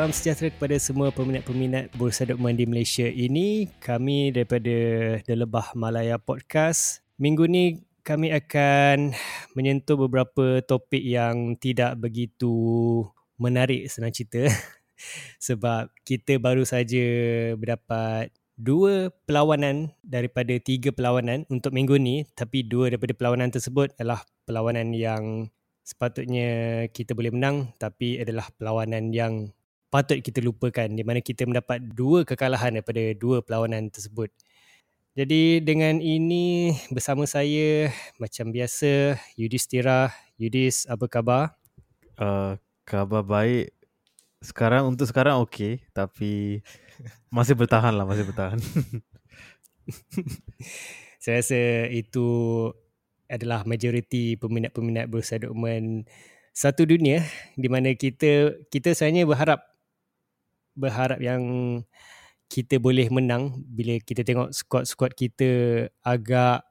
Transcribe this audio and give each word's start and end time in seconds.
Salam 0.00 0.16
sejahtera 0.16 0.48
kepada 0.48 0.76
semua 0.80 1.12
peminat-peminat 1.12 1.92
Bursa 1.92 2.24
Dokumen 2.24 2.56
di 2.56 2.64
Malaysia 2.64 3.04
ini. 3.04 3.68
Kami 3.84 4.32
daripada 4.32 4.72
The 5.20 5.36
Lebah 5.36 5.76
Malaya 5.76 6.16
Podcast. 6.16 7.04
Minggu 7.20 7.44
ni 7.44 7.84
kami 8.00 8.32
akan 8.32 9.12
menyentuh 9.52 10.00
beberapa 10.00 10.64
topik 10.64 11.04
yang 11.04 11.52
tidak 11.60 12.00
begitu 12.00 12.48
menarik 13.36 13.92
senang 13.92 14.08
cerita. 14.08 14.48
Sebab 15.52 15.92
kita 16.08 16.40
baru 16.40 16.64
saja 16.64 17.04
berdapat 17.60 18.32
dua 18.56 19.12
perlawanan 19.28 19.92
daripada 20.00 20.56
tiga 20.64 20.96
perlawanan 20.96 21.44
untuk 21.52 21.76
minggu 21.76 22.00
ni. 22.00 22.24
Tapi 22.32 22.64
dua 22.64 22.88
daripada 22.88 23.12
perlawanan 23.12 23.52
tersebut 23.52 23.92
adalah 24.00 24.24
perlawanan 24.48 24.96
yang 24.96 25.52
sepatutnya 25.84 26.88
kita 26.88 27.12
boleh 27.12 27.36
menang 27.36 27.76
tapi 27.76 28.16
adalah 28.16 28.48
perlawanan 28.56 29.10
yang 29.10 29.52
patut 29.90 30.22
kita 30.22 30.38
lupakan 30.38 30.86
di 30.86 31.02
mana 31.02 31.18
kita 31.18 31.44
mendapat 31.44 31.82
dua 31.82 32.22
kekalahan 32.22 32.78
daripada 32.78 33.02
dua 33.18 33.42
perlawanan 33.42 33.90
tersebut. 33.90 34.30
Jadi 35.18 35.58
dengan 35.58 35.98
ini 35.98 36.70
bersama 36.94 37.26
saya 37.26 37.90
macam 38.22 38.54
biasa 38.54 39.18
Yudhistira. 39.34 40.14
Yudis 40.38 40.86
apa 40.88 41.10
khabar? 41.10 41.58
Uh, 42.16 42.54
khabar 42.86 43.26
baik. 43.26 43.74
Sekarang 44.40 44.88
untuk 44.88 45.10
sekarang 45.10 45.42
okey 45.44 45.84
tapi 45.92 46.62
masih 47.34 47.58
bertahan 47.58 47.92
lah 47.92 48.06
masih 48.06 48.24
bertahan. 48.30 48.62
saya 51.22 51.42
rasa 51.42 51.90
itu 51.90 52.26
adalah 53.26 53.66
majoriti 53.66 54.38
peminat-peminat 54.38 55.10
bursa 55.10 55.36
dokumen 55.36 56.06
satu 56.50 56.82
dunia 56.86 57.22
di 57.54 57.68
mana 57.70 57.94
kita 57.94 58.58
kita 58.72 58.96
sebenarnya 58.96 59.26
berharap 59.26 59.60
berharap 60.74 61.18
yang 61.22 61.42
kita 62.50 62.82
boleh 62.82 63.06
menang 63.14 63.62
bila 63.70 63.94
kita 64.02 64.26
tengok 64.26 64.50
squad-squad 64.50 65.14
kita 65.14 65.50
agak 66.02 66.66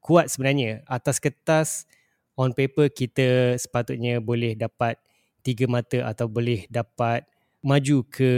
kuat 0.00 0.32
sebenarnya. 0.32 0.80
Atas 0.88 1.20
kertas, 1.20 1.84
on 2.32 2.56
paper 2.56 2.88
kita 2.88 3.58
sepatutnya 3.60 4.24
boleh 4.24 4.56
dapat 4.56 4.96
tiga 5.44 5.68
mata 5.68 6.00
atau 6.08 6.30
boleh 6.30 6.64
dapat 6.72 7.28
maju 7.60 8.06
ke 8.08 8.32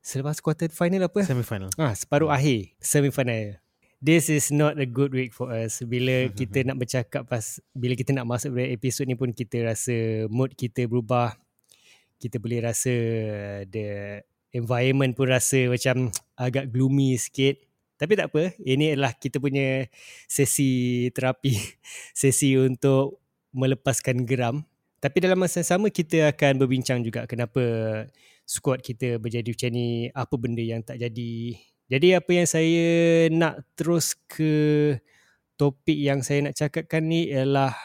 selepas 0.00 0.40
quarter 0.40 0.72
final 0.72 1.04
apa? 1.04 1.20
Semi-final. 1.26 1.68
Ah, 1.76 1.92
separuh 1.92 2.32
akhir 2.32 2.72
semi-final. 2.80 3.60
This 4.00 4.32
is 4.32 4.48
not 4.48 4.80
a 4.80 4.88
good 4.88 5.12
week 5.12 5.36
for 5.36 5.52
us. 5.52 5.84
Bila 5.84 6.32
kita 6.32 6.64
nak 6.64 6.80
bercakap 6.80 7.28
pas 7.28 7.60
bila 7.76 7.92
kita 7.92 8.16
nak 8.16 8.24
masuk 8.24 8.56
pada 8.56 8.72
episod 8.72 9.04
ni 9.04 9.12
pun 9.12 9.28
kita 9.36 9.60
rasa 9.68 10.24
mood 10.32 10.56
kita 10.56 10.88
berubah 10.88 11.36
kita 12.20 12.36
boleh 12.36 12.60
rasa 12.60 12.92
the 13.64 14.20
environment 14.52 15.16
pun 15.16 15.32
rasa 15.32 15.72
macam 15.72 16.12
agak 16.36 16.68
gloomy 16.68 17.16
sikit. 17.16 17.56
Tapi 18.00 18.16
tak 18.16 18.32
apa, 18.32 18.56
ini 18.64 18.96
adalah 18.96 19.12
kita 19.12 19.36
punya 19.40 19.84
sesi 20.24 21.08
terapi, 21.12 21.52
sesi 22.20 22.56
untuk 22.56 23.20
melepaskan 23.52 24.24
geram. 24.24 24.64
Tapi 25.00 25.16
dalam 25.20 25.40
masa 25.40 25.64
yang 25.64 25.68
sama 25.68 25.88
kita 25.88 26.28
akan 26.32 26.60
berbincang 26.60 27.00
juga 27.00 27.24
kenapa 27.24 27.60
squad 28.44 28.84
kita 28.84 29.16
berjadi 29.16 29.52
macam 29.52 29.70
ni, 29.72 29.88
apa 30.12 30.34
benda 30.36 30.64
yang 30.64 30.80
tak 30.84 31.00
jadi. 31.00 31.56
Jadi 31.90 32.08
apa 32.14 32.30
yang 32.30 32.48
saya 32.48 32.88
nak 33.32 33.66
terus 33.76 34.14
ke 34.28 34.52
topik 35.60 35.98
yang 35.98 36.24
saya 36.24 36.48
nak 36.48 36.56
cakapkan 36.56 37.04
ni 37.04 37.28
ialah 37.28 37.76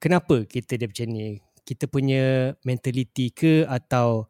kenapa 0.00 0.48
kita 0.48 0.80
dia 0.80 0.88
macam 0.88 1.08
ni 1.12 1.36
kita 1.70 1.86
punya 1.86 2.58
mentality 2.66 3.30
ke 3.30 3.62
atau 3.70 4.26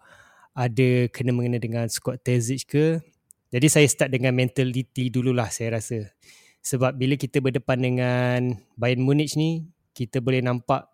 ada 0.53 1.09
kena 1.09 1.33
mengena 1.33 1.57
dengan 1.57 1.89
squad 1.89 2.21
Terzic 2.21 2.69
ke. 2.69 3.01
Jadi 3.49 3.67
saya 3.73 3.89
start 3.89 4.13
dengan 4.13 4.37
mentality 4.37 5.09
dululah 5.09 5.49
saya 5.49 5.81
rasa. 5.81 6.13
Sebab 6.61 6.93
bila 7.01 7.17
kita 7.17 7.41
berdepan 7.41 7.81
dengan 7.81 8.61
Bayern 8.77 9.01
Munich 9.01 9.41
ni, 9.41 9.65
kita 9.97 10.21
boleh 10.21 10.45
nampak 10.45 10.93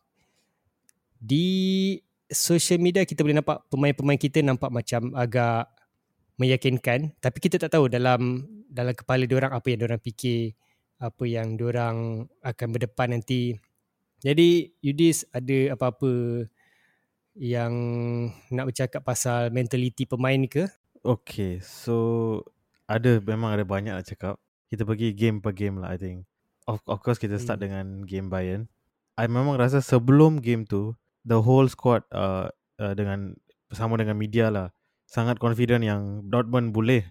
di 1.19 1.99
social 2.31 2.79
media 2.79 3.03
kita 3.03 3.23
boleh 3.23 3.39
nampak 3.39 3.67
pemain-pemain 3.71 4.19
kita 4.19 4.43
nampak 4.43 4.71
macam 4.71 5.15
agak 5.15 5.71
meyakinkan 6.37 7.15
tapi 7.23 7.39
kita 7.41 7.57
tak 7.57 7.73
tahu 7.73 7.89
dalam 7.89 8.45
dalam 8.69 8.93
kepala 8.93 9.25
dia 9.25 9.39
orang 9.41 9.55
apa 9.55 9.67
yang 9.73 9.79
dia 9.81 9.89
orang 9.89 10.03
fikir 10.03 10.53
apa 11.01 11.25
yang 11.25 11.57
dia 11.57 11.67
orang 11.71 12.27
akan 12.43 12.69
berdepan 12.75 13.09
nanti 13.17 13.57
jadi 14.21 14.73
Yudis 14.81 15.29
ada 15.33 15.77
apa-apa 15.77 16.45
yang 17.37 17.73
nak 18.49 18.73
bercakap 18.73 19.05
pasal 19.05 19.53
mentality 19.53 20.09
pemain 20.09 20.41
ke? 20.49 20.65
Okay, 21.05 21.61
so 21.61 22.41
ada 22.89 23.21
memang 23.21 23.53
ada 23.53 23.63
banyak 23.63 23.93
nak 23.93 24.09
cakap. 24.09 24.41
Kita 24.67 24.83
pergi 24.83 25.13
game 25.13 25.39
per 25.39 25.53
game 25.53 25.79
lah 25.79 25.95
I 25.95 25.99
think. 26.01 26.25
Of, 26.67 26.83
of 26.89 26.99
course 27.05 27.21
kita 27.21 27.39
start 27.39 27.63
hmm. 27.63 27.67
dengan 27.69 27.87
game 28.09 28.27
Bayern. 28.33 28.67
I 29.15 29.31
memang 29.31 29.57
rasa 29.57 29.81
sebelum 29.81 30.43
game 30.43 30.67
tu, 30.67 30.99
the 31.23 31.39
whole 31.39 31.69
squad 31.71 32.03
uh, 32.11 32.51
uh, 32.81 32.95
dengan 32.97 33.39
bersama 33.71 33.97
dengan 33.97 34.19
media 34.19 34.51
lah 34.51 34.75
sangat 35.07 35.39
confident 35.39 35.87
yang 35.87 36.27
Dortmund 36.27 36.75
boleh 36.75 37.07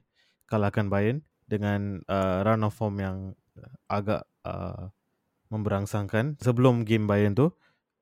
kalahkan 0.51 0.91
Bayern 0.91 1.23
dengan 1.47 2.03
uh, 2.11 2.43
run 2.43 2.67
of 2.67 2.75
form 2.75 2.99
yang 2.99 3.17
agak 3.87 4.27
uh, 4.43 4.91
memberangsangkan 5.49 6.37
sebelum 6.41 6.83
game 6.87 7.05
Bayern 7.05 7.37
tu 7.37 7.53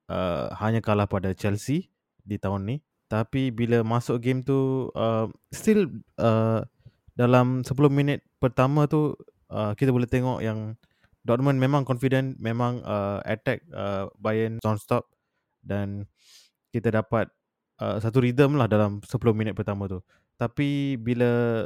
uh, 0.10 0.48
hanya 0.60 0.80
kalah 0.80 1.08
pada 1.08 1.36
Chelsea 1.36 1.92
di 2.24 2.40
tahun 2.40 2.68
ni. 2.68 2.76
Tapi 3.12 3.54
bila 3.54 3.86
masuk 3.86 4.24
game 4.24 4.42
tu 4.42 4.90
uh, 4.98 5.30
still 5.54 5.92
uh, 6.18 6.66
dalam 7.14 7.62
10 7.62 7.70
minit 7.94 8.26
pertama 8.42 8.90
tu 8.90 9.14
uh, 9.54 9.72
kita 9.78 9.94
boleh 9.94 10.10
tengok 10.10 10.42
yang 10.42 10.74
Dortmund 11.24 11.56
memang 11.56 11.88
confident 11.88 12.36
memang 12.36 12.84
uh, 12.84 13.24
attack 13.24 13.64
uh, 13.72 14.12
Bayern 14.20 14.60
non-stop 14.60 15.08
dan 15.64 16.10
kita 16.76 16.92
dapat 16.92 17.32
uh, 17.80 18.02
satu 18.02 18.20
rhythm 18.20 18.60
lah 18.60 18.68
dalam 18.68 19.00
10 19.00 19.14
minit 19.32 19.56
pertama 19.56 19.88
tu. 19.88 20.04
Tapi 20.36 21.00
bila 21.00 21.64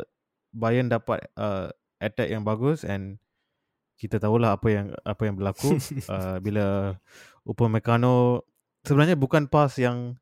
Bayern 0.54 0.92
dapat 0.92 1.26
uh, 1.40 1.72
attack 1.98 2.30
yang 2.30 2.46
bagus 2.46 2.86
and 2.86 3.18
kita 3.98 4.22
tahulah 4.22 4.56
apa 4.56 4.68
yang 4.70 4.88
apa 5.02 5.22
yang 5.26 5.36
berlaku 5.36 5.74
uh, 6.14 6.38
bila 6.38 6.96
Upamecano 7.48 8.46
sebenarnya 8.86 9.18
bukan 9.18 9.50
pass 9.50 9.82
yang 9.82 10.16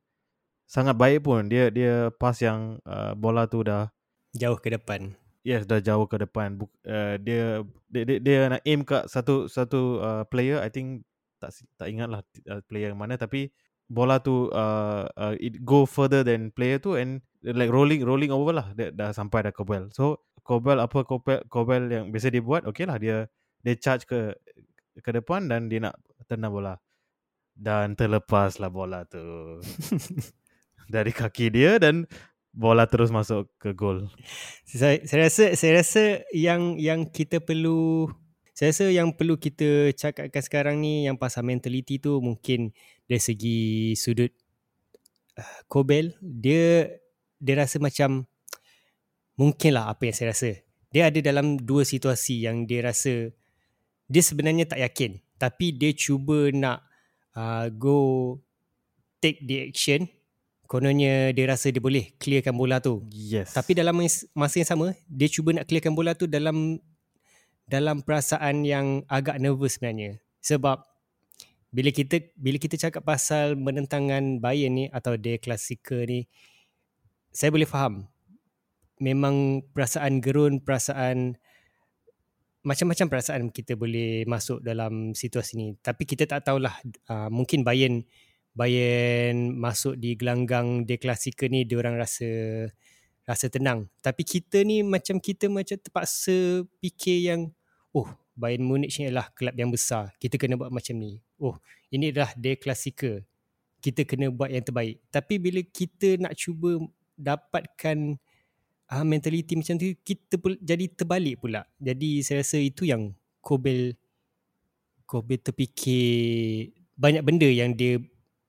sangat 0.65 0.97
baik 0.97 1.25
pun. 1.25 1.45
Dia 1.51 1.69
dia 1.69 2.09
pass 2.15 2.41
yang 2.41 2.81
uh, 2.87 3.13
bola 3.13 3.45
tu 3.45 3.61
dah 3.61 3.89
jauh 4.33 4.57
ke 4.57 4.73
depan. 4.73 5.13
Yes 5.45 5.69
dah 5.69 5.77
jauh 5.77 6.09
ke 6.09 6.17
depan. 6.17 6.57
Buk, 6.57 6.73
uh, 6.89 7.21
dia, 7.21 7.61
dia 7.89 8.03
dia 8.05 8.17
dia 8.17 8.37
nak 8.49 8.61
aim 8.65 8.81
kat 8.81 9.05
satu 9.05 9.45
satu 9.45 10.01
uh, 10.01 10.23
player 10.25 10.57
i 10.57 10.69
think 10.73 11.05
tak 11.37 11.53
tak 11.77 11.87
ingatlah 11.93 12.25
uh, 12.49 12.61
player 12.65 12.89
yang 12.93 12.99
mana. 12.99 13.17
Tapi 13.17 13.53
bola 13.85 14.17
tu 14.17 14.49
uh, 14.49 15.05
uh, 15.13 15.35
it 15.37 15.61
go 15.61 15.85
further 15.85 16.25
than 16.25 16.49
player 16.49 16.81
tu 16.81 16.97
and 16.97 17.21
like 17.45 17.69
rolling 17.69 18.01
rolling 18.01 18.33
over 18.33 18.53
lah. 18.53 18.73
Dia 18.73 18.89
dah 18.89 19.13
sampai 19.13 19.45
dah 19.45 19.53
Kobel 19.53 19.93
so 19.93 20.25
Kobel 20.41 20.81
apa 20.81 21.05
Kobel 21.05 21.45
Kobel 21.49 21.89
yang 21.89 22.05
biasa 22.09 22.33
dia 22.33 22.41
buat 22.41 22.65
okay 22.65 22.89
lah 22.89 22.97
dia 22.97 23.29
dia 23.65 23.73
charge 23.81 24.05
ke 24.05 24.37
ke 25.01 25.09
depan 25.09 25.49
dan 25.49 25.65
dia 25.65 25.81
nak 25.81 25.97
tenang 26.29 26.53
bola 26.53 26.77
dan 27.57 27.97
terlepaslah 27.97 28.69
bola 28.69 29.09
tu 29.09 29.57
dari 30.93 31.09
kaki 31.09 31.49
dia 31.49 31.81
dan 31.81 32.05
bola 32.55 32.87
terus 32.87 33.11
masuk 33.11 33.51
ke 33.59 33.75
gol. 33.75 34.07
Saya, 34.63 35.03
saya 35.03 35.27
rasa 35.27 35.45
saya 35.59 35.71
rasa 35.81 36.03
yang 36.31 36.79
yang 36.79 37.09
kita 37.09 37.43
perlu 37.43 38.07
saya 38.55 38.71
rasa 38.71 38.85
yang 38.87 39.11
perlu 39.11 39.35
kita 39.35 39.91
cakapkan 39.91 40.43
sekarang 40.43 40.75
ni 40.79 41.03
yang 41.03 41.19
pasal 41.19 41.43
mentality 41.43 41.99
tu 41.99 42.23
mungkin 42.23 42.71
dari 43.09 43.19
segi 43.19 43.59
sudut 43.99 44.31
uh, 45.35 45.59
Kobel 45.67 46.15
dia 46.21 46.87
dia 47.43 47.55
rasa 47.59 47.83
macam 47.83 48.23
mungkinlah 49.35 49.91
apa 49.91 50.07
yang 50.07 50.15
saya 50.15 50.31
rasa. 50.31 50.51
Dia 50.95 51.11
ada 51.11 51.19
dalam 51.19 51.59
dua 51.59 51.83
situasi 51.83 52.47
yang 52.47 52.63
dia 52.63 52.87
rasa 52.87 53.35
dia 54.05 54.21
sebenarnya 54.21 54.69
tak 54.69 54.81
yakin. 54.81 55.21
Tapi 55.35 55.75
dia 55.75 55.91
cuba 55.91 56.49
nak 56.53 56.85
uh, 57.35 57.67
go 57.73 57.99
take 59.19 59.43
the 59.43 59.69
action. 59.69 60.07
Kononnya 60.65 61.29
dia 61.29 61.45
rasa 61.45 61.69
dia 61.69 61.77
boleh 61.77 62.17
clearkan 62.17 62.57
bola 62.57 62.81
tu. 62.81 63.05
Yes. 63.13 63.53
Tapi 63.53 63.77
dalam 63.77 64.01
masa 64.33 64.55
yang 64.57 64.69
sama 64.69 64.97
dia 65.05 65.29
cuba 65.29 65.53
nak 65.53 65.69
clearkan 65.69 65.93
bola 65.93 66.17
tu 66.17 66.25
dalam 66.25 66.81
dalam 67.69 68.01
perasaan 68.01 68.65
yang 68.65 69.05
agak 69.05 69.37
nervous 69.37 69.77
sebenarnya. 69.77 70.17
Sebab 70.41 70.81
bila 71.69 71.89
kita 71.93 72.17
bila 72.37 72.57
kita 72.57 72.81
cakap 72.81 73.05
pasal 73.05 73.57
menentangkan 73.59 74.41
Bayern 74.41 74.73
ni 74.73 74.85
atau 74.89 75.19
dia 75.19 75.37
klasika 75.37 76.01
ni 76.07 76.25
saya 77.29 77.53
boleh 77.53 77.69
faham. 77.69 78.09
Memang 78.97 79.59
perasaan 79.75 80.23
gerun 80.23 80.63
perasaan 80.63 81.37
macam-macam 82.65 83.07
perasaan 83.07 83.53
kita 83.53 83.77
boleh 83.77 84.25
masuk 84.25 84.59
dalam 84.65 85.13
situasi 85.13 85.53
ni 85.55 85.67
tapi 85.79 86.03
kita 86.09 86.25
tak 86.25 86.49
tahulah 86.49 86.73
uh, 87.07 87.29
mungkin 87.29 87.61
Bayern 87.61 88.01
Bayern 88.55 89.51
masuk 89.51 89.99
di 89.99 90.15
gelanggang 90.15 90.87
De 90.87 90.95
Clasica 90.95 91.43
ni 91.51 91.67
dia 91.67 91.75
orang 91.75 91.99
rasa 91.99 92.31
rasa 93.27 93.51
tenang. 93.51 93.91
Tapi 93.99 94.23
kita 94.23 94.63
ni 94.63 94.79
macam 94.79 95.19
kita 95.19 95.51
macam 95.51 95.75
terpaksa 95.75 96.63
fikir 96.79 97.35
yang 97.35 97.51
oh 97.91 98.07
Bayern 98.31 98.63
Munich 98.63 98.95
ni 98.95 99.11
adalah 99.11 99.27
kelab 99.35 99.59
yang 99.59 99.75
besar. 99.75 100.15
Kita 100.23 100.39
kena 100.39 100.55
buat 100.55 100.71
macam 100.71 100.95
ni. 100.95 101.19
Oh 101.35 101.59
ini 101.91 102.15
adalah 102.15 102.31
De 102.39 102.55
Clasica. 102.55 103.19
Kita 103.83 104.07
kena 104.07 104.31
buat 104.31 104.47
yang 104.47 104.63
terbaik. 104.63 105.03
Tapi 105.11 105.35
bila 105.35 105.59
kita 105.59 106.15
nak 106.15 106.39
cuba 106.39 106.79
dapatkan 107.19 108.15
uh, 108.91 109.05
mentaliti 109.05 109.57
macam 109.57 109.75
tu 109.77 109.93
kita 110.01 110.37
pul- 110.37 110.61
jadi 110.61 110.85
terbalik 110.91 111.41
pula. 111.41 111.65
Jadi 111.81 112.21
saya 112.21 112.41
rasa 112.41 112.57
itu 112.61 112.85
yang 112.85 113.13
Kobel 113.41 113.93
Kobel 115.05 115.37
terfikir 115.37 116.73
banyak 116.97 117.21
benda 117.21 117.45
yang 117.45 117.77
dia 117.77 118.01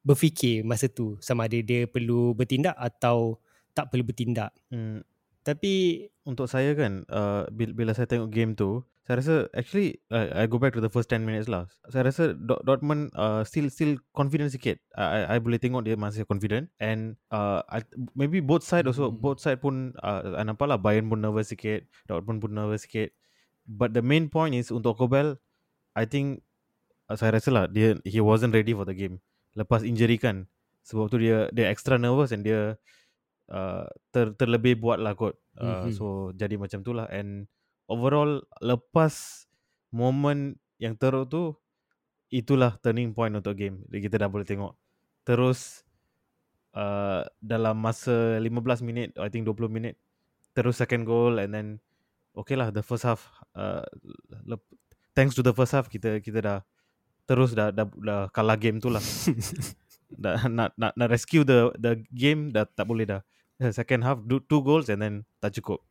berfikir 0.06 0.62
masa 0.62 0.86
tu 0.86 1.18
sama 1.18 1.50
ada 1.50 1.58
dia 1.58 1.84
perlu 1.90 2.32
bertindak 2.32 2.78
atau 2.78 3.42
tak 3.76 3.92
perlu 3.92 4.06
bertindak. 4.06 4.54
Hmm, 4.72 5.04
Tapi 5.44 6.06
untuk 6.24 6.48
saya 6.48 6.72
kan 6.72 7.04
uh, 7.12 7.44
bila, 7.52 7.72
bila 7.76 7.90
saya 7.92 8.08
tengok 8.08 8.30
game 8.32 8.56
tu 8.56 8.80
saya 9.06 9.22
rasa 9.22 9.34
actually 9.54 10.02
uh, 10.10 10.34
I 10.34 10.50
go 10.50 10.58
back 10.58 10.74
to 10.74 10.82
the 10.82 10.90
first 10.90 11.06
10 11.08 11.22
minutes 11.22 11.46
lah. 11.46 11.70
Saya 11.86 12.10
rasa 12.10 12.34
Dort- 12.34 12.66
Dortmund 12.66 13.14
uh, 13.14 13.46
still 13.46 13.70
still 13.70 14.02
confident 14.10 14.50
sikit. 14.50 14.82
I, 14.98 15.04
I, 15.06 15.20
I 15.30 15.36
boleh 15.38 15.62
tengok 15.62 15.86
dia 15.86 15.94
masih 15.94 16.26
confident 16.26 16.66
and 16.82 17.14
uh, 17.30 17.62
I, 17.70 17.86
maybe 18.12 18.42
both 18.42 18.66
side 18.66 18.90
also 18.90 19.14
Mhm. 19.14 19.22
both 19.22 19.38
side 19.38 19.62
pun 19.62 19.94
uh, 20.02 20.34
I 20.34 20.42
nampak 20.42 20.66
lah 20.66 20.74
Bayern 20.74 21.06
pun 21.06 21.22
nervous 21.22 21.54
sikit 21.54 21.86
Dortmund 22.04 22.42
pun 22.42 22.50
nervous 22.50 22.82
sikit. 22.82 23.14
But 23.62 23.94
the 23.94 24.02
main 24.02 24.26
point 24.26 24.58
is 24.58 24.74
untuk 24.74 24.98
Kobel 24.98 25.38
I 25.94 26.02
think 26.02 26.42
uh, 27.06 27.14
saya 27.14 27.38
rasa 27.38 27.54
lah 27.54 27.64
dia 27.70 27.94
he 28.02 28.18
wasn't 28.18 28.50
ready 28.50 28.74
for 28.74 28.82
the 28.82 28.94
game. 28.98 29.22
Lepas 29.54 29.86
injury 29.86 30.18
kan 30.18 30.50
sebab 30.82 31.06
tu 31.08 31.22
dia 31.22 31.46
dia 31.54 31.70
extra 31.70 31.94
nervous 31.94 32.34
and 32.34 32.42
dia 32.42 32.74
uh, 33.50 33.86
ter, 34.10 34.34
terlebih 34.34 34.78
buat 34.78 34.98
lah 34.98 35.14
kot. 35.14 35.38
Uh, 35.54 35.86
Mhm. 35.86 35.94
so 35.94 36.06
jadi 36.34 36.58
macam 36.58 36.82
tu 36.82 36.90
lah 36.90 37.06
and 37.08 37.46
overall 37.86 38.42
lepas 38.58 39.46
moment 39.94 40.58
yang 40.76 40.98
teruk 40.98 41.30
tu 41.30 41.42
itulah 42.28 42.74
turning 42.82 43.14
point 43.14 43.32
untuk 43.32 43.54
game 43.54 43.86
Jadi 43.88 44.00
kita 44.02 44.16
dah 44.20 44.28
boleh 44.28 44.44
tengok. 44.44 44.74
Terus 45.22 45.86
uh, 46.74 47.22
dalam 47.38 47.78
masa 47.78 48.38
15 48.38 48.82
minit 48.82 49.14
I 49.16 49.30
think 49.30 49.46
20 49.48 49.70
minit 49.70 49.94
terus 50.56 50.80
second 50.80 51.04
goal 51.04 51.36
and 51.36 51.52
then 51.52 51.66
okay 52.32 52.56
lah 52.56 52.72
the 52.72 52.80
first 52.80 53.04
half 53.04 53.28
uh, 53.52 53.84
lep- 54.48 54.64
thanks 55.12 55.36
to 55.36 55.44
the 55.44 55.52
first 55.52 55.76
half 55.76 55.88
kita 55.88 56.20
kita 56.20 56.40
dah 56.40 56.58
terus 57.26 57.52
dah 57.52 57.74
dah, 57.74 57.86
dah 57.88 58.22
kalah 58.30 58.54
game 58.54 58.78
tu 58.78 58.92
lah. 58.92 59.02
Dah 60.06 60.38
nak 60.46 60.70
nak 60.78 60.94
nak 60.94 61.10
rescue 61.10 61.42
the 61.42 61.74
the 61.82 61.98
game 62.14 62.54
dah 62.54 62.62
tak 62.62 62.86
boleh 62.86 63.02
dah. 63.02 63.26
Second 63.74 64.06
half 64.06 64.22
do 64.22 64.38
two 64.38 64.62
goals 64.62 64.86
and 64.86 65.02
then 65.02 65.26
tak 65.42 65.58
cukup 65.58 65.82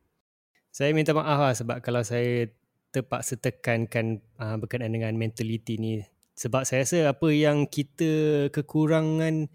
saya 0.76 0.92
minta 0.92 1.16
maaf 1.16 1.40
lah 1.40 1.54
sebab 1.56 1.80
kalau 1.80 2.04
saya 2.04 2.52
terpaksa 2.92 3.40
tekankan 3.40 4.20
uh, 4.36 4.60
berkenaan 4.60 4.92
dengan 4.92 5.16
mentality 5.16 5.80
ni. 5.80 6.04
Sebab 6.36 6.68
saya 6.68 6.84
rasa 6.84 7.16
apa 7.16 7.32
yang 7.32 7.64
kita 7.64 8.44
kekurangan 8.52 9.48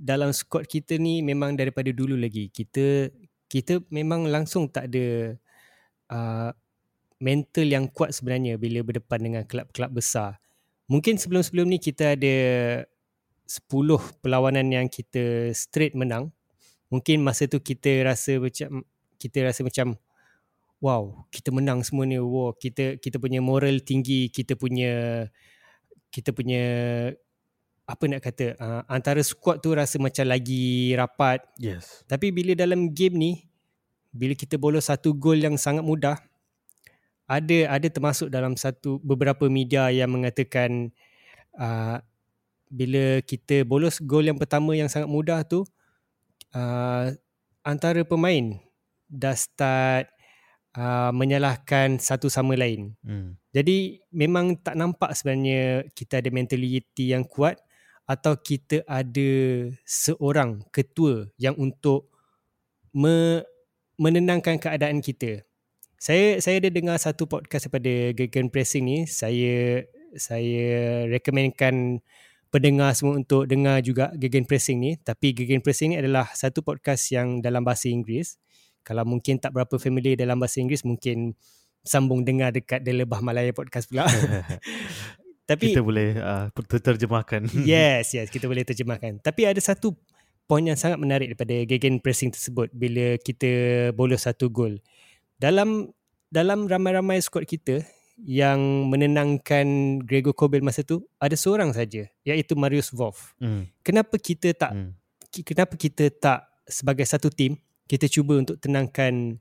dalam 0.00 0.32
squad 0.32 0.64
kita 0.64 0.96
ni 0.96 1.20
memang 1.20 1.60
daripada 1.60 1.92
dulu 1.92 2.16
lagi. 2.16 2.48
Kita 2.48 3.12
kita 3.52 3.84
memang 3.92 4.32
langsung 4.32 4.72
tak 4.72 4.88
ada 4.88 5.36
uh, 6.08 6.56
mental 7.20 7.68
yang 7.68 7.84
kuat 7.92 8.16
sebenarnya 8.16 8.56
bila 8.56 8.80
berdepan 8.80 9.20
dengan 9.20 9.42
kelab-kelab 9.44 9.92
besar. 9.92 10.40
Mungkin 10.88 11.20
sebelum-sebelum 11.20 11.68
ni 11.68 11.76
kita 11.76 12.16
ada 12.16 12.36
10 13.44 14.24
perlawanan 14.24 14.72
yang 14.72 14.88
kita 14.88 15.52
straight 15.52 15.92
menang. 15.92 16.32
Mungkin 16.88 17.20
masa 17.20 17.44
tu 17.44 17.60
kita 17.60 18.08
rasa 18.08 18.40
macam 18.40 18.88
kita 19.20 19.52
rasa 19.52 19.60
macam 19.60 20.00
wow 20.80 21.26
kita 21.32 21.52
menang 21.54 21.80
semua 21.82 22.04
ni 22.04 22.20
wow 22.20 22.52
kita 22.56 23.00
kita 23.00 23.16
punya 23.16 23.40
moral 23.40 23.80
tinggi 23.80 24.28
kita 24.28 24.58
punya 24.58 25.26
kita 26.10 26.32
punya 26.32 26.64
apa 27.86 28.02
nak 28.10 28.20
kata 28.24 28.58
uh, 28.58 28.82
antara 28.90 29.22
squad 29.22 29.62
tu 29.62 29.70
rasa 29.70 30.02
macam 30.02 30.26
lagi 30.26 30.90
rapat. 30.98 31.38
Yes. 31.54 32.02
Tapi 32.10 32.34
bila 32.34 32.58
dalam 32.58 32.90
game 32.90 33.14
ni 33.14 33.32
bila 34.10 34.34
kita 34.34 34.58
bolos 34.58 34.90
satu 34.90 35.14
gol 35.14 35.38
yang 35.38 35.54
sangat 35.54 35.86
mudah 35.86 36.18
ada 37.30 37.58
ada 37.70 37.86
termasuk 37.86 38.32
dalam 38.32 38.58
satu 38.58 38.98
beberapa 39.02 39.46
media 39.46 39.90
yang 39.92 40.10
mengatakan 40.10 40.90
uh, 41.58 42.00
bila 42.66 43.22
kita 43.22 43.62
bolos 43.62 44.02
gol 44.02 44.26
yang 44.26 44.38
pertama 44.38 44.74
yang 44.74 44.90
sangat 44.90 45.06
mudah 45.06 45.42
tu 45.46 45.62
uh, 46.56 47.12
antara 47.62 48.02
pemain 48.02 48.56
dah 49.06 49.36
start 49.36 50.10
uh, 50.76 51.10
menyalahkan 51.10 51.98
satu 51.98 52.28
sama 52.28 52.54
lain. 52.54 52.94
hmm. 53.02 53.34
Jadi 53.56 54.04
memang 54.12 54.60
tak 54.60 54.76
nampak 54.76 55.16
sebenarnya 55.16 55.88
kita 55.96 56.20
ada 56.20 56.28
mentaliti 56.28 57.10
yang 57.10 57.24
kuat 57.24 57.56
atau 58.06 58.38
kita 58.38 58.86
ada 58.86 59.30
seorang 59.82 60.62
ketua 60.70 61.26
yang 61.40 61.58
untuk 61.58 62.12
me, 62.94 63.42
menenangkan 63.98 64.60
keadaan 64.60 65.02
kita. 65.02 65.42
Saya 65.96 66.38
saya 66.44 66.60
ada 66.60 66.70
dengar 66.70 67.00
satu 67.00 67.24
podcast 67.26 67.66
daripada 67.66 68.12
Gegen 68.12 68.52
Pressing 68.52 68.84
ni. 68.84 68.98
Saya 69.08 69.82
saya 70.14 70.68
recommendkan 71.08 72.04
pendengar 72.52 72.92
semua 72.94 73.18
untuk 73.18 73.48
dengar 73.48 73.80
juga 73.82 74.12
Gegen 74.14 74.44
Pressing 74.46 74.78
ni. 74.78 74.92
Tapi 75.00 75.32
Gegen 75.32 75.64
Pressing 75.64 75.96
ni 75.96 75.98
adalah 75.98 76.30
satu 76.36 76.60
podcast 76.60 77.08
yang 77.10 77.40
dalam 77.40 77.64
bahasa 77.64 77.88
Inggeris. 77.88 78.38
Kalau 78.86 79.02
mungkin 79.02 79.42
tak 79.42 79.50
berapa 79.50 79.74
familiar 79.82 80.14
dalam 80.14 80.38
bahasa 80.38 80.62
Inggeris, 80.62 80.86
mungkin 80.86 81.34
sambung 81.82 82.22
dengar 82.22 82.54
dekat 82.54 82.86
The 82.86 83.02
Lebah 83.02 83.18
Malaya 83.18 83.50
Podcast 83.50 83.90
pula. 83.90 84.06
Tapi 85.50 85.74
kita 85.74 85.82
boleh 85.82 86.18
uh, 86.18 86.50
ter- 86.50 86.82
terjemahkan 86.82 87.46
yes, 87.62 88.18
yes, 88.18 88.30
kita 88.30 88.50
boleh 88.50 88.66
terjemahkan. 88.70 89.22
Tapi 89.22 89.46
ada 89.46 89.58
satu 89.62 89.94
poin 90.46 90.62
yang 90.62 90.78
sangat 90.78 90.98
menarik 90.98 91.34
daripada 91.34 91.54
gegen 91.66 92.02
pressing 92.02 92.30
tersebut 92.30 92.70
bila 92.74 93.18
kita 93.18 93.50
bolos 93.94 94.26
satu 94.26 94.50
gol. 94.50 94.78
Dalam 95.38 95.90
dalam 96.30 96.66
ramai-ramai 96.66 97.22
skuad 97.22 97.46
kita 97.46 97.86
yang 98.18 98.90
menenangkan 98.90 99.98
Gregor 100.02 100.34
Kobel 100.34 100.64
masa 100.64 100.82
tu 100.82 101.04
ada 101.22 101.36
seorang 101.38 101.70
saja 101.70 102.10
iaitu 102.26 102.58
Marius 102.58 102.90
Wolf. 102.90 103.34
hmm. 103.38 103.70
Kenapa 103.86 104.18
kita 104.18 104.50
tak 104.50 104.74
ki- 105.30 105.46
kenapa 105.46 105.78
kita 105.78 106.10
tak 106.10 106.42
sebagai 106.66 107.06
satu 107.06 107.30
tim 107.30 107.54
kita 107.86 108.10
cuba 108.10 108.42
untuk 108.42 108.58
tenangkan 108.58 109.38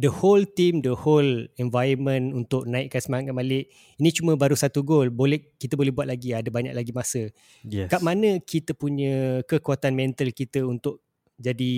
the 0.00 0.08
whole 0.08 0.42
team 0.42 0.80
the 0.80 0.96
whole 0.96 1.46
environment 1.60 2.32
untuk 2.32 2.64
naikkan 2.64 2.98
semangat 2.98 3.36
balik. 3.36 3.68
Ini 4.00 4.10
cuma 4.16 4.34
baru 4.34 4.56
satu 4.56 4.80
gol. 4.82 5.12
Boleh 5.12 5.54
kita 5.60 5.76
boleh 5.76 5.92
buat 5.92 6.08
lagi. 6.08 6.32
Ada 6.32 6.48
banyak 6.48 6.72
lagi 6.72 6.90
masa. 6.90 7.28
Yes. 7.62 7.92
Kat 7.92 8.00
mana 8.00 8.40
kita 8.40 8.72
punya 8.72 9.44
kekuatan 9.44 9.92
mental 9.92 10.32
kita 10.32 10.64
untuk 10.64 11.04
jadi 11.36 11.72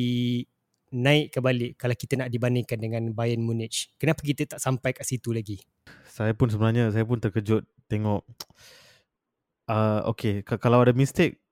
naik 0.95 1.35
ke 1.35 1.39
balik 1.43 1.73
kalau 1.75 1.97
kita 1.99 2.15
nak 2.15 2.31
dibandingkan 2.31 2.79
dengan 2.79 3.03
Bayern 3.11 3.43
Munich? 3.43 3.91
Kenapa 3.99 4.23
kita 4.23 4.47
tak 4.47 4.63
sampai 4.63 4.95
kat 4.95 5.03
situ 5.03 5.35
lagi? 5.35 5.59
Saya 6.07 6.31
pun 6.33 6.47
sebenarnya 6.47 6.95
saya 6.95 7.03
pun 7.03 7.19
terkejut 7.19 7.67
tengok 7.91 8.23
uh, 9.75 10.07
okay 10.07 10.47
kalau 10.47 10.87
ada 10.87 10.95
mistake 10.95 11.43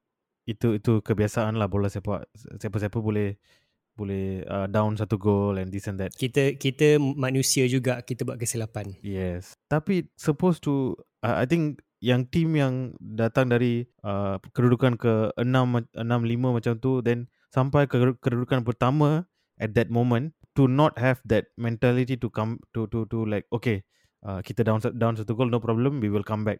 itu 0.46 0.78
itu 0.78 1.02
kebiasaan 1.02 1.58
lah 1.58 1.66
bola 1.66 1.90
sepak. 1.90 2.26
Siapa-siapa 2.58 2.98
boleh 2.98 3.38
boleh 3.92 4.42
uh, 4.48 4.66
down 4.68 4.96
satu 4.96 5.20
goal 5.20 5.60
and 5.60 5.68
this 5.68 5.88
and 5.88 6.00
that. 6.00 6.12
Kita 6.16 6.56
kita 6.56 6.96
manusia 6.98 7.68
juga 7.68 8.00
kita 8.00 8.24
buat 8.24 8.40
kesilapan. 8.40 8.96
Yes. 9.04 9.52
Tapi 9.68 10.08
supposed 10.16 10.64
to 10.64 10.96
uh, 11.24 11.36
I 11.36 11.44
think 11.44 11.84
yang 12.02 12.26
team 12.26 12.58
yang 12.58 12.98
datang 12.98 13.52
dari 13.52 13.86
uh, 14.02 14.42
kedudukan 14.52 14.98
ke 14.98 15.30
6 15.38 15.46
6 15.46 16.02
5 16.02 16.56
macam 16.58 16.74
tu 16.82 16.98
then 16.98 17.30
sampai 17.54 17.86
ke 17.86 18.18
kedudukan 18.18 18.66
pertama 18.66 19.28
at 19.62 19.76
that 19.78 19.86
moment 19.86 20.34
to 20.58 20.66
not 20.66 20.98
have 20.98 21.22
that 21.22 21.52
mentality 21.54 22.18
to 22.18 22.26
come 22.26 22.58
to 22.74 22.90
to 22.90 23.06
to 23.06 23.22
like 23.22 23.46
okay 23.54 23.86
uh, 24.26 24.42
kita 24.42 24.66
down 24.66 24.82
down 24.98 25.14
satu 25.14 25.38
goal 25.38 25.46
no 25.46 25.62
problem 25.62 26.02
we 26.02 26.10
will 26.10 26.26
come 26.26 26.42
back. 26.42 26.58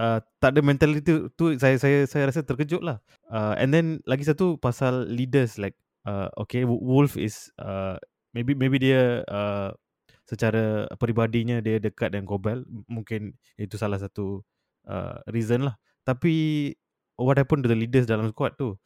Uh, 0.00 0.16
tak 0.40 0.56
ada 0.56 0.64
mentality 0.64 1.04
tu, 1.04 1.28
tu 1.36 1.52
saya 1.60 1.76
saya 1.76 2.08
saya 2.08 2.32
rasa 2.32 2.40
terkejut 2.40 2.80
lah. 2.80 3.04
Uh, 3.28 3.52
and 3.60 3.68
then 3.68 4.00
lagi 4.08 4.24
satu 4.24 4.56
pasal 4.56 5.04
leaders 5.06 5.60
like 5.60 5.76
uh, 6.06 6.28
okay 6.38 6.64
Wo- 6.64 6.80
Wolf 6.80 7.16
is 7.16 7.48
uh, 7.60 7.96
maybe 8.32 8.54
maybe 8.54 8.78
dia 8.78 9.26
uh, 9.26 9.74
secara 10.28 10.86
peribadinya 10.94 11.58
dia 11.58 11.82
dekat 11.82 12.14
dengan 12.14 12.30
Kobel 12.30 12.62
M- 12.62 12.86
mungkin 12.86 13.34
itu 13.58 13.74
salah 13.74 13.98
satu 13.98 14.46
uh, 14.86 15.18
reason 15.28 15.66
lah. 15.66 15.74
Tapi 16.06 16.70
what 17.18 17.36
happened 17.36 17.66
to 17.66 17.70
the 17.70 17.76
leaders 17.78 18.06
dalam 18.06 18.30
squad 18.30 18.54
tu? 18.54 18.78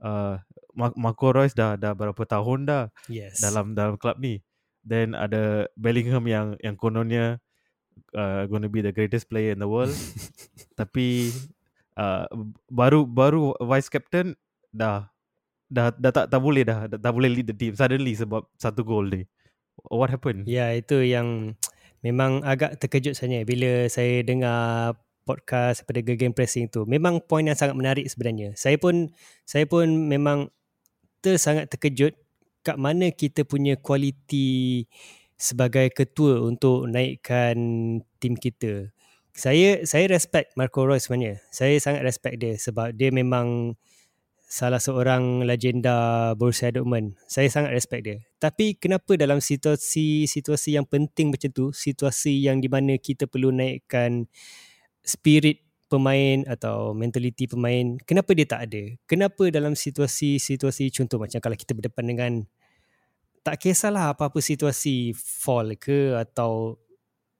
Uh, 0.00 0.40
Ma- 0.76 0.96
Marco 0.96 1.32
Reus 1.32 1.56
dah 1.56 1.76
dah 1.76 1.92
berapa 1.96 2.20
tahun 2.24 2.68
dah 2.68 2.84
yes. 3.08 3.40
dalam 3.40 3.76
dalam 3.76 4.00
klub 4.00 4.16
ni. 4.20 4.40
Then 4.86 5.18
ada 5.18 5.66
Bellingham 5.74 6.24
yang 6.30 6.56
yang 6.62 6.78
kononnya 6.78 7.42
uh, 8.14 8.46
going 8.46 8.62
to 8.62 8.72
be 8.72 8.80
the 8.84 8.92
greatest 8.94 9.28
player 9.28 9.52
in 9.52 9.60
the 9.60 9.68
world. 9.68 9.92
Tapi 10.80 11.32
uh, 11.96 12.28
baru 12.68 13.04
baru 13.08 13.56
vice 13.60 13.90
captain 13.90 14.36
dah 14.72 15.08
dah 15.66 15.90
dah 15.94 16.12
tak 16.14 16.26
tak 16.30 16.40
boleh 16.40 16.62
dah, 16.62 16.86
dah 16.86 16.98
tak 16.98 17.12
boleh 17.12 17.30
lead 17.30 17.46
the 17.50 17.56
team 17.56 17.74
suddenly 17.74 18.14
sebab 18.14 18.46
satu 18.58 18.86
gol 18.86 19.06
dia. 19.10 19.26
What 19.90 20.08
happened? 20.10 20.48
Ya, 20.48 20.72
itu 20.72 21.04
yang 21.04 21.58
memang 22.00 22.42
agak 22.46 22.80
terkejut 22.80 23.18
saya 23.18 23.44
bila 23.44 23.90
saya 23.92 24.24
dengar 24.24 24.94
podcast 25.26 25.82
pada 25.82 26.00
Game 26.00 26.32
Pressing 26.32 26.70
tu. 26.70 26.86
Memang 26.86 27.18
poin 27.18 27.42
yang 27.42 27.58
sangat 27.58 27.74
menarik 27.74 28.06
sebenarnya. 28.06 28.54
Saya 28.54 28.78
pun 28.78 29.10
saya 29.42 29.66
pun 29.66 30.06
memang 30.06 30.48
ter 31.20 31.36
sangat 31.36 31.66
terkejut 31.66 32.14
kat 32.62 32.78
mana 32.78 33.10
kita 33.10 33.42
punya 33.42 33.74
kualiti 33.74 34.86
sebagai 35.34 35.90
ketua 35.92 36.40
untuk 36.40 36.86
naikkan 36.86 37.58
tim 38.22 38.38
kita. 38.38 38.94
Saya 39.36 39.84
saya 39.84 40.08
respect 40.08 40.56
Marco 40.56 40.86
Reus 40.86 41.10
sebenarnya. 41.10 41.42
Saya 41.52 41.76
sangat 41.82 42.06
respect 42.06 42.40
dia 42.40 42.54
sebab 42.56 42.94
dia 42.96 43.12
memang 43.12 43.76
salah 44.46 44.78
seorang 44.78 45.42
legenda 45.42 46.30
Borussia 46.38 46.70
Dortmund. 46.70 47.18
Saya 47.26 47.50
sangat 47.50 47.74
respect 47.74 48.02
dia. 48.06 48.22
Tapi 48.38 48.78
kenapa 48.78 49.18
dalam 49.18 49.42
situasi-situasi 49.42 50.78
yang 50.78 50.86
penting 50.86 51.34
macam 51.34 51.50
tu, 51.50 51.74
situasi 51.74 52.46
yang 52.46 52.62
di 52.62 52.70
mana 52.70 52.94
kita 52.94 53.26
perlu 53.26 53.50
naikkan 53.50 54.30
spirit 55.02 55.66
pemain 55.90 56.46
atau 56.46 56.94
mentaliti 56.94 57.50
pemain, 57.50 57.98
kenapa 58.06 58.38
dia 58.38 58.46
tak 58.46 58.70
ada? 58.70 58.82
Kenapa 59.10 59.50
dalam 59.50 59.74
situasi-situasi 59.74 60.94
contoh 60.94 61.18
macam 61.18 61.42
kalau 61.42 61.58
kita 61.58 61.74
berdepan 61.74 62.06
dengan 62.06 62.32
tak 63.42 63.62
kisahlah 63.62 64.14
apa-apa 64.14 64.38
situasi 64.42 65.14
fall 65.14 65.74
ke 65.78 66.18
atau 66.18 66.82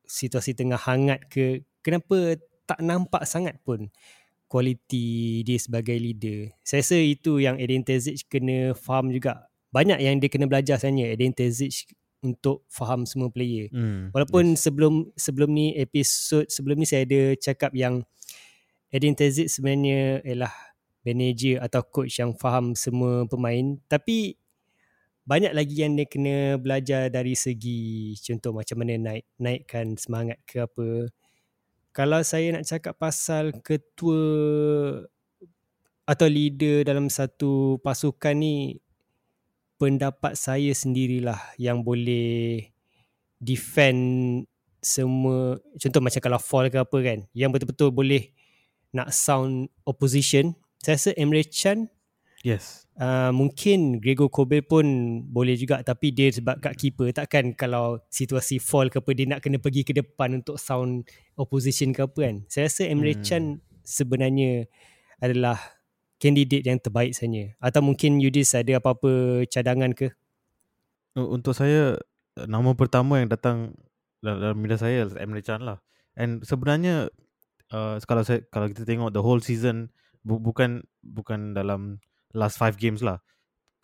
situasi 0.07 0.55
tengah 0.55 0.79
hangat 0.79 1.27
ke, 1.27 1.67
kenapa 1.83 2.39
tak 2.67 2.79
nampak 2.83 3.27
sangat 3.27 3.59
pun 3.63 3.91
kualiti 4.47 5.43
dia 5.43 5.59
sebagai 5.59 5.95
leader. 5.99 6.55
Saya 6.63 6.83
rasa 6.83 6.99
itu 6.99 7.43
yang 7.43 7.59
Eden 7.59 7.83
Terzic 7.83 8.27
kena 8.31 8.73
faham 8.79 9.11
juga. 9.11 9.51
Banyak 9.75 9.99
yang 9.99 10.23
dia 10.23 10.31
kena 10.31 10.47
belajar 10.47 10.79
sebenarnya 10.79 11.13
Eden 11.15 11.35
Terzic 11.35 11.91
untuk 12.23 12.65
faham 12.71 13.05
semua 13.05 13.29
player. 13.29 13.69
Hmm, 13.71 14.11
Walaupun 14.15 14.55
yes. 14.55 14.67
sebelum 14.67 14.95
sebelum 15.15 15.51
ni 15.53 15.75
episod 15.77 16.47
sebelum 16.49 16.81
ni 16.81 16.87
saya 16.89 17.05
ada 17.05 17.35
cakap 17.37 17.75
yang 17.75 18.03
Eden 18.91 19.19
Terzic 19.19 19.51
sebenarnya 19.51 20.23
ialah 20.23 20.55
manager 21.07 21.63
atau 21.63 21.83
coach 21.87 22.19
yang 22.19 22.35
faham 22.35 22.75
semua 22.75 23.31
pemain 23.31 23.79
tapi 23.87 24.35
banyak 25.27 25.55
lagi 25.55 25.83
yang 25.83 25.99
dia 25.99 26.07
kena 26.07 26.55
belajar 26.55 27.11
dari 27.11 27.35
segi 27.35 28.15
contoh 28.23 28.55
macam 28.55 28.79
mana 28.79 28.95
naik 28.95 29.27
naikkan 29.43 29.99
semangat 29.99 30.39
ke 30.47 30.63
apa. 30.63 31.11
Kalau 31.97 32.21
saya 32.21 32.53
nak 32.53 32.69
cakap 32.69 33.01
pasal 33.01 33.57
ketua 33.65 34.21
atau 36.05 36.29
leader 36.29 36.85
dalam 36.85 37.09
satu 37.09 37.81
pasukan 37.81 38.37
ni 38.37 38.77
pendapat 39.81 40.37
saya 40.37 40.77
sendirilah 40.77 41.57
yang 41.57 41.81
boleh 41.81 42.69
defend 43.41 44.45
semua 44.85 45.57
contoh 45.81 46.05
macam 46.05 46.21
kalau 46.21 46.39
fall 46.39 46.69
ke 46.69 46.79
apa 46.79 46.99
kan 47.01 47.19
yang 47.33 47.49
betul-betul 47.49 47.89
boleh 47.89 48.29
nak 48.93 49.11
sound 49.11 49.73
opposition. 49.89 50.53
Saya 50.85 51.01
rasa 51.01 51.11
Emre 51.17 51.43
Can 51.49 51.89
yes 52.45 52.86
uh, 53.01 53.31
mungkin 53.33 54.01
Gregor 54.01 54.33
Kobel 54.33 54.65
pun 54.65 54.85
boleh 55.29 55.57
juga 55.57 55.81
tapi 55.85 56.13
dia 56.13 56.33
sebab 56.33 56.61
kat 56.61 56.75
keeper. 56.77 57.13
Takkan 57.13 57.53
kalau 57.53 58.01
situasi 58.09 58.61
fall 58.61 58.89
ke 58.93 59.01
apa 59.01 59.11
dia 59.13 59.27
nak 59.29 59.41
kena 59.45 59.61
pergi 59.61 59.85
ke 59.85 59.93
depan 59.97 60.41
untuk 60.41 60.57
sound 60.57 61.09
opposition 61.37 61.93
ke 61.93 62.05
apa 62.05 62.19
kan? 62.19 62.37
Saya 62.49 62.69
rasa 62.69 62.83
Emre 62.89 63.17
hmm. 63.17 63.25
Can 63.25 63.45
sebenarnya 63.87 64.67
adalah 65.21 65.57
candidate 66.17 66.65
yang 66.65 66.81
terbaik 66.81 67.13
sebenarnya. 67.13 67.57
Atau 67.61 67.85
mungkin 67.85 68.19
Yudis 68.21 68.57
ada 68.57 68.81
apa-apa 68.81 69.45
cadangan 69.49 69.93
ke? 69.93 70.13
Untuk 71.17 71.57
saya 71.57 71.97
nama 72.37 72.77
pertama 72.77 73.21
yang 73.21 73.33
datang 73.33 73.73
dalam 74.21 74.57
minda 74.57 74.77
saya 74.77 75.09
Emre 75.17 75.41
Can 75.41 75.65
lah. 75.65 75.81
And 76.17 76.45
sebenarnya 76.45 77.13
uh, 77.73 78.01
kalau 78.05 78.25
saya 78.25 78.45
kalau 78.49 78.69
kita 78.73 78.89
tengok 78.89 79.13
the 79.13 79.21
whole 79.21 79.41
season 79.41 79.93
bu- 80.25 80.41
bukan 80.41 80.85
bukan 81.05 81.53
dalam 81.53 82.01
last 82.35 82.59
five 82.59 82.81
games 82.81 83.05
lah. 83.05 83.23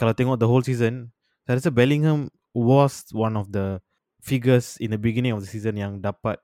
Kalau 0.00 0.16
tengok 0.16 0.40
the 0.40 0.48
whole 0.48 0.64
season, 0.64 1.14
saya 1.46 1.60
rasa 1.60 1.70
Bellingham 1.70 2.32
was 2.56 3.06
one 3.12 3.38
of 3.38 3.52
the 3.52 3.78
figures 4.22 4.78
in 4.78 4.94
the 4.94 5.00
beginning 5.00 5.34
of 5.34 5.42
the 5.42 5.50
season 5.50 5.74
yang 5.74 5.98
dapat 5.98 6.38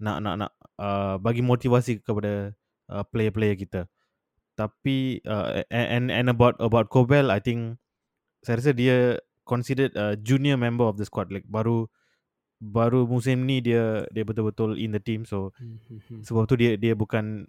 nak 0.00 0.24
nak 0.24 0.34
nak 0.40 0.50
uh, 0.80 1.20
bagi 1.20 1.44
motivasi 1.44 2.00
kepada 2.00 2.56
uh, 2.88 3.04
player-player 3.08 3.56
kita. 3.58 3.80
Tapi 4.58 5.22
uh, 5.22 5.62
and 5.70 6.10
and 6.10 6.26
about 6.26 6.58
about 6.58 6.90
Kobel, 6.90 7.30
I 7.30 7.38
think 7.38 7.78
saya 8.42 8.58
rasa 8.58 8.72
dia 8.74 9.22
considered 9.46 9.94
a 9.94 10.18
junior 10.18 10.58
member 10.58 10.86
of 10.86 10.98
the 10.98 11.06
squad. 11.06 11.30
Like 11.30 11.46
baru 11.46 11.86
baru 12.58 13.06
musim 13.06 13.46
ni 13.46 13.62
dia 13.62 14.02
dia 14.10 14.26
betul-betul 14.26 14.74
in 14.74 14.90
the 14.90 15.02
team. 15.02 15.22
So 15.22 15.54
mm-hmm. 15.62 16.26
sebab 16.26 16.50
tu 16.50 16.58
dia 16.58 16.74
dia 16.74 16.98
bukan 16.98 17.46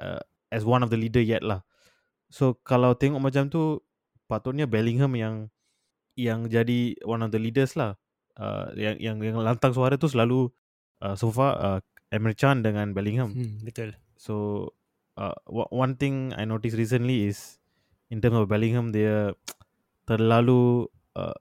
uh, 0.00 0.24
as 0.48 0.64
one 0.64 0.80
of 0.80 0.88
the 0.88 0.96
leader 0.96 1.20
yet 1.20 1.44
lah. 1.44 1.60
So 2.28 2.60
kalau 2.60 2.92
tengok 2.92 3.20
macam 3.20 3.48
tu 3.48 3.80
patutnya 4.28 4.68
Bellingham 4.68 5.16
yang 5.16 5.48
yang 6.14 6.50
jadi 6.50 6.98
one 7.08 7.24
of 7.24 7.32
the 7.32 7.40
leaders 7.40 7.74
lah. 7.74 7.96
Uh, 8.38 8.70
yang 8.78 8.94
yang 9.02 9.18
yang 9.18 9.40
lantang 9.42 9.74
suara 9.74 9.98
tu 9.98 10.06
selalu 10.06 10.46
uh, 11.02 11.18
so 11.18 11.34
far 11.34 11.58
uh, 11.58 11.78
Emre 12.14 12.36
Can 12.38 12.62
dengan 12.62 12.94
Bellingham. 12.94 13.34
Hmm, 13.34 13.64
betul. 13.64 13.96
So 14.14 14.68
uh, 15.18 15.34
one 15.50 15.98
thing 15.98 16.36
I 16.36 16.46
noticed 16.46 16.78
recently 16.78 17.26
is 17.26 17.58
in 18.12 18.22
terms 18.22 18.38
of 18.38 18.46
Bellingham 18.46 18.94
dia 18.94 19.34
terlalu 20.06 20.86
uh, 21.18 21.34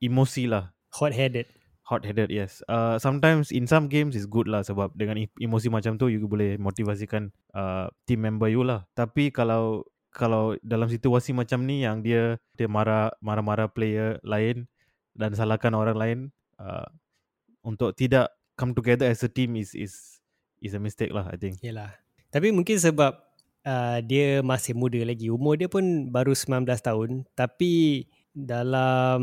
emosi 0.00 0.48
lah. 0.48 0.72
Hot 0.96 1.12
headed 1.12 1.50
hot 1.86 2.02
headed 2.02 2.34
yes 2.34 2.66
uh, 2.66 2.98
sometimes 2.98 3.54
in 3.54 3.62
some 3.62 3.86
games 3.86 4.18
is 4.18 4.26
good 4.26 4.50
lah 4.50 4.66
sebab 4.66 4.90
dengan 4.98 5.22
emosi 5.38 5.70
macam 5.70 5.94
tu 5.94 6.10
you 6.10 6.18
boleh 6.26 6.58
motivasikan 6.58 7.30
uh, 7.54 7.86
team 8.10 8.26
member 8.26 8.50
you 8.50 8.66
lah 8.66 8.82
tapi 8.98 9.30
kalau 9.30 9.86
kalau 10.16 10.56
dalam 10.64 10.88
situasi 10.88 11.36
macam 11.36 11.68
ni 11.68 11.84
yang 11.84 12.00
dia 12.00 12.40
dia 12.56 12.64
marah 12.64 13.12
marah-marah 13.20 13.68
player 13.68 14.16
lain 14.24 14.64
dan 15.12 15.36
salahkan 15.36 15.76
orang 15.76 15.96
lain 15.96 16.18
uh, 16.56 16.88
untuk 17.60 17.92
tidak 17.92 18.32
come 18.56 18.72
together 18.72 19.04
as 19.04 19.20
a 19.20 19.28
team 19.28 19.60
is 19.60 19.76
is 19.76 20.24
is 20.64 20.72
a 20.72 20.80
mistake 20.80 21.12
lah 21.12 21.28
I 21.28 21.36
think. 21.36 21.60
Yalah. 21.60 21.92
Tapi 22.32 22.48
mungkin 22.48 22.80
sebab 22.80 23.12
uh, 23.68 23.98
dia 24.00 24.40
masih 24.40 24.72
muda 24.72 24.96
lagi. 25.04 25.28
Umur 25.28 25.60
dia 25.60 25.68
pun 25.68 26.08
baru 26.08 26.32
19 26.32 26.64
tahun 26.64 27.28
tapi 27.36 28.08
dalam 28.32 29.20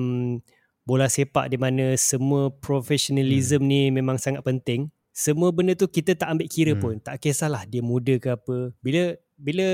bola 0.86 1.08
sepak 1.10 1.50
di 1.50 1.58
mana 1.58 1.98
semua 1.98 2.54
professionalism 2.54 3.66
hmm. 3.66 3.70
ni 3.70 3.82
memang 3.90 4.22
sangat 4.22 4.46
penting. 4.46 4.94
Semua 5.14 5.54
benda 5.54 5.78
tu 5.78 5.86
kita 5.90 6.18
tak 6.18 6.38
ambil 6.38 6.48
kira 6.50 6.74
hmm. 6.78 6.82
pun. 6.82 6.96
Tak 7.02 7.18
kisahlah 7.22 7.66
dia 7.66 7.82
muda 7.82 8.18
ke 8.22 8.30
apa. 8.34 8.74
Bila 8.82 9.18
bila 9.38 9.68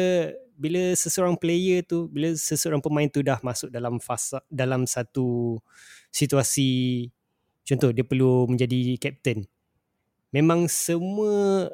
bila 0.59 0.91
seseorang 0.91 1.39
player 1.39 1.79
tu 1.87 2.11
bila 2.11 2.35
seseorang 2.35 2.83
pemain 2.83 3.07
tu 3.07 3.23
dah 3.23 3.39
masuk 3.39 3.71
dalam 3.71 3.95
fasa 4.03 4.43
dalam 4.51 4.83
satu 4.83 5.55
situasi 6.11 7.07
contoh 7.63 7.95
dia 7.95 8.03
perlu 8.03 8.43
menjadi 8.51 8.99
captain. 8.99 9.47
Memang 10.35 10.67
semua 10.67 11.71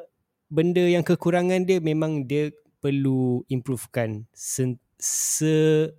benda 0.47 0.85
yang 0.85 1.01
kekurangan 1.01 1.65
dia 1.65 1.81
memang 1.81 2.29
dia 2.29 2.53
perlu 2.77 3.41
improvekan 3.49 4.29
se, 4.31 4.77
se 5.01 5.89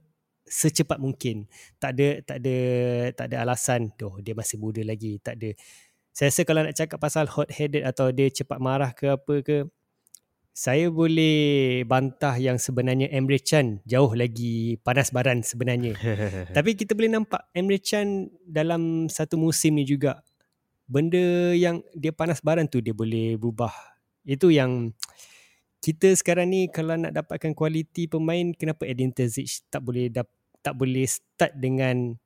secepat 0.47 1.03
mungkin. 1.03 1.51
Tak 1.83 1.91
ada 1.99 2.09
tak 2.23 2.39
ada 2.39 2.59
tak 3.19 3.27
ada 3.35 3.37
alasan 3.43 3.91
doh 3.99 4.23
dia 4.23 4.39
masih 4.39 4.63
muda 4.63 4.81
lagi. 4.87 5.19
Tak 5.19 5.43
ada. 5.43 5.51
Saya 6.15 6.33
rasa 6.33 6.43
kalau 6.49 6.65
nak 6.65 6.77
cakap 6.79 6.99
pasal 7.03 7.27
hot 7.29 7.51
headed 7.51 7.83
atau 7.85 8.09
dia 8.15 8.31
cepat 8.33 8.57
marah 8.63 8.95
ke 8.95 9.11
apa 9.11 9.35
ke 9.43 9.69
saya 10.57 10.89
boleh 10.89 11.85
bantah 11.85 12.33
yang 12.41 12.57
sebenarnya 12.57 13.13
Emre 13.13 13.37
Can 13.45 13.85
jauh 13.85 14.09
lagi 14.17 14.81
panas 14.81 15.13
baran 15.13 15.45
sebenarnya. 15.45 15.93
Tapi 16.57 16.73
kita 16.73 16.97
boleh 16.97 17.13
nampak 17.13 17.53
Emre 17.53 17.77
Can 17.77 18.33
dalam 18.41 19.13
satu 19.13 19.37
musim 19.37 19.77
ni 19.77 19.85
juga 19.85 20.25
benda 20.89 21.53
yang 21.53 21.85
dia 21.93 22.09
panas 22.09 22.41
baran 22.41 22.73
tu 22.73 22.81
dia 22.81 22.97
boleh 22.97 23.37
berubah. 23.37 23.69
Itu 24.25 24.49
yang 24.49 24.97
kita 25.85 26.17
sekarang 26.17 26.49
ni 26.49 26.73
kalau 26.73 26.97
nak 26.97 27.13
dapatkan 27.13 27.53
kualiti 27.53 28.09
pemain 28.09 28.57
kenapa 28.57 28.89
Edin 28.89 29.13
Terzic 29.13 29.69
tak 29.69 29.85
boleh 29.85 30.09
dap, 30.09 30.33
tak 30.65 30.73
boleh 30.73 31.05
start 31.05 31.53
dengan 31.61 32.17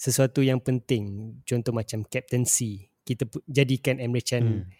sesuatu 0.00 0.40
yang 0.40 0.64
penting. 0.64 1.36
Contoh 1.44 1.76
macam 1.76 2.08
captaincy. 2.08 2.88
Kita 3.04 3.28
jadikan 3.44 4.00
Emre 4.00 4.24
Can 4.24 4.64
hmm 4.64 4.79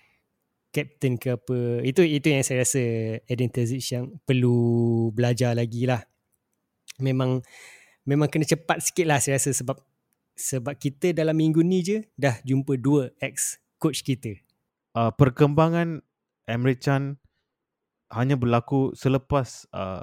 captain 0.71 1.19
ke 1.19 1.35
apa. 1.35 1.83
Itu 1.83 2.03
itu 2.07 2.27
yang 2.31 2.43
saya 2.47 2.63
rasa 2.63 2.83
Eden 3.27 3.51
Terzic 3.51 3.85
yang 3.93 4.19
perlu 4.25 5.11
belajar 5.15 5.55
lagi 5.55 5.87
lah. 5.87 6.03
Memang 7.03 7.43
memang 8.07 8.31
kena 8.31 8.47
cepat 8.47 8.83
sikit 8.83 9.07
lah 9.07 9.19
saya 9.23 9.37
rasa 9.39 9.55
sebab 9.55 9.79
sebab 10.39 10.75
kita 10.79 11.13
dalam 11.13 11.37
minggu 11.37 11.61
ni 11.61 11.85
je 11.85 11.99
dah 12.17 12.39
jumpa 12.47 12.79
dua 12.81 13.13
ex 13.21 13.61
coach 13.77 14.01
kita. 14.07 14.39
Uh, 14.97 15.13
perkembangan 15.15 16.03
Emre 16.49 16.75
Can 16.79 17.21
hanya 18.11 18.35
berlaku 18.35 18.91
selepas 18.99 19.71
uh, 19.71 20.03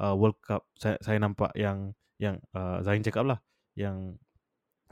uh, 0.00 0.14
World 0.16 0.40
Cup. 0.40 0.64
Saya, 0.78 0.96
saya 1.04 1.18
nampak 1.20 1.52
yang 1.58 1.92
yang 2.16 2.38
uh, 2.54 2.80
Zain 2.86 3.02
cakap 3.02 3.26
lah 3.26 3.38
yang 3.74 4.16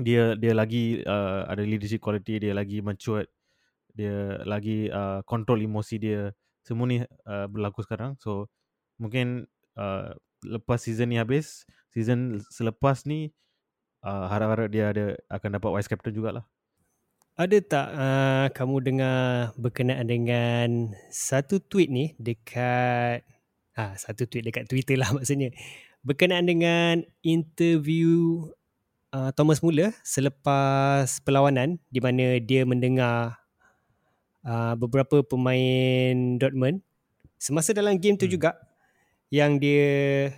dia 0.00 0.34
dia 0.34 0.56
lagi 0.56 1.04
uh, 1.04 1.44
ada 1.46 1.60
leadership 1.60 2.00
quality 2.00 2.40
dia 2.40 2.56
lagi 2.56 2.80
mature 2.80 3.28
dia 4.00 4.40
lagi 4.48 4.88
uh, 4.88 5.20
control 5.28 5.60
emosi 5.60 6.00
dia. 6.00 6.32
Semua 6.64 6.88
ni 6.88 7.04
uh, 7.04 7.46
berlaku 7.52 7.84
sekarang. 7.84 8.16
So 8.16 8.48
mungkin 8.96 9.44
uh, 9.76 10.16
lepas 10.44 10.80
season 10.80 11.12
ni 11.12 11.20
habis 11.20 11.68
season 11.92 12.40
selepas 12.48 13.04
ni 13.04 13.32
uh, 14.04 14.26
harap-harap 14.28 14.68
dia 14.72 14.92
ada 14.92 15.06
akan 15.28 15.60
dapat 15.60 15.68
vice 15.76 15.90
captain 15.90 16.16
jugalah. 16.16 16.44
Ada 17.40 17.58
tak 17.64 17.88
uh, 17.96 18.46
kamu 18.52 18.76
dengar 18.84 19.20
berkenaan 19.56 20.04
dengan 20.04 20.92
satu 21.08 21.56
tweet 21.56 21.88
ni 21.88 22.12
dekat 22.20 23.24
ah 23.78 23.96
satu 23.96 24.28
tweet 24.28 24.44
dekat 24.44 24.68
Twitter 24.68 25.00
lah 25.00 25.08
maksudnya. 25.16 25.52
Berkenaan 26.00 26.48
dengan 26.48 27.04
interview 27.20 28.44
uh, 29.12 29.30
Thomas 29.32 29.60
Muller 29.64 29.92
selepas 30.04 31.20
perlawanan 31.24 31.80
di 31.88 32.00
mana 32.00 32.40
dia 32.40 32.64
mendengar 32.64 33.39
uh, 34.44 34.74
beberapa 34.76 35.24
pemain 35.24 36.36
Dortmund 36.36 36.80
semasa 37.40 37.72
dalam 37.72 37.96
game 37.96 38.20
tu 38.20 38.28
hmm. 38.28 38.34
juga 38.36 38.50
yang 39.32 39.56
dia 39.56 40.28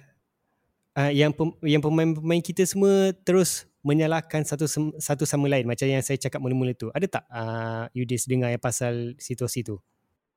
uh, 0.94 1.12
yang 1.12 1.32
pem, 1.34 1.50
yang 1.64 1.82
pemain-pemain 1.82 2.42
kita 2.44 2.62
semua 2.68 3.10
terus 3.24 3.66
menyalahkan 3.82 4.46
satu 4.46 4.70
satu 5.02 5.26
sama 5.26 5.50
lain 5.50 5.66
macam 5.66 5.90
yang 5.90 6.04
saya 6.06 6.14
cakap 6.14 6.38
mula-mula 6.38 6.70
tu. 6.72 6.94
Ada 6.94 7.18
tak 7.18 7.24
uh, 7.26 7.90
Yudis 7.90 8.30
dengar 8.30 8.54
yang 8.54 8.62
pasal 8.62 9.18
situasi 9.18 9.66
tu? 9.66 9.82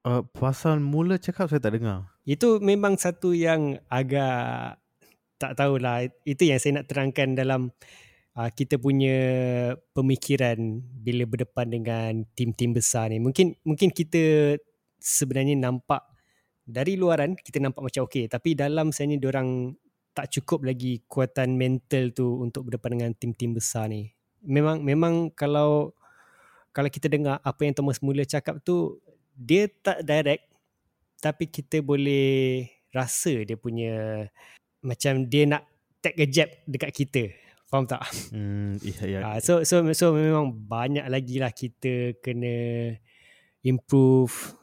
Uh, 0.02 0.26
pasal 0.34 0.82
mula 0.82 1.22
cakap 1.22 1.50
saya 1.50 1.62
tak 1.62 1.78
dengar. 1.78 2.10
Itu 2.26 2.58
memang 2.58 2.98
satu 2.98 3.38
yang 3.38 3.78
agak 3.86 4.82
tak 5.38 5.54
tahulah. 5.58 6.10
Itu 6.26 6.50
yang 6.50 6.58
saya 6.58 6.82
nak 6.82 6.90
terangkan 6.90 7.38
dalam 7.38 7.70
uh, 8.36 8.52
kita 8.52 8.76
punya 8.78 9.18
pemikiran 9.96 10.84
bila 11.02 11.24
berdepan 11.26 11.68
dengan 11.72 12.12
tim-tim 12.36 12.76
besar 12.76 13.10
ni. 13.10 13.18
Mungkin 13.24 13.56
mungkin 13.64 13.90
kita 13.90 14.56
sebenarnya 15.00 15.56
nampak 15.58 16.04
dari 16.66 16.98
luaran 16.98 17.38
kita 17.38 17.62
nampak 17.62 17.86
macam 17.86 18.10
okey 18.10 18.26
tapi 18.26 18.58
dalam 18.58 18.90
sebenarnya 18.90 19.30
orang 19.30 19.78
tak 20.16 20.32
cukup 20.32 20.66
lagi 20.66 21.04
kuatan 21.06 21.60
mental 21.60 22.10
tu 22.16 22.40
untuk 22.40 22.72
berdepan 22.72 23.00
dengan 23.00 23.12
tim-tim 23.16 23.52
besar 23.56 23.92
ni. 23.92 24.16
Memang 24.46 24.82
memang 24.82 25.30
kalau 25.36 25.92
kalau 26.72 26.90
kita 26.92 27.08
dengar 27.12 27.40
apa 27.44 27.62
yang 27.64 27.76
Thomas 27.76 28.00
Muller 28.00 28.28
cakap 28.28 28.60
tu 28.64 29.00
dia 29.36 29.68
tak 29.68 30.04
direct 30.08 30.48
tapi 31.20 31.52
kita 31.52 31.84
boleh 31.84 32.68
rasa 32.96 33.44
dia 33.44 33.60
punya 33.60 34.26
macam 34.80 35.28
dia 35.28 35.44
nak 35.44 35.68
take 36.00 36.24
a 36.24 36.28
jab 36.30 36.48
dekat 36.64 36.92
kita. 36.96 37.24
Faham 37.66 37.90
tak? 37.90 38.06
Hmm, 38.30 38.78
iya, 38.86 39.04
iya. 39.10 39.20
Uh, 39.26 39.40
so, 39.42 39.66
so, 39.66 39.82
so 39.98 40.14
memang 40.14 40.54
banyak 40.54 41.06
lagi 41.10 41.42
lah 41.42 41.50
kita 41.50 42.14
kena 42.22 42.94
improve. 43.66 44.54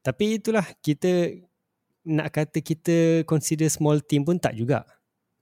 Tapi 0.00 0.40
itulah 0.40 0.64
kita 0.80 1.36
nak 2.08 2.32
kata 2.32 2.64
kita 2.64 2.96
consider 3.28 3.68
small 3.68 4.00
team 4.00 4.24
pun 4.24 4.40
tak 4.40 4.56
juga. 4.56 4.88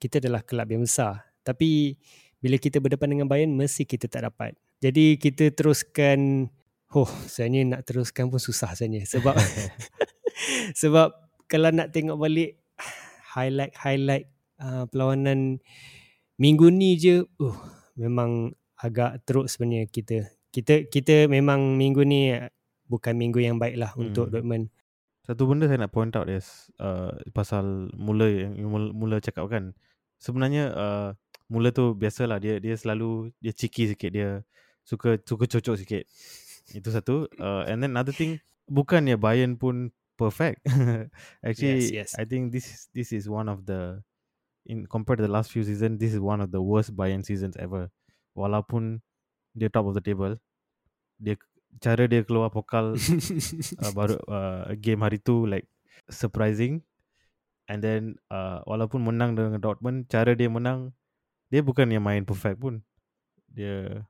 Kita 0.02 0.18
adalah 0.18 0.42
kelab 0.42 0.66
yang 0.66 0.82
besar. 0.82 1.22
Tapi 1.46 1.94
bila 2.42 2.58
kita 2.58 2.82
berdepan 2.82 3.14
dengan 3.14 3.30
Bayern, 3.30 3.54
mesti 3.54 3.86
kita 3.86 4.10
tak 4.10 4.26
dapat. 4.26 4.58
Jadi 4.82 5.16
kita 5.16 5.54
teruskan, 5.54 6.50
oh 6.90 7.08
sebenarnya 7.30 7.78
nak 7.78 7.82
teruskan 7.86 8.26
pun 8.28 8.42
susah 8.42 8.74
sebenarnya. 8.74 9.06
Sebab, 9.06 9.34
sebab 10.82 11.14
kalau 11.46 11.70
nak 11.70 11.94
tengok 11.94 12.18
balik 12.18 12.58
highlight-highlight 13.38 14.26
uh, 14.58 14.84
perlawanan 14.90 15.62
minggu 16.36 16.68
ni 16.68 17.00
je 17.00 17.24
uh 17.40 17.58
memang 17.96 18.52
agak 18.76 19.24
teruk 19.24 19.48
sebenarnya 19.48 19.88
kita. 19.88 20.28
Kita 20.52 20.88
kita 20.88 21.28
memang 21.28 21.76
minggu 21.76 22.04
ni 22.04 22.32
bukan 22.88 23.16
minggu 23.16 23.40
yang 23.42 23.56
baik 23.56 23.76
lah 23.76 23.92
hmm. 23.92 24.02
untuk 24.08 24.28
Dortmund. 24.28 24.72
Satu 25.26 25.48
benda 25.50 25.66
saya 25.66 25.82
nak 25.82 25.90
point 25.90 26.14
out 26.14 26.30
is 26.30 26.70
uh, 26.78 27.10
pasal 27.34 27.90
mula 27.98 28.30
yang 28.30 28.54
mula, 28.70 28.94
mula 28.94 29.16
cakap 29.18 29.50
kan. 29.50 29.74
Sebenarnya 30.22 30.70
uh, 30.70 31.08
mula 31.50 31.74
tu 31.74 31.98
biasalah 31.98 32.38
dia 32.38 32.62
dia 32.62 32.78
selalu 32.78 33.34
dia 33.42 33.50
cheeky 33.50 33.90
sikit 33.90 34.10
dia 34.14 34.46
suka 34.86 35.18
suka 35.26 35.44
cocok 35.50 35.76
sikit. 35.82 36.04
Itu 36.70 36.88
satu. 36.94 37.26
Uh, 37.42 37.66
and 37.66 37.82
then 37.82 37.98
another 37.98 38.14
thing 38.14 38.38
bukannya 38.70 39.18
Bayern 39.18 39.58
pun 39.58 39.90
perfect. 40.14 40.62
Actually 41.46 41.90
yes, 41.90 41.90
yes. 41.90 42.10
I 42.14 42.24
think 42.24 42.54
this 42.54 42.86
this 42.94 43.10
is 43.10 43.26
one 43.26 43.50
of 43.50 43.66
the 43.66 44.06
in 44.66 44.86
compared 44.86 45.22
to 45.22 45.26
the 45.26 45.32
last 45.32 45.54
few 45.54 45.62
seasons, 45.62 45.98
this 45.98 46.12
is 46.12 46.20
one 46.20 46.42
of 46.42 46.50
the 46.50 46.60
worst 46.60 46.94
Bayern 46.94 47.24
seasons 47.24 47.54
ever. 47.56 47.88
Walaupun 48.36 49.00
dia 49.56 49.70
top 49.70 49.88
of 49.88 49.94
the 49.96 50.04
table, 50.04 50.36
dia 51.16 51.38
cara 51.80 52.04
dia 52.10 52.26
keluar 52.26 52.52
pokal 52.52 52.96
uh, 53.82 53.92
baru 53.94 54.16
uh, 54.28 54.74
game 54.76 55.00
hari 55.00 55.22
tu 55.22 55.46
like 55.46 55.70
surprising. 56.10 56.82
And 57.66 57.82
then 57.82 58.22
uh, 58.30 58.62
walaupun 58.62 59.02
menang 59.02 59.34
dengan 59.34 59.58
Dortmund, 59.58 60.06
cara 60.06 60.38
dia 60.38 60.46
menang 60.46 60.94
dia 61.50 61.62
bukan 61.62 61.90
yang 61.90 62.04
main 62.04 62.26
perfect 62.26 62.62
pun. 62.62 62.82
Dia 63.50 64.06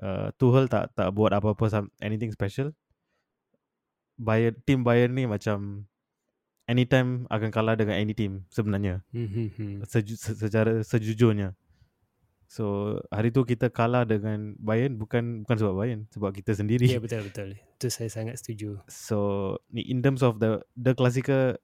uh, 0.00 0.28
Tuchel 0.36 0.68
tak 0.68 0.92
tak 0.96 1.08
buat 1.12 1.32
apa-apa 1.32 1.88
anything 2.00 2.32
special. 2.32 2.72
Bayern 4.20 4.56
team 4.68 4.84
Bayern 4.84 5.16
ni 5.16 5.24
macam 5.24 5.88
anytime 6.72 7.28
akan 7.28 7.52
kalah 7.52 7.76
dengan 7.76 8.00
any 8.00 8.16
team 8.16 8.48
sebenarnya. 8.48 9.04
Hmm, 9.12 9.28
hmm, 9.28 9.48
hmm. 9.52 9.74
Seju, 9.84 10.16
secara 10.16 10.80
sejujurnya. 10.80 11.52
So 12.48 12.96
hari 13.08 13.32
tu 13.32 13.48
kita 13.48 13.72
kalah 13.72 14.04
dengan 14.04 14.52
Bayern 14.60 15.00
bukan 15.00 15.44
bukan 15.44 15.56
sebab 15.56 15.74
Bayern, 15.76 16.08
sebab 16.12 16.32
kita 16.36 16.52
sendiri. 16.56 16.84
Ya 16.84 16.96
yeah, 16.96 17.02
betul 17.04 17.24
betul. 17.24 17.48
Itu 17.56 17.88
saya 17.88 18.08
sangat 18.12 18.40
setuju. 18.40 18.80
So 18.88 19.16
ni 19.72 19.84
in 19.88 20.04
terms 20.04 20.20
of 20.24 20.40
the 20.40 20.60
the 20.76 20.92
classical 20.92 21.56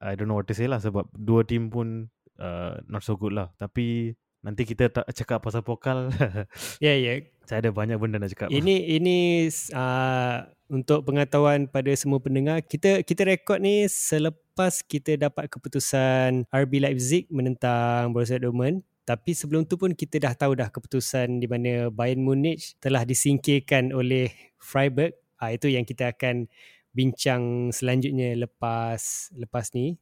I 0.00 0.16
don't 0.16 0.32
know 0.32 0.40
what 0.40 0.48
to 0.48 0.56
say 0.56 0.64
lah 0.64 0.80
sebab 0.80 1.12
dua 1.12 1.44
team 1.44 1.68
pun 1.68 2.08
uh, 2.40 2.80
not 2.88 3.04
so 3.04 3.20
good 3.20 3.36
lah. 3.36 3.52
Tapi 3.60 4.16
nanti 4.40 4.64
kita 4.64 4.88
tak 4.88 5.12
cakap 5.12 5.44
pasal 5.44 5.60
pokal. 5.60 6.08
Ya 6.80 6.92
yeah, 6.92 6.96
ya. 6.96 7.04
Yeah. 7.04 7.18
Saya 7.50 7.66
ada 7.66 7.74
banyak 7.74 7.98
benda 7.98 8.22
nak 8.22 8.30
cakap. 8.30 8.46
Ini 8.46 8.94
ini 8.94 9.50
uh, 9.74 10.38
untuk 10.70 11.02
pengetahuan 11.02 11.66
pada 11.66 11.90
semua 11.98 12.22
pendengar, 12.22 12.62
kita 12.62 13.02
kita 13.02 13.26
rekod 13.26 13.58
ni 13.58 13.90
selepas 13.90 14.86
kita 14.86 15.18
dapat 15.18 15.50
keputusan 15.50 16.46
RB 16.46 16.78
Leipzig 16.78 17.26
menentang 17.26 18.14
Borussia 18.14 18.38
Dortmund. 18.38 18.86
Tapi 19.02 19.34
sebelum 19.34 19.66
tu 19.66 19.74
pun 19.74 19.90
kita 19.98 20.22
dah 20.22 20.38
tahu 20.38 20.62
dah 20.62 20.70
keputusan 20.70 21.42
di 21.42 21.50
mana 21.50 21.90
Bayern 21.90 22.22
Munich 22.22 22.78
telah 22.78 23.02
disingkirkan 23.02 23.90
oleh 23.90 24.30
Freiburg. 24.62 25.18
Ah 25.42 25.50
itu 25.50 25.66
yang 25.66 25.82
kita 25.82 26.14
akan 26.14 26.46
bincang 26.94 27.74
selanjutnya 27.74 28.38
lepas 28.38 29.34
lepas 29.34 29.74
ni. 29.74 29.98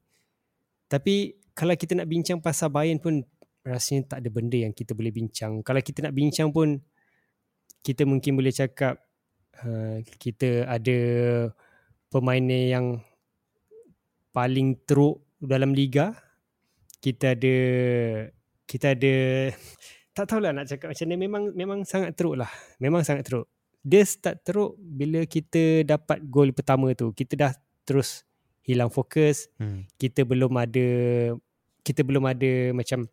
Tapi 0.92 1.32
kalau 1.56 1.72
kita 1.72 1.96
nak 1.96 2.12
bincang 2.12 2.44
pasal 2.44 2.68
Bayern 2.68 3.00
pun 3.00 3.24
rasanya 3.64 4.04
tak 4.04 4.20
ada 4.20 4.28
benda 4.28 4.68
yang 4.68 4.76
kita 4.76 4.92
boleh 4.92 5.16
bincang. 5.16 5.64
Kalau 5.64 5.80
kita 5.80 6.04
nak 6.04 6.12
bincang 6.12 6.52
pun 6.52 6.84
kita 7.82 8.04
mungkin 8.04 8.38
boleh 8.38 8.52
cakap 8.54 9.08
Uh, 9.58 10.06
kita 10.22 10.70
ada 10.70 10.98
pemain 12.14 12.46
yang 12.46 13.02
paling 14.30 14.78
teruk 14.86 15.18
dalam 15.42 15.74
liga. 15.74 16.14
Kita 17.02 17.34
ada 17.34 17.56
kita 18.70 18.94
ada 18.94 19.14
tak 20.14 20.30
tahulah 20.30 20.54
nak 20.54 20.70
cakap 20.70 20.94
macam 20.94 21.06
ni 21.10 21.16
memang 21.18 21.42
memang 21.58 21.80
sangat 21.82 22.14
teruk 22.14 22.38
lah. 22.38 22.50
Memang 22.78 23.02
sangat 23.02 23.26
teruk. 23.26 23.50
Dia 23.82 24.06
start 24.06 24.46
teruk 24.46 24.78
bila 24.78 25.26
kita 25.26 25.82
dapat 25.82 26.22
gol 26.30 26.54
pertama 26.54 26.94
tu. 26.94 27.10
Kita 27.10 27.34
dah 27.34 27.52
terus 27.82 28.22
hilang 28.62 28.94
fokus. 28.94 29.50
Hmm. 29.58 29.90
kita 29.98 30.22
belum 30.22 30.54
ada 30.54 30.86
kita 31.82 32.06
belum 32.06 32.30
ada 32.30 32.70
macam 32.78 33.10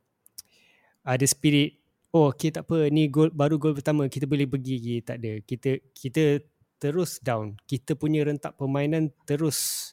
ada 1.02 1.26
spirit 1.26 1.82
oh 2.16 2.32
okay 2.32 2.56
tak 2.56 2.64
apa. 2.72 2.88
Ni 2.88 3.12
gol 3.12 3.36
baru 3.36 3.60
gol 3.60 3.76
pertama 3.76 4.08
kita 4.08 4.24
boleh 4.24 4.48
pergi. 4.48 4.80
Lagi 4.80 4.96
tak 5.04 5.20
ada. 5.20 5.44
Kita 5.44 5.76
kita 5.92 6.40
terus 6.80 7.20
down. 7.20 7.60
Kita 7.68 8.00
punya 8.00 8.24
rentak 8.24 8.56
permainan 8.56 9.12
terus 9.28 9.92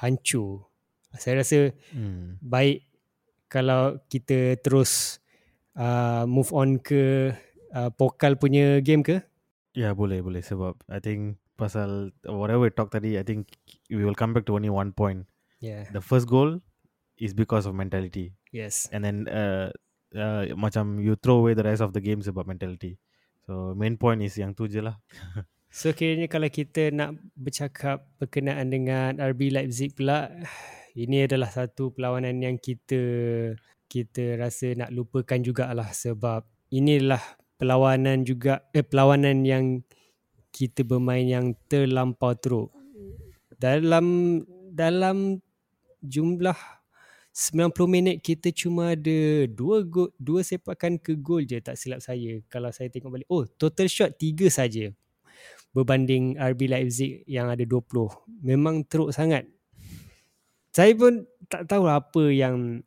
hancur. 0.00 0.64
Saya 1.12 1.44
rasa 1.44 1.76
hmm. 1.92 2.40
baik 2.40 2.88
kalau 3.52 4.00
kita 4.08 4.56
terus 4.60 5.20
uh, 5.76 6.24
move 6.24 6.52
on 6.56 6.80
ke 6.80 7.32
uh, 7.76 7.90
pokal 7.92 8.40
punya 8.40 8.80
game 8.80 9.04
ke? 9.04 9.20
Ya 9.76 9.90
yeah, 9.90 9.92
boleh 9.92 10.24
boleh. 10.24 10.40
Sebab 10.40 10.80
i 10.88 11.00
think 11.00 11.36
pasal 11.58 12.14
whatever 12.24 12.64
we 12.64 12.70
talk 12.70 12.86
tadi 12.86 13.18
i 13.18 13.24
think 13.26 13.50
we 13.90 14.06
will 14.06 14.14
come 14.14 14.30
back 14.30 14.48
to 14.48 14.56
only 14.56 14.72
one 14.72 14.92
point. 14.92 15.28
Yeah. 15.58 15.90
The 15.90 16.04
first 16.04 16.30
goal 16.30 16.62
is 17.18 17.34
because 17.34 17.66
of 17.66 17.74
mentality. 17.74 18.38
Yes. 18.54 18.86
And 18.94 19.02
then 19.02 19.26
uh, 19.26 19.74
uh, 20.14 20.48
macam 20.56 21.02
you 21.02 21.18
throw 21.18 21.42
away 21.44 21.52
the 21.52 21.66
rest 21.66 21.84
of 21.84 21.92
the 21.92 22.00
games 22.00 22.28
about 22.30 22.48
mentality. 22.48 22.96
So 23.48 23.72
main 23.72 23.96
point 23.96 24.20
is 24.24 24.36
yang 24.36 24.52
tu 24.52 24.68
je 24.68 24.84
lah. 24.84 24.96
So 25.68 25.92
kiranya 25.92 26.32
kalau 26.32 26.48
kita 26.48 26.88
nak 26.96 27.20
bercakap 27.36 28.08
berkenaan 28.16 28.72
dengan 28.72 29.20
RB 29.20 29.52
Leipzig 29.52 29.92
pula, 29.92 30.32
ini 30.96 31.28
adalah 31.28 31.52
satu 31.52 31.92
perlawanan 31.92 32.40
yang 32.40 32.56
kita 32.56 33.00
kita 33.84 34.40
rasa 34.40 34.72
nak 34.72 34.88
lupakan 34.92 35.40
jugalah 35.44 35.92
sebab 35.92 36.44
inilah 36.72 37.20
perlawanan 37.60 38.24
juga 38.24 38.64
eh 38.72 38.80
perlawanan 38.80 39.44
yang 39.44 39.84
kita 40.52 40.88
bermain 40.88 41.28
yang 41.28 41.52
terlampau 41.68 42.32
teruk. 42.32 42.72
Dalam 43.60 44.40
dalam 44.72 45.40
jumlah 46.00 46.77
90 47.38 47.70
minit 47.86 48.16
kita 48.18 48.50
cuma 48.50 48.98
ada 48.98 49.46
dua 49.46 49.86
gol, 49.86 50.10
dua 50.18 50.42
sepakan 50.42 50.98
ke 50.98 51.14
gol 51.14 51.46
je 51.46 51.62
tak 51.62 51.78
silap 51.78 52.02
saya. 52.02 52.42
Kalau 52.50 52.74
saya 52.74 52.90
tengok 52.90 53.14
balik, 53.14 53.30
oh 53.30 53.46
total 53.46 53.86
shot 53.86 54.18
tiga 54.18 54.50
saja 54.50 54.90
berbanding 55.70 56.34
RB 56.34 56.66
Leipzig 56.66 57.22
yang 57.30 57.46
ada 57.46 57.62
20. 57.62 58.10
Memang 58.42 58.82
teruk 58.90 59.14
sangat. 59.14 59.46
Saya 60.74 60.90
pun 60.98 61.30
tak 61.46 61.70
tahu 61.70 61.86
apa 61.86 62.26
yang 62.34 62.82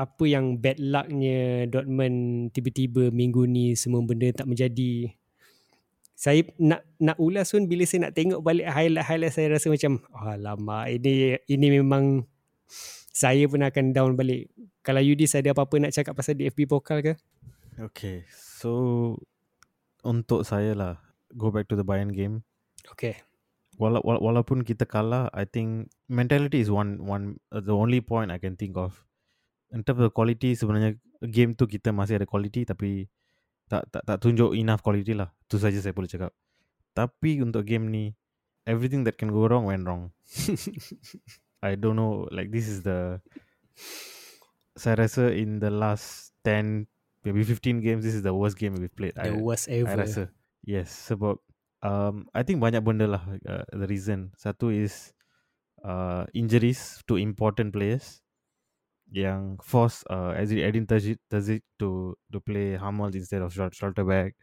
apa 0.00 0.24
yang 0.24 0.56
bad 0.56 0.80
lucknya 0.80 1.68
Dortmund 1.68 2.48
tiba-tiba 2.56 3.12
minggu 3.12 3.44
ni 3.44 3.76
semua 3.76 4.00
benda 4.00 4.32
tak 4.32 4.48
menjadi. 4.48 5.12
Saya 6.16 6.48
nak 6.56 6.80
nak 6.96 7.20
ulas 7.20 7.52
pun 7.52 7.68
bila 7.68 7.84
saya 7.84 8.08
nak 8.08 8.16
tengok 8.16 8.40
balik 8.40 8.72
highlight-highlight 8.72 9.36
saya 9.36 9.52
rasa 9.52 9.68
macam 9.68 10.00
oh 10.16 10.36
lama 10.40 10.88
ini 10.88 11.36
ini 11.44 11.66
memang 11.76 12.24
saya 13.12 13.44
pun 13.44 13.60
akan 13.60 13.92
down 13.92 14.16
balik. 14.16 14.48
Kalau 14.80 15.04
Yudis 15.04 15.36
ada 15.36 15.52
apa-apa 15.52 15.76
nak 15.78 15.92
cakap 15.92 16.16
pasal 16.16 16.34
DFB 16.34 16.64
Pokal 16.64 17.04
ke? 17.04 17.14
Okay, 17.76 18.24
so 18.32 19.14
untuk 20.02 20.42
saya 20.42 20.72
lah, 20.72 20.94
go 21.36 21.52
back 21.52 21.68
to 21.68 21.76
the 21.76 21.84
Bayern 21.84 22.10
game. 22.10 22.42
Okay. 22.90 23.20
Wala- 23.80 24.02
wala- 24.04 24.20
walaupun 24.20 24.64
kita 24.64 24.84
kalah, 24.84 25.28
I 25.32 25.44
think 25.48 25.88
mentality 26.08 26.60
is 26.60 26.68
one 26.68 27.00
one 27.00 27.40
uh, 27.48 27.64
the 27.64 27.72
only 27.72 28.04
point 28.04 28.28
I 28.32 28.36
can 28.40 28.56
think 28.56 28.76
of. 28.76 29.04
In 29.72 29.80
terms 29.84 30.04
of 30.04 30.12
quality, 30.12 30.52
sebenarnya 30.52 31.00
game 31.24 31.56
tu 31.56 31.64
kita 31.64 31.92
masih 31.94 32.20
ada 32.20 32.28
quality 32.28 32.68
tapi 32.68 33.08
tak 33.72 33.88
tak 33.88 34.04
tak 34.04 34.18
tunjuk 34.20 34.52
enough 34.52 34.84
quality 34.84 35.16
lah. 35.16 35.32
Tu 35.48 35.56
saja 35.56 35.80
saya 35.80 35.96
boleh 35.96 36.10
cakap. 36.10 36.32
Tapi 36.92 37.40
untuk 37.40 37.64
game 37.64 37.88
ni, 37.88 38.04
everything 38.68 39.08
that 39.08 39.16
can 39.16 39.32
go 39.32 39.48
wrong 39.48 39.64
went 39.64 39.88
wrong. 39.88 40.12
I 41.62 41.78
don't 41.78 41.96
know 41.96 42.26
like 42.34 42.50
this 42.50 42.66
is 42.66 42.82
the 42.82 43.22
saya 44.76 44.96
rasa 44.98 45.30
in 45.30 45.60
the 45.62 45.70
last 45.70 46.34
10 46.44 46.88
maybe 47.24 47.44
15 47.44 47.80
games 47.80 48.02
this 48.02 48.14
is 48.18 48.22
the 48.26 48.34
worst 48.34 48.58
game 48.58 48.74
we've 48.74 48.94
played. 48.94 49.14
The 49.14 49.30
I, 49.30 49.38
worst 49.38 49.70
I 49.70 49.86
ever. 49.86 50.02
rasa. 50.02 50.22
Yes, 50.66 50.90
sebab 50.90 51.38
um 51.82 52.26
I 52.34 52.42
think 52.42 52.62
banyak 52.62 52.82
benda 52.82 53.06
lah 53.06 53.22
uh, 53.46 53.66
the 53.70 53.86
reason. 53.86 54.34
Satu 54.38 54.74
is 54.74 55.14
uh 55.82 56.26
injuries 56.34 57.02
to 57.10 57.18
important 57.18 57.74
players 57.74 58.22
yang 59.12 59.58
force 59.60 60.06
uh 60.08 60.32
as 60.32 60.50
Edin 60.54 60.86
Terzic, 60.86 61.18
Terzic 61.28 61.62
to 61.78 62.16
to 62.32 62.38
play 62.40 62.78
Hummels 62.78 63.14
instead 63.14 63.42
of 63.42 63.52
Schalterberg 63.52 64.34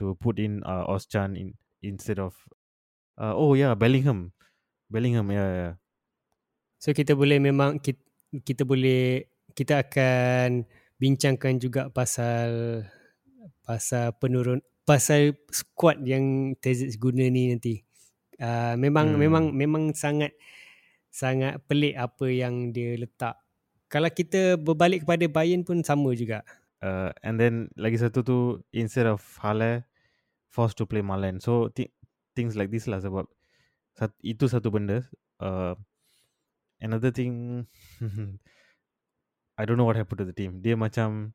to 0.00 0.16
put 0.18 0.40
in 0.40 0.64
uh 0.64 0.84
Oschan 0.88 1.36
in 1.38 1.54
instead 1.80 2.18
of 2.18 2.34
uh 3.20 3.36
oh 3.36 3.54
yeah 3.54 3.72
Bellingham 3.78 4.32
Bellingham 4.90 5.30
yeah 5.30 5.50
yeah 5.52 5.74
So 6.78 6.94
kita 6.94 7.18
boleh 7.18 7.42
memang 7.42 7.82
kita, 7.82 8.00
kita 8.42 8.62
boleh 8.62 9.26
kita 9.54 9.82
akan 9.82 10.62
bincangkan 10.98 11.58
juga 11.58 11.90
pasal 11.90 12.82
pasal 13.66 14.14
penurun 14.18 14.62
pasal 14.82 15.36
squad 15.52 16.00
yang 16.06 16.54
Terzic 16.58 16.96
guna 16.96 17.26
ni 17.28 17.52
nanti. 17.52 17.82
Uh, 18.38 18.78
memang 18.78 19.14
Hmm. 19.14 19.20
memang 19.20 19.44
memang 19.50 19.84
sangat 19.92 20.32
sangat 21.10 21.58
pelik 21.66 21.98
apa 21.98 22.30
yang 22.30 22.70
dia 22.70 22.94
letak. 22.94 23.34
Kalau 23.90 24.08
kita 24.12 24.54
berbalik 24.60 25.02
kepada 25.02 25.26
Bayern 25.26 25.64
pun 25.66 25.82
sama 25.82 26.12
juga. 26.14 26.44
uh, 26.78 27.10
and 27.26 27.42
then 27.42 27.66
lagi 27.74 27.98
satu 27.98 28.22
tu 28.22 28.38
instead 28.70 29.06
of 29.10 29.18
Halle 29.42 29.82
forced 30.46 30.78
to 30.78 30.86
play 30.86 31.02
Malen 31.02 31.42
so 31.42 31.66
th- 31.74 31.90
things 32.38 32.54
like 32.54 32.70
this 32.70 32.86
lah 32.86 33.02
sebab 33.02 33.26
sat, 33.98 34.14
itu 34.22 34.46
satu 34.46 34.70
benda 34.70 35.02
uh, 35.42 35.74
another 36.80 37.10
thing 37.10 37.66
I 39.58 39.66
don't 39.66 39.74
know 39.74 39.84
what 39.84 39.98
happened 39.98 40.22
to 40.22 40.28
the 40.28 40.36
team. 40.36 40.62
Dia 40.62 40.78
macam 40.78 41.34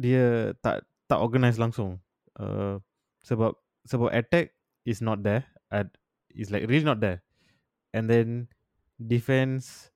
dia 0.00 0.56
tak 0.64 0.88
tak 1.04 1.20
organize 1.20 1.60
langsung. 1.60 2.00
Uh, 2.40 2.80
sebab 3.20 3.52
sebab 3.84 4.08
attack 4.08 4.56
is 4.88 5.04
not 5.04 5.20
there. 5.20 5.44
At 5.68 5.92
is 6.32 6.48
like 6.48 6.64
really 6.64 6.88
not 6.88 7.04
there. 7.04 7.20
And 7.92 8.08
then 8.08 8.48
defense 8.96 9.92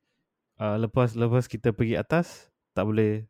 uh, 0.60 0.76
lepas 0.76 1.16
lepas 1.16 1.48
kita 1.48 1.72
pergi 1.72 1.96
atas 1.96 2.52
tak 2.76 2.84
boleh. 2.84 3.24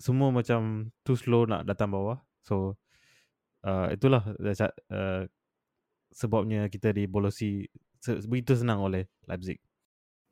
Semua 0.00 0.32
macam 0.32 0.88
too 1.04 1.20
slow 1.20 1.44
nak 1.44 1.68
datang 1.68 1.92
bawah. 1.92 2.24
So 2.40 2.80
uh, 3.68 3.92
itulah 3.92 4.24
uh, 4.40 5.28
sebabnya 6.08 6.72
kita 6.72 6.96
dibolosi 6.96 7.68
se- 7.68 7.89
begitu 8.28 8.56
senang 8.56 8.80
oleh 8.80 9.04
Leipzig 9.28 9.60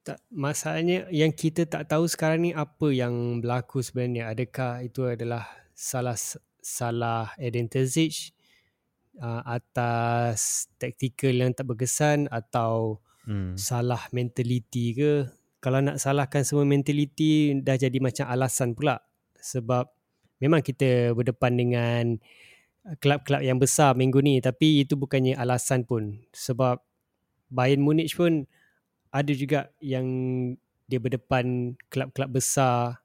Tak, 0.06 0.24
masalahnya 0.32 1.04
yang 1.12 1.32
kita 1.36 1.68
tak 1.68 1.92
tahu 1.92 2.08
sekarang 2.08 2.48
ni 2.48 2.50
apa 2.56 2.88
yang 2.88 3.44
berlaku 3.44 3.84
sebenarnya. 3.84 4.32
Adakah 4.32 4.80
itu 4.80 5.04
adalah 5.04 5.44
salah 5.76 6.16
salah 6.64 7.36
Eden 7.36 7.68
Terzic 7.68 8.32
uh, 9.20 9.44
atas 9.44 10.72
taktikal 10.80 11.36
yang 11.36 11.52
tak 11.52 11.68
berkesan 11.68 12.24
atau 12.32 13.04
hmm. 13.28 13.60
salah 13.60 14.00
mentaliti 14.16 14.96
ke? 14.96 15.28
Kalau 15.60 15.84
nak 15.84 16.00
salahkan 16.00 16.40
semua 16.40 16.64
mentaliti 16.64 17.52
dah 17.60 17.76
jadi 17.76 18.00
macam 18.00 18.32
alasan 18.32 18.72
pula. 18.72 19.04
Sebab 19.36 19.92
memang 20.40 20.64
kita 20.64 21.12
berdepan 21.12 21.52
dengan 21.52 22.04
kelab-kelab 22.96 23.44
yang 23.44 23.60
besar 23.60 23.92
minggu 23.92 24.24
ni 24.24 24.40
tapi 24.40 24.88
itu 24.88 24.96
bukannya 24.96 25.36
alasan 25.36 25.84
pun. 25.84 26.24
Sebab 26.32 26.87
Bayern 27.48 27.84
Munich 27.84 28.12
pun 28.14 28.44
ada 29.08 29.32
juga 29.32 29.72
yang 29.80 30.06
dia 30.88 31.00
berdepan 31.00 31.76
kelab-kelab 31.92 32.30
besar 32.32 33.00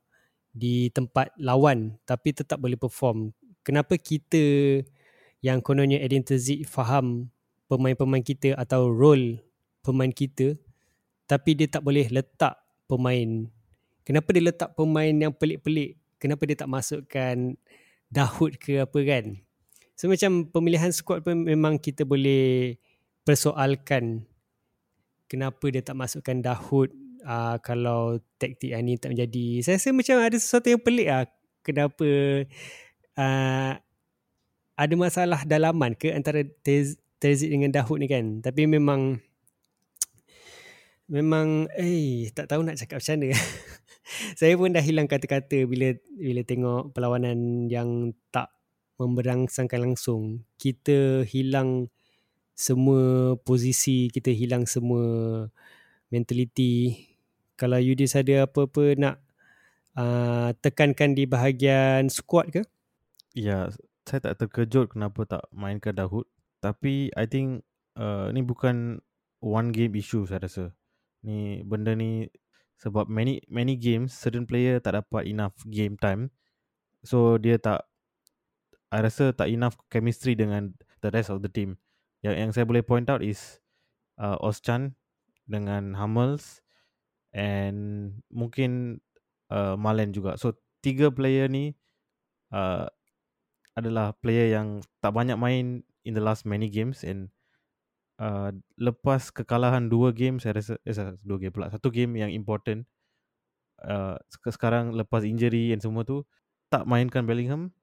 di 0.53 0.88
tempat 0.93 1.34
lawan 1.39 1.99
tapi 2.08 2.32
tetap 2.32 2.62
boleh 2.62 2.79
perform. 2.79 3.34
Kenapa 3.63 3.95
kita 3.95 4.79
yang 5.43 5.60
kononnya 5.60 5.99
Edin 5.99 6.23
Terzic 6.23 6.63
faham 6.67 7.32
pemain-pemain 7.67 8.23
kita 8.23 8.56
atau 8.56 8.88
role 8.88 9.43
pemain 9.84 10.12
kita 10.12 10.56
tapi 11.27 11.56
dia 11.56 11.67
tak 11.67 11.84
boleh 11.84 12.08
letak 12.12 12.60
pemain. 12.88 13.47
Kenapa 14.03 14.36
dia 14.36 14.43
letak 14.43 14.75
pemain 14.75 15.12
yang 15.12 15.32
pelik-pelik? 15.32 15.95
Kenapa 16.19 16.43
dia 16.47 16.60
tak 16.60 16.71
masukkan 16.71 17.56
Dahud 18.12 18.60
ke 18.60 18.84
apa 18.84 18.99
kan? 19.03 19.39
So 19.95 20.12
macam 20.12 20.47
pemilihan 20.51 20.91
squad 20.91 21.23
pun 21.23 21.47
memang 21.47 21.79
kita 21.79 22.03
boleh 22.03 22.77
persoalkan 23.23 24.27
kenapa 25.34 25.65
dia 25.74 25.82
tak 25.82 25.98
masukkan 25.98 26.38
Dahud 26.38 26.93
uh, 27.26 27.58
kalau 27.65 28.22
taktik 28.38 28.69
yang 28.69 28.86
ni 28.86 29.02
tak 29.02 29.17
menjadi. 29.17 29.65
Saya 29.65 29.82
rasa 29.82 29.89
macam 29.89 30.15
ada 30.22 30.38
sesuatu 30.38 30.69
yang 30.69 30.78
pelik 30.86 31.10
ah. 31.10 31.26
Kenapa 31.65 32.08
uh, 33.17 33.74
ada 34.78 34.93
masalah 34.93 35.41
dalaman 35.41 35.98
ke 35.98 36.13
antara 36.13 36.46
Tez, 36.62 37.02
Terzic 37.17 37.50
dengan 37.50 37.74
Dahud 37.74 37.98
ni 37.98 38.06
kan. 38.06 38.46
Tapi 38.46 38.69
memang 38.69 39.17
memang 41.10 41.65
eh 41.82 42.30
tak 42.30 42.54
tahu 42.54 42.62
nak 42.62 42.78
cakap 42.78 43.02
macam 43.02 43.17
mana. 43.17 43.34
saya 44.39 44.54
pun 44.54 44.69
dah 44.69 44.84
hilang 44.86 45.10
kata-kata 45.10 45.65
bila 45.65 45.98
bila 46.13 46.41
tengok 46.46 46.93
perlawanan 46.93 47.65
yang 47.74 48.13
tak 48.30 48.54
memberangsangkan 49.02 49.82
langsung. 49.82 50.46
Kita 50.62 51.26
hilang 51.26 51.89
semua 52.53 53.33
posisi, 53.41 54.09
kita 54.13 54.29
hilang 54.29 54.69
semua 54.69 55.03
mentaliti. 56.13 56.97
Kalau 57.57 57.77
Yudis 57.81 58.13
ada 58.17 58.45
apa-apa 58.45 58.97
nak 58.97 59.15
uh, 59.97 60.53
tekankan 60.61 61.17
di 61.17 61.25
bahagian 61.25 62.09
squad 62.09 62.53
ke? 62.53 62.61
Ya, 63.33 63.73
saya 64.05 64.19
tak 64.21 64.45
terkejut 64.45 64.93
kenapa 64.93 65.25
tak 65.25 65.43
mainkan 65.49 65.97
Dahud. 65.97 66.29
Tapi 66.61 67.09
I 67.17 67.25
think 67.25 67.65
uh, 67.97 68.29
ni 68.29 68.45
bukan 68.45 69.01
one 69.41 69.69
game 69.73 69.97
issue 69.97 70.23
saya 70.29 70.45
rasa. 70.45 70.65
Ni 71.25 71.65
benda 71.65 71.97
ni 71.97 72.29
sebab 72.79 73.07
many 73.07 73.39
many 73.47 73.79
games 73.79 74.11
certain 74.11 74.43
player 74.43 74.79
tak 74.83 74.99
dapat 74.99 75.27
enough 75.27 75.55
game 75.67 75.95
time. 75.97 76.29
So 77.03 77.39
dia 77.39 77.57
tak 77.59 77.87
I 78.93 79.01
rasa 79.01 79.33
tak 79.33 79.49
enough 79.49 79.79
chemistry 79.89 80.37
dengan 80.37 80.77
the 81.01 81.09
rest 81.09 81.33
of 81.33 81.41
the 81.41 81.49
team. 81.49 81.81
Yang 82.23 82.36
yang 82.39 82.51
saya 82.55 82.65
boleh 82.65 82.83
point 82.83 83.07
out 83.12 83.19
is 83.19 83.59
uh, 84.17 84.39
Oschan 84.39 84.95
dengan 85.43 85.93
Hummels 85.99 86.63
and 87.36 88.19
mungkin 88.31 89.03
uh, 89.51 89.75
Malen 89.75 90.15
juga. 90.15 90.39
So 90.39 90.55
tiga 90.79 91.12
player 91.12 91.51
ni 91.51 91.75
uh, 92.55 92.88
adalah 93.73 94.13
player 94.21 94.53
yang 94.53 94.86
tak 95.01 95.12
banyak 95.12 95.36
main 95.36 95.83
in 96.05 96.13
the 96.13 96.23
last 96.23 96.45
many 96.45 96.69
games 96.69 97.01
and 97.01 97.33
uh, 98.21 98.53
lepas 98.77 99.33
kekalahan 99.33 99.89
dua 99.89 100.13
game 100.13 100.38
saya 100.38 100.59
rasa 100.62 100.77
eh, 100.86 101.17
dua 101.25 101.38
game 101.41 101.53
pula 101.55 101.73
satu 101.73 101.89
game 101.89 102.13
yang 102.19 102.29
important 102.29 102.86
uh, 103.88 104.19
sekarang 104.45 104.93
lepas 104.93 105.25
injury 105.25 105.73
and 105.73 105.81
semua 105.81 106.05
tu 106.05 106.21
tak 106.69 106.86
mainkan 106.86 107.25
Bellingham 107.25 107.73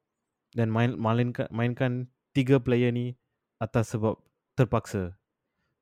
dan 0.55 0.71
main 0.71 0.95
mainkan 0.95 1.49
mainkan 1.51 2.07
tiga 2.37 2.63
player 2.63 2.95
ni 2.95 3.19
atas 3.59 3.95
sebab 3.97 4.19
terpaksa. 4.61 5.17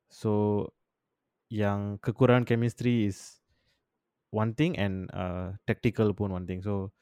So 0.07 0.65
yang 1.51 1.99
kekurangan 1.99 2.47
chemistry 2.47 3.11
is 3.11 3.41
one 4.31 4.55
thing 4.55 4.77
and 4.79 5.09
uh, 5.11 5.57
tactical 5.67 6.15
pun 6.15 6.31
one 6.31 6.47
thing. 6.47 6.63
So 6.63 6.95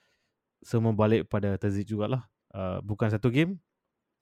semua 0.65 0.97
balik 0.97 1.29
pada 1.29 1.61
Terzic 1.61 1.93
jugalah. 1.93 2.25
Uh, 2.51 2.81
bukan 2.81 3.13
satu 3.13 3.29
game. 3.29 3.61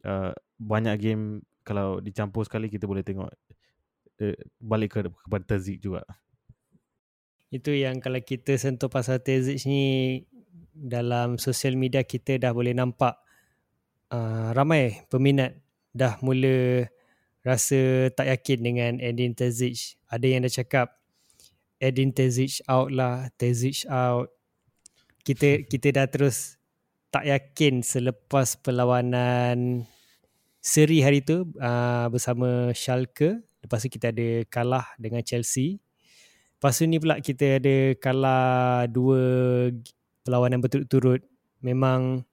Uh, 0.04 0.34
banyak 0.60 0.96
game 1.00 1.24
kalau 1.64 2.02
dicampur 2.02 2.44
sekali 2.44 2.68
kita 2.68 2.84
boleh 2.84 3.00
tengok 3.00 3.32
uh, 4.20 4.36
balik 4.60 4.98
ke 4.98 5.00
kepada 5.08 5.44
Terzic 5.56 5.80
juga. 5.80 6.04
Itu 7.48 7.70
yang 7.70 8.02
kalau 8.02 8.18
kita 8.18 8.58
sentuh 8.58 8.90
pasal 8.90 9.22
Terzic 9.22 9.62
ni 9.64 9.82
dalam 10.74 11.38
sosial 11.38 11.78
media 11.78 12.02
kita 12.02 12.34
dah 12.36 12.50
boleh 12.50 12.74
nampak 12.74 13.14
uh, 14.10 14.50
ramai 14.50 15.06
peminat 15.06 15.54
dah 15.94 16.18
mula 16.18 16.90
rasa 17.44 18.08
tak 18.16 18.32
yakin 18.32 18.58
dengan 18.64 18.92
Edin 18.98 19.36
Terzic. 19.36 20.00
Ada 20.08 20.26
yang 20.26 20.42
dah 20.48 20.52
cakap 20.64 20.96
Edin 21.76 22.10
Terzic 22.10 22.64
out 22.64 22.88
lah, 22.88 23.28
Terzic 23.36 23.84
out. 23.92 24.32
Kita 25.22 25.62
kita 25.68 25.92
dah 25.92 26.08
terus 26.08 26.56
tak 27.12 27.28
yakin 27.28 27.84
selepas 27.84 28.58
perlawanan 28.58 29.84
seri 30.64 31.04
hari 31.04 31.20
tu 31.20 31.44
uh, 31.60 32.08
bersama 32.08 32.72
Schalke. 32.72 33.44
Lepas 33.60 33.84
tu 33.84 33.88
kita 33.92 34.10
ada 34.10 34.42
kalah 34.48 34.88
dengan 34.96 35.20
Chelsea. 35.20 35.78
Lepas 36.56 36.80
tu 36.80 36.88
ni 36.88 36.96
pula 36.96 37.20
kita 37.20 37.60
ada 37.60 37.92
kalah 38.00 38.88
dua 38.88 39.20
perlawanan 40.24 40.64
berturut-turut. 40.64 41.20
Memang 41.60 42.24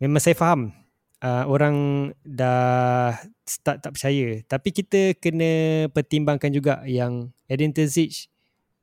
memang 0.00 0.20
saya 0.20 0.36
faham 0.36 0.81
uh, 1.22 1.44
orang 1.46 2.10
dah 2.26 3.16
start 3.46 3.80
tak 3.80 3.94
percaya. 3.94 4.42
Tapi 4.44 4.68
kita 4.74 5.14
kena 5.16 5.86
pertimbangkan 5.94 6.50
juga 6.50 6.82
yang 6.84 7.30
Edin 7.46 7.70
Terzic 7.70 8.28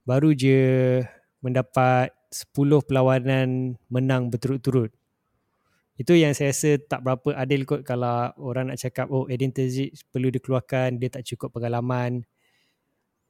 baru 0.07 0.33
je 0.33 1.03
mendapat 1.43 2.15
10 2.31 2.55
perlawanan 2.87 3.75
menang 3.91 4.31
berturut-turut. 4.31 4.89
Itu 5.99 6.15
yang 6.15 6.31
saya 6.31 6.55
rasa 6.55 6.79
tak 6.79 7.03
berapa 7.03 7.35
adil 7.35 7.67
kot 7.67 7.83
kalau 7.83 8.31
orang 8.39 8.71
nak 8.71 8.79
cakap 8.79 9.11
oh 9.11 9.27
Edin 9.27 9.51
Terzic 9.51 9.99
perlu 10.09 10.31
dikeluarkan, 10.31 10.95
dia 10.95 11.11
tak 11.11 11.27
cukup 11.27 11.59
pengalaman. 11.59 12.23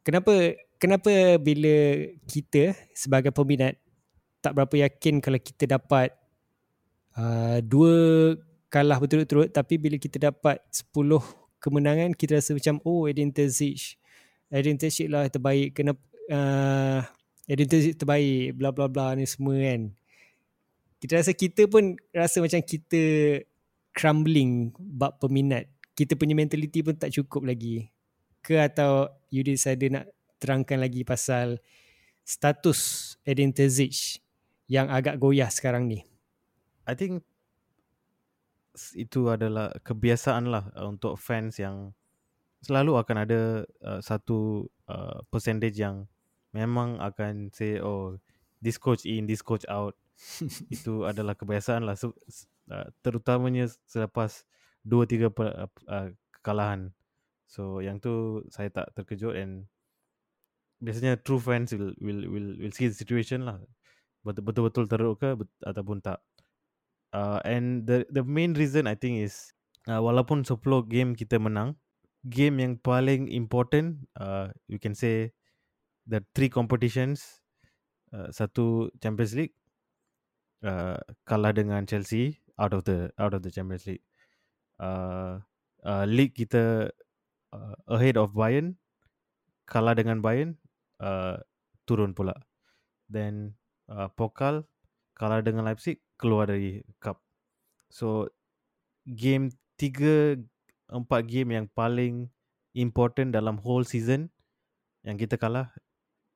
Kenapa 0.06 0.54
kenapa 0.78 1.42
bila 1.42 2.08
kita 2.30 2.78
sebagai 2.94 3.34
peminat 3.34 3.76
tak 4.40 4.56
berapa 4.56 4.88
yakin 4.88 5.20
kalau 5.20 5.36
kita 5.42 5.68
dapat 5.68 6.16
uh, 7.20 7.60
dua 7.60 7.94
kalah 8.70 9.02
berturut-turut 9.02 9.50
tapi 9.50 9.82
bila 9.82 9.98
kita 9.98 10.30
dapat 10.30 10.62
10 10.70 10.94
kemenangan 11.60 12.14
kita 12.16 12.40
rasa 12.40 12.56
macam 12.56 12.80
oh 12.86 13.10
Edin 13.10 13.34
Terzic 13.34 14.00
Edin 14.50 14.82
Terzic 14.82 15.08
lah 15.08 15.30
terbaik. 15.30 15.78
Kenapa 15.78 16.02
uh, 16.34 17.06
Edin 17.46 17.70
terbaik 17.70 18.58
bla 18.58 18.74
bla 18.74 18.90
bla 18.90 19.14
ni 19.14 19.30
semua 19.30 19.58
kan. 19.58 19.94
Kita 21.00 21.22
rasa 21.22 21.32
kita 21.32 21.70
pun 21.70 21.96
rasa 22.12 22.42
macam 22.42 22.60
kita 22.60 23.02
crumbling 23.94 24.74
bab 24.78 25.22
peminat. 25.22 25.70
Kita 25.94 26.18
punya 26.18 26.34
mentality 26.34 26.82
pun 26.82 26.98
tak 26.98 27.14
cukup 27.14 27.46
lagi. 27.46 27.94
Ke 28.42 28.58
atau 28.66 29.08
you 29.30 29.46
decide 29.46 29.86
nak 29.90 30.10
terangkan 30.42 30.82
lagi 30.82 31.06
pasal 31.06 31.62
status 32.26 33.14
Edin 33.22 33.54
Terzic 33.54 34.20
yang 34.66 34.90
agak 34.90 35.22
goyah 35.22 35.50
sekarang 35.50 35.86
ni? 35.86 36.06
I 36.90 36.98
think 36.98 37.22
itu 38.96 39.30
adalah 39.30 39.72
kebiasaan 39.84 40.50
lah 40.50 40.72
uh, 40.76 40.88
untuk 40.90 41.20
fans 41.20 41.60
yang 41.60 41.92
selalu 42.60 43.00
akan 43.00 43.18
ada 43.24 43.42
uh, 43.84 44.00
satu 44.04 44.68
uh, 44.92 45.24
percentage 45.32 45.80
yang 45.80 46.08
memang 46.52 47.00
akan 47.00 47.54
say 47.56 47.80
oh 47.80 48.20
this 48.60 48.76
coach 48.76 49.08
in 49.08 49.26
this 49.28 49.44
coach 49.44 49.64
out. 49.72 49.96
Itu 50.76 51.08
adalah 51.08 51.40
kebiasaan 51.40 51.88
lah 51.88 51.96
so, 51.96 52.12
uh, 52.68 52.92
terutamanya 53.00 53.72
selepas 53.88 54.44
dua 54.84 55.08
tiga 55.08 55.32
uh, 55.32 55.72
uh, 55.88 56.08
kekalahan. 56.36 56.92
So 57.48 57.80
yang 57.80 58.04
tu 58.04 58.44
saya 58.52 58.68
tak 58.70 58.92
terkejut 58.94 59.34
and 59.40 59.72
biasanya 60.84 61.20
true 61.20 61.40
fans 61.40 61.72
will 61.72 61.96
will 62.00 62.22
will 62.28 62.50
will 62.60 62.74
see 62.76 62.92
the 62.92 62.96
situation 62.96 63.48
lah. 63.48 63.64
Betul 64.20 64.68
betul 64.68 64.86
teruk 64.92 65.24
ke 65.24 65.40
bet, 65.40 65.50
ataupun 65.64 66.04
tak 66.04 66.20
uh, 67.14 67.40
and 67.46 67.88
the 67.88 68.06
the 68.10 68.24
main 68.24 68.54
reason 68.54 68.88
I 68.88 68.96
think 68.96 69.24
is 69.26 69.54
uh, 69.88 70.02
walaupun 70.02 70.46
10 70.46 70.60
game 70.90 71.16
kita 71.16 71.42
menang 71.42 71.78
game 72.28 72.60
yang 72.60 72.76
paling 72.80 73.32
important 73.32 74.06
uh, 74.20 74.52
you 74.68 74.78
can 74.78 74.94
say 74.94 75.32
the 76.10 76.22
three 76.36 76.50
competitions 76.52 77.42
uh, 78.12 78.28
satu 78.34 78.92
Champions 79.00 79.34
League 79.38 79.56
uh, 80.64 81.00
kalah 81.24 81.56
dengan 81.56 81.88
Chelsea 81.88 82.40
out 82.60 82.76
of 82.76 82.84
the 82.84 83.12
out 83.16 83.32
of 83.32 83.42
the 83.42 83.52
Champions 83.52 83.88
League. 83.88 84.04
Uh, 84.80 85.44
uh, 85.84 86.08
league 86.08 86.36
kita 86.36 86.92
uh, 87.52 87.76
ahead 87.88 88.16
of 88.16 88.36
Bayern 88.36 88.80
kalah 89.68 89.96
dengan 89.96 90.20
Bayern 90.20 90.60
uh, 91.00 91.40
turun 91.88 92.16
pula. 92.16 92.36
Then 93.08 93.56
uh, 93.88 94.12
Pokal 94.12 94.68
kalah 95.16 95.44
dengan 95.44 95.68
Leipzig 95.68 96.00
keluar 96.20 96.52
dari 96.52 96.84
cup 97.00 97.24
so 97.88 98.28
game 99.08 99.50
tiga 99.80 100.36
empat 100.92 101.26
game 101.26 101.56
yang 101.56 101.66
paling 101.72 102.28
important 102.76 103.32
dalam 103.34 103.58
whole 103.58 103.88
season 103.88 104.30
yang 105.08 105.16
kita 105.16 105.40
kalah 105.40 105.72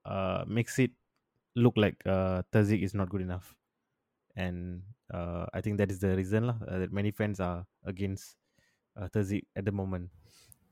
uh, 0.07 0.47
makes 0.47 0.79
it 0.79 0.95
look 1.55 1.77
like 1.77 1.99
uh, 2.05 2.41
Terzic 2.49 2.81
is 2.81 2.93
not 2.93 3.09
good 3.09 3.21
enough. 3.21 3.53
And 4.33 4.81
uh, 5.13 5.45
I 5.53 5.61
think 5.61 5.77
that 5.77 5.91
is 5.93 6.01
the 6.01 6.17
reason 6.17 6.49
lah 6.49 6.57
uh, 6.65 6.81
that 6.81 6.89
many 6.89 7.13
fans 7.13 7.37
are 7.37 7.65
against 7.85 8.37
uh, 8.97 9.05
Terzic 9.13 9.45
at 9.53 9.65
the 9.65 9.75
moment. 9.75 10.09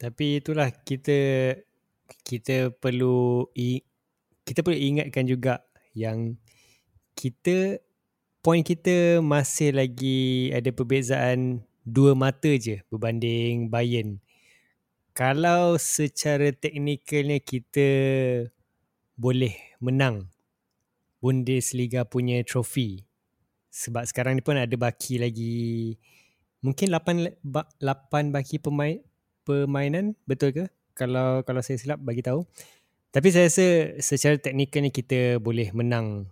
Tapi 0.01 0.41
itulah 0.41 0.73
kita 0.73 1.53
kita 2.25 2.73
perlu 2.73 3.45
kita 4.41 4.59
perlu 4.65 4.77
ingatkan 4.77 5.29
juga 5.29 5.61
yang 5.93 6.35
kita 7.13 7.77
point 8.41 8.65
kita 8.65 9.21
masih 9.21 9.69
lagi 9.77 10.49
ada 10.49 10.73
perbezaan 10.73 11.61
dua 11.85 12.17
mata 12.17 12.49
je 12.57 12.81
berbanding 12.89 13.69
Bayern. 13.69 14.17
Kalau 15.13 15.77
secara 15.77 16.49
teknikalnya 16.49 17.37
kita 17.37 17.89
boleh 19.13 19.53
menang 19.77 20.29
Bundesliga 21.21 22.01
punya 22.01 22.41
trofi. 22.41 23.05
Sebab 23.69 24.09
sekarang 24.09 24.35
ni 24.35 24.43
pun 24.43 24.57
ada 24.57 24.73
baki 24.73 25.21
lagi 25.21 25.95
mungkin 26.65 26.89
8 26.89 27.45
8 27.45 28.33
baki 28.33 28.57
pemain 28.57 28.97
permainan 29.45 30.17
betul 30.25 30.49
ke? 30.49 30.65
Kalau 30.97 31.45
kalau 31.45 31.61
saya 31.61 31.77
silap 31.77 32.01
bagi 32.01 32.25
tahu. 32.25 32.41
Tapi 33.13 33.27
saya 33.29 33.51
rasa 33.51 33.67
secara 34.01 34.39
teknikal 34.41 34.81
ni 34.81 34.89
kita 34.89 35.37
boleh 35.37 35.69
menang 35.75 36.31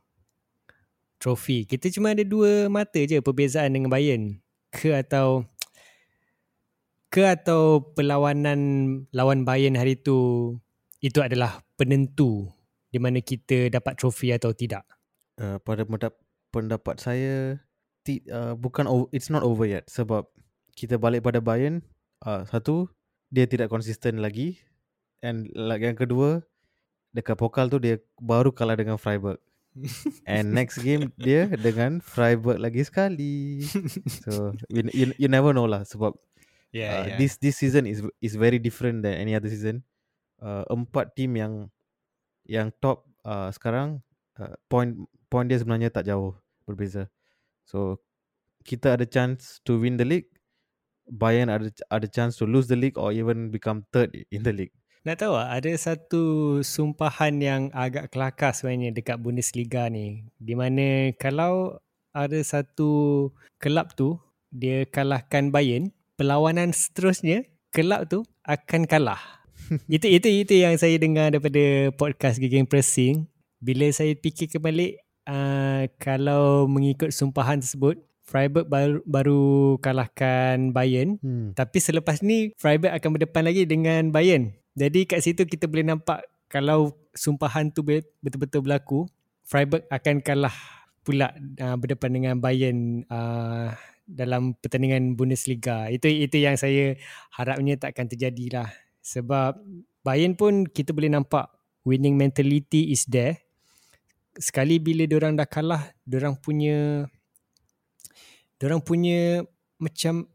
trofi. 1.19 1.67
Kita 1.67 1.91
cuma 1.91 2.15
ada 2.15 2.23
dua 2.23 2.71
mata 2.71 2.97
je 2.97 3.19
perbezaan 3.19 3.75
dengan 3.75 3.91
Bayern. 3.91 4.39
Ke 4.71 4.95
atau 4.95 5.43
ke 7.11 7.25
atau 7.25 7.93
perlawanan 7.93 8.59
lawan 9.11 9.43
Bayern 9.43 9.75
hari 9.75 9.99
tu 9.99 10.55
itu 11.03 11.19
adalah 11.19 11.61
penentu 11.75 12.47
di 12.89 12.97
mana 12.97 13.21
kita 13.21 13.69
dapat 13.69 13.97
trofi 13.99 14.33
atau 14.33 14.53
tidak? 14.53 14.85
Uh, 15.39 15.55
pada 15.61 15.85
pendapat, 16.51 16.95
saya, 16.99 17.55
ti, 18.03 18.25
uh, 18.27 18.57
bukan 18.57 18.89
it's 19.13 19.31
not 19.31 19.45
over 19.45 19.63
yet 19.63 19.87
sebab 19.87 20.25
kita 20.75 20.99
balik 20.99 21.23
pada 21.23 21.39
Bayern, 21.39 21.85
uh, 22.25 22.43
satu, 22.49 22.89
dia 23.29 23.45
tidak 23.45 23.69
konsisten 23.69 24.19
lagi 24.19 24.59
and 25.23 25.47
like 25.55 25.85
yang 25.85 25.95
kedua, 25.95 26.43
dekat 27.13 27.37
pokal 27.39 27.71
tu 27.71 27.79
dia 27.79 28.01
baru 28.19 28.51
kalah 28.51 28.75
dengan 28.75 28.99
Freiburg. 28.99 29.39
And 30.25 30.51
next 30.51 30.81
game 30.81 31.13
dia 31.15 31.47
dengan 31.55 32.01
Freiburg 32.01 32.59
lagi 32.59 32.83
sekali. 32.83 33.63
So 34.25 34.53
you, 34.67 34.81
you, 34.91 35.05
you 35.15 35.29
never 35.29 35.53
know 35.53 35.69
lah 35.69 35.85
sebab 35.85 36.17
yeah, 36.73 36.91
uh, 36.91 37.05
yeah. 37.13 37.17
this 37.17 37.37
this 37.37 37.61
season 37.61 37.85
is 37.85 38.03
is 38.19 38.33
very 38.35 38.57
different 38.57 39.05
than 39.05 39.15
any 39.15 39.37
other 39.37 39.49
season. 39.49 39.85
Uh, 40.39 40.63
empat 40.71 41.13
team 41.15 41.35
yang 41.35 41.67
yang 42.47 42.71
top 42.79 43.05
uh, 43.27 43.51
sekarang 43.51 43.99
uh, 44.39 44.55
point 44.71 44.95
point 45.27 45.47
dia 45.47 45.59
sebenarnya 45.59 45.93
tak 45.93 46.09
jauh 46.09 46.33
berbeza. 46.65 47.11
So 47.67 48.01
kita 48.65 48.97
ada 48.97 49.05
chance 49.05 49.61
to 49.63 49.79
win 49.79 49.95
the 49.95 50.07
league 50.07 50.29
Bayern 51.09 51.49
ada 51.49 51.73
ada 51.89 52.05
chance 52.05 52.37
to 52.37 52.45
lose 52.45 52.69
the 52.69 52.77
league 52.77 52.97
or 52.97 53.09
even 53.09 53.49
become 53.49 53.81
third 53.89 54.13
in 54.29 54.45
the 54.45 54.53
league. 54.53 54.73
Nak 55.07 55.15
tahu 55.15 55.31
tak, 55.31 55.47
ada 55.47 55.71
satu 55.79 56.23
sumpahan 56.59 57.39
yang 57.39 57.61
agak 57.71 58.11
kelakar 58.11 58.51
sebenarnya 58.51 58.91
dekat 58.91 59.15
Bundesliga 59.15 59.87
ni. 59.87 60.27
Di 60.35 60.59
mana 60.59 61.15
kalau 61.15 61.79
ada 62.11 62.35
satu 62.43 63.31
kelab 63.63 63.95
tu, 63.95 64.19
dia 64.51 64.83
kalahkan 64.83 65.55
Bayern, 65.55 65.95
perlawanan 66.19 66.75
seterusnya, 66.75 67.47
kelab 67.71 68.11
tu 68.11 68.27
akan 68.43 68.83
kalah. 68.91 69.23
itu 69.87 70.03
itu 70.11 70.27
itu 70.43 70.53
yang 70.67 70.75
saya 70.75 70.99
dengar 70.99 71.31
daripada 71.31 71.95
podcast 71.95 72.35
Giging 72.35 72.67
Pressing. 72.67 73.23
Bila 73.63 73.87
saya 73.95 74.11
fikir 74.19 74.51
kembali, 74.51 74.99
uh, 75.31 75.87
kalau 75.95 76.67
mengikut 76.67 77.15
sumpahan 77.15 77.63
tersebut, 77.63 78.03
Freiburg 78.19 78.67
baru, 78.67 78.99
baru 79.07 79.43
kalahkan 79.79 80.75
Bayern. 80.75 81.23
Hmm. 81.23 81.55
Tapi 81.55 81.79
selepas 81.79 82.19
ni 82.19 82.51
Freiburg 82.59 82.91
akan 82.99 83.09
berdepan 83.15 83.47
lagi 83.47 83.63
dengan 83.63 84.11
Bayern. 84.11 84.59
Jadi 84.79 85.03
kat 85.03 85.19
situ 85.19 85.43
kita 85.43 85.67
boleh 85.67 85.83
nampak 85.83 86.23
kalau 86.47 86.95
sumpahan 87.11 87.67
tu 87.67 87.83
betul-betul 88.23 88.63
berlaku, 88.63 88.99
Freiburg 89.43 89.83
akan 89.91 90.23
kalah 90.23 90.55
pula 91.03 91.35
uh, 91.59 91.75
berdepan 91.75 92.15
dengan 92.15 92.33
Bayern 92.39 93.03
uh, 93.11 93.75
dalam 94.07 94.55
pertandingan 94.55 95.19
Bundesliga. 95.19 95.91
Itu 95.91 96.07
itu 96.07 96.39
yang 96.39 96.55
saya 96.55 96.95
harapnya 97.35 97.75
tak 97.75 97.91
akan 97.91 98.07
terjadilah. 98.07 98.71
Sebab 99.03 99.59
Bayern 99.99 100.39
pun 100.39 100.63
kita 100.63 100.95
boleh 100.95 101.11
nampak 101.11 101.51
winning 101.83 102.15
mentality 102.15 102.95
is 102.95 103.03
there. 103.03 103.35
Sekali 104.39 104.79
bila 104.79 105.03
diorang 105.03 105.35
dah 105.35 105.49
kalah, 105.49 105.91
diorang 106.07 106.39
punya 106.39 107.03
orang 108.63 108.83
punya 108.83 109.43
macam 109.79 110.27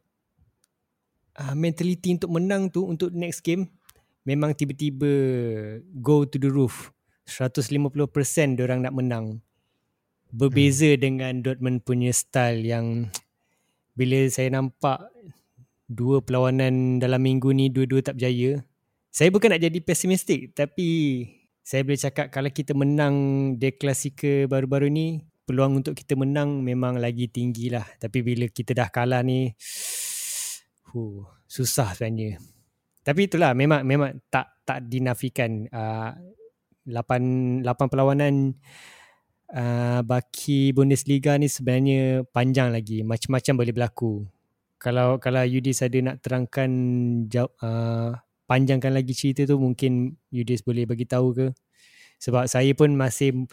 uh, 1.40 1.54
mentality 1.56 2.16
untuk 2.16 2.30
menang 2.32 2.68
tu 2.68 2.84
untuk 2.84 3.08
next 3.12 3.40
game 3.40 3.68
memang 4.24 4.56
tiba-tiba 4.56 5.08
go 6.00 6.24
to 6.24 6.40
the 6.40 6.50
roof 6.50 6.92
150% 7.28 7.80
orang 8.60 8.84
nak 8.84 8.94
menang 8.96 9.26
berbeza 10.34 10.92
hmm. 10.92 11.00
dengan 11.00 11.32
Dortmund 11.40 11.84
punya 11.84 12.10
style 12.12 12.64
yang 12.64 13.08
bila 13.94 14.26
saya 14.28 14.50
nampak 14.50 15.06
dua 15.86 16.18
perlawanan 16.24 16.98
dalam 16.98 17.22
minggu 17.22 17.54
ni 17.54 17.70
dua-dua 17.70 18.02
tak 18.02 18.18
berjaya 18.18 18.64
saya 19.14 19.30
bukan 19.30 19.54
nak 19.54 19.62
jadi 19.62 19.78
pesimistik 19.78 20.56
tapi 20.56 20.88
saya 21.64 21.80
boleh 21.80 21.96
cakap 21.96 22.28
kalau 22.28 22.52
kita 22.52 22.76
menang 22.76 23.16
De 23.56 23.72
Klasika 23.72 24.44
baru-baru 24.44 24.92
ni 24.92 25.24
peluang 25.44 25.84
untuk 25.84 25.96
kita 25.96 26.16
menang 26.16 26.64
memang 26.64 27.00
lagi 27.00 27.28
tinggi 27.28 27.68
lah. 27.68 27.84
Tapi 28.00 28.24
bila 28.24 28.48
kita 28.48 28.72
dah 28.72 28.88
kalah 28.88 29.20
ni, 29.20 29.52
huh, 30.92 31.24
susah 31.48 31.92
sebenarnya. 31.96 32.40
Tapi 33.04 33.28
itulah 33.28 33.52
memang 33.52 33.84
memang 33.84 34.16
tak 34.32 34.64
tak 34.64 34.88
dinafikan 34.88 35.68
uh, 35.68 36.16
8 36.88 37.60
8 37.60 37.92
perlawanan 37.92 38.56
uh, 39.52 40.00
baki 40.00 40.72
Bundesliga 40.72 41.36
ni 41.36 41.52
sebenarnya 41.52 42.24
panjang 42.32 42.72
lagi, 42.72 43.04
macam-macam 43.04 43.54
boleh 43.60 43.72
berlaku. 43.76 44.12
Kalau 44.80 45.20
kalau 45.20 45.44
Yudis 45.44 45.84
ada 45.84 45.96
nak 46.00 46.16
terangkan 46.24 46.70
jauh, 47.28 47.52
uh, 47.60 48.16
panjangkan 48.48 48.92
lagi 48.92 49.12
cerita 49.16 49.48
tu 49.48 49.56
mungkin 49.56 50.16
Yudis 50.28 50.60
boleh 50.64 50.84
bagi 50.84 51.08
tahu 51.08 51.32
ke? 51.32 51.46
Sebab 52.20 52.48
saya 52.48 52.72
pun 52.72 52.92
masih 52.96 53.48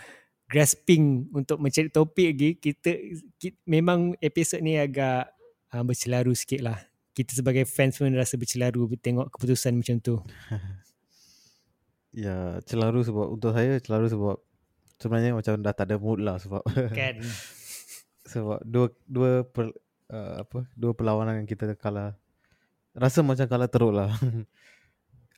grasping 0.48 1.32
untuk 1.32 1.64
mencari 1.64 1.88
topik 1.88 2.36
lagi 2.36 2.50
kita, 2.60 2.92
kita 3.40 3.56
memang 3.64 4.16
episod 4.20 4.60
ni 4.60 4.76
agak 4.76 5.32
uh, 5.72 5.84
bercelaru 5.84 6.36
sikit 6.36 6.68
lah 6.68 6.91
kita 7.12 7.36
sebagai 7.36 7.68
fans 7.68 8.00
pun 8.00 8.12
rasa 8.16 8.40
bercelaru 8.40 8.88
tengok 9.00 9.28
keputusan 9.36 9.76
macam 9.76 9.98
tu. 10.00 10.16
Ya 12.12 12.60
celaru 12.68 13.08
sebab 13.08 13.40
untuk 13.40 13.56
saya 13.56 13.80
celaru 13.80 14.12
sebab 14.12 14.36
sebenarnya 15.00 15.32
macam 15.32 15.64
dah 15.64 15.72
tak 15.72 15.88
ada 15.88 15.96
mood 15.96 16.20
lah 16.20 16.36
sebab. 16.44 16.60
Kan? 16.92 17.24
Sebab 18.32 18.60
dua 18.68 18.92
dua 19.08 19.48
per, 19.48 19.72
uh, 20.12 20.44
apa 20.44 20.68
dua 20.76 20.92
perlawanan 20.92 21.40
yang 21.40 21.48
kita 21.48 21.72
kalah. 21.80 22.20
Rasa 22.92 23.24
macam 23.24 23.48
kalah 23.48 23.72
teruk 23.72 23.96
lah. 23.96 24.12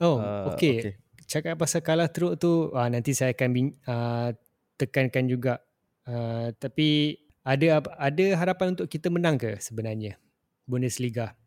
Oh 0.02 0.18
uh, 0.18 0.58
okey. 0.58 0.82
okay. 0.82 0.94
cakap 1.30 1.54
pasal 1.54 1.86
kalah 1.86 2.10
teruk 2.10 2.42
tu 2.42 2.74
uh, 2.74 2.90
nanti 2.90 3.14
saya 3.14 3.38
akan 3.38 3.78
uh, 3.86 4.34
tekankan 4.74 5.30
juga. 5.30 5.62
Uh, 6.10 6.50
tapi 6.58 7.22
ada 7.46 7.86
ada 8.02 8.26
harapan 8.34 8.74
untuk 8.74 8.90
kita 8.90 9.14
menang 9.14 9.38
ke 9.38 9.62
sebenarnya 9.62 10.18
Bundesliga 10.66 11.38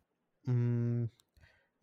hmm 0.47 1.11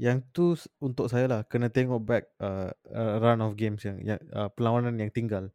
yang 0.01 0.25
tu 0.33 0.57
untuk 0.81 1.07
saya 1.07 1.29
lah 1.29 1.41
kena 1.45 1.69
tengok 1.69 2.01
back 2.01 2.23
uh, 2.41 2.73
uh, 2.91 3.21
run 3.21 3.45
of 3.45 3.53
games 3.53 3.85
yang, 3.85 4.01
yang 4.01 4.19
uh, 4.33 4.49
perlawanan 4.51 4.97
yang 4.97 5.13
tinggal. 5.13 5.53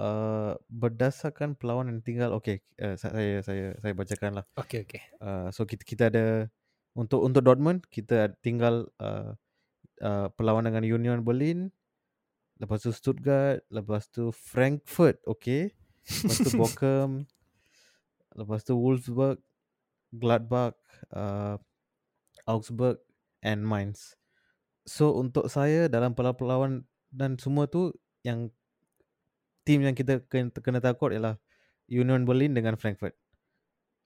Uh, 0.00 0.56
berdasarkan 0.72 1.52
perlawanan 1.60 2.00
yang 2.00 2.06
tinggal 2.06 2.30
okey 2.40 2.64
uh, 2.80 2.96
saya 2.96 3.44
saya 3.44 3.76
saya 3.76 3.92
bacakan 3.92 4.40
lah. 4.40 4.44
Okey 4.56 4.88
okey 4.88 5.02
uh, 5.20 5.52
so 5.52 5.68
kita 5.68 5.84
kita 5.84 6.08
ada 6.08 6.48
untuk 6.96 7.20
untuk 7.20 7.44
Dortmund 7.44 7.84
kita 7.92 8.32
tinggal 8.40 8.88
uh, 8.96 9.36
uh, 10.00 10.32
perlawanan 10.32 10.72
dengan 10.72 10.88
Union 10.88 11.20
Berlin 11.20 11.68
Lepas 12.60 12.84
tu 12.84 12.92
Stuttgart 12.92 13.64
Lepas 13.72 14.12
tu 14.12 14.28
Frankfurt 14.32 15.16
Okay. 15.24 15.72
Lepas 16.04 16.38
tu 16.44 16.50
Bochum 16.60 17.10
Lepas 18.36 18.60
tu 18.68 18.76
Wolfsburg 18.76 19.40
Gladbach 20.12 20.76
uh, 21.14 21.56
Augsburg 22.46 23.00
And 23.40 23.64
Mainz. 23.64 24.20
So 24.88 25.16
untuk 25.16 25.48
saya 25.52 25.86
Dalam 25.86 26.16
perlawan 26.16 26.88
Dan 27.12 27.36
semua 27.36 27.68
tu 27.68 27.92
Yang 28.24 28.52
Team 29.64 29.84
yang 29.84 29.92
kita 29.94 30.24
kena, 30.26 30.48
kena 30.50 30.80
takut 30.80 31.12
Ialah 31.12 31.36
Union 31.90 32.22
Berlin 32.22 32.54
dengan 32.54 32.78
Frankfurt. 32.80 33.16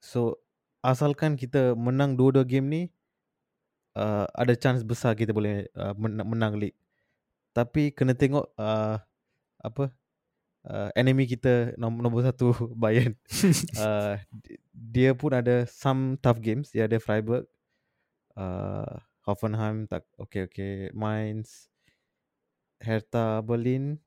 So 0.03 0.41
Asalkan 0.85 1.33
kita 1.33 1.73
menang 1.73 2.13
dua-dua 2.13 2.45
game 2.45 2.67
ni 2.69 2.81
uh, 3.97 4.29
Ada 4.35 4.53
chance 4.53 4.85
besar 4.85 5.17
kita 5.17 5.33
boleh 5.33 5.65
uh, 5.73 5.95
menang 5.99 6.59
league. 6.61 6.77
Tapi 7.55 7.95
kena 7.95 8.13
tengok 8.13 8.51
uh, 8.59 8.99
apa 9.63 9.85
uh, 10.69 10.89
enemy 10.93 11.25
kita 11.25 11.73
nombor, 11.79 12.01
nombor 12.05 12.21
satu 12.27 12.53
Bayern. 12.81 13.15
Uh, 13.75 14.15
dia 14.71 15.11
pun 15.11 15.33
ada 15.35 15.65
some 15.67 16.19
tough 16.19 16.39
games. 16.39 16.69
Dia 16.71 16.85
ada 16.85 16.99
Freiburg 16.99 17.49
uh, 18.37 18.99
Hoffenheim 19.25 19.89
tak 19.89 20.05
okay 20.21 20.45
okay 20.45 20.73
Mainz 20.93 21.67
Hertha 22.79 23.41
Berlin 23.41 23.99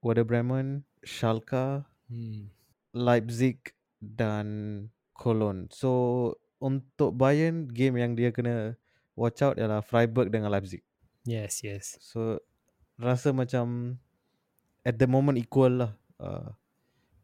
Werder 0.00 0.24
Bremen 0.24 0.86
Schalke 1.04 1.84
hmm. 2.08 2.48
Leipzig 2.96 3.76
dan 4.00 4.88
Cologne 5.12 5.68
so 5.70 6.32
untuk 6.62 7.12
Bayern 7.18 7.68
game 7.68 8.00
yang 8.00 8.16
dia 8.16 8.32
kena 8.32 8.74
watch 9.12 9.44
out 9.44 9.60
ialah 9.60 9.84
Freiburg 9.84 10.32
dengan 10.32 10.48
Leipzig 10.48 10.80
yes 11.28 11.60
yes 11.60 12.00
so 12.00 12.40
rasa 12.96 13.32
macam 13.36 13.98
at 14.86 14.94
the 14.96 15.08
moment 15.10 15.34
equal 15.34 15.82
lah. 15.82 15.92
Uh, 16.22 16.54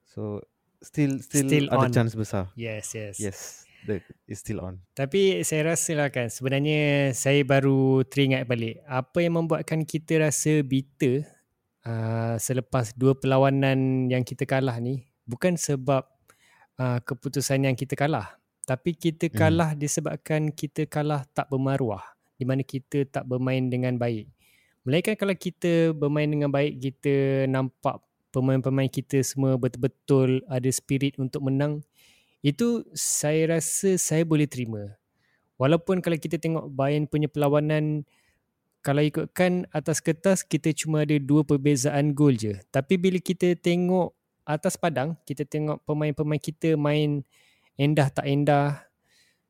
so 0.03 0.43
still 0.83 1.23
still, 1.23 1.47
still 1.47 1.67
ada 1.71 1.87
on. 1.87 1.95
chance 1.95 2.19
besar. 2.19 2.51
Yes, 2.59 2.91
yes. 2.93 3.17
Yes, 3.23 3.39
the 3.87 4.03
is 4.31 4.43
still 4.43 4.63
on. 4.63 4.83
Tapi 4.95 5.43
saya 5.47 5.75
rasa 5.75 5.95
lah 5.99 6.09
kan 6.09 6.31
sebenarnya 6.31 7.13
saya 7.15 7.43
baru 7.43 8.07
teringat 8.07 8.47
balik 8.47 8.83
apa 8.87 9.19
yang 9.23 9.43
membuatkan 9.43 9.87
kita 9.87 10.23
rasa 10.23 10.63
bitter 10.63 11.27
uh, 11.87 12.37
selepas 12.39 12.95
dua 12.95 13.19
perlawanan 13.19 14.11
yang 14.11 14.23
kita 14.23 14.47
kalah 14.47 14.79
ni 14.79 15.07
bukan 15.27 15.55
sebab 15.59 16.07
uh, 16.79 16.99
keputusan 17.03 17.67
yang 17.67 17.77
kita 17.79 17.95
kalah 17.95 18.39
tapi 18.63 18.95
kita 18.95 19.27
hmm. 19.27 19.35
kalah 19.35 19.71
hmm. 19.75 19.81
disebabkan 19.83 20.55
kita 20.55 20.87
kalah 20.87 21.27
tak 21.35 21.51
bermaruah 21.51 22.03
di 22.39 22.45
mana 22.47 22.63
kita 22.67 23.07
tak 23.07 23.27
bermain 23.27 23.71
dengan 23.71 23.95
baik. 23.99 24.27
Melainkan 24.83 25.15
kalau 25.15 25.35
kita 25.39 25.95
bermain 25.95 26.27
dengan 26.27 26.51
baik, 26.51 26.83
kita 26.83 27.47
nampak 27.47 28.03
pemain-pemain 28.35 28.91
kita 28.91 29.23
semua 29.23 29.55
betul-betul 29.55 30.43
ada 30.51 30.67
spirit 30.75 31.15
untuk 31.23 31.47
menang, 31.47 31.87
itu 32.43 32.83
saya 32.93 33.57
rasa 33.59 33.95
saya 33.97 34.27
boleh 34.27 34.51
terima. 34.51 34.99
Walaupun 35.57 36.03
kalau 36.03 36.19
kita 36.19 36.43
tengok 36.43 36.67
Bayern 36.75 37.07
punya 37.07 37.31
perlawanan, 37.31 38.03
kalau 38.83 38.99
ikutkan 38.99 39.71
atas 39.71 40.03
kertas, 40.03 40.43
kita 40.43 40.75
cuma 40.75 41.07
ada 41.07 41.15
dua 41.23 41.47
perbezaan 41.47 42.11
gol 42.11 42.35
je. 42.35 42.59
Tapi 42.75 42.99
bila 42.99 43.23
kita 43.23 43.55
tengok 43.55 44.11
atas 44.43 44.75
padang, 44.75 45.15
kita 45.23 45.47
tengok 45.47 45.87
pemain-pemain 45.87 46.43
kita 46.43 46.75
main 46.75 47.23
endah 47.79 48.11
tak 48.11 48.27
endah, 48.27 48.83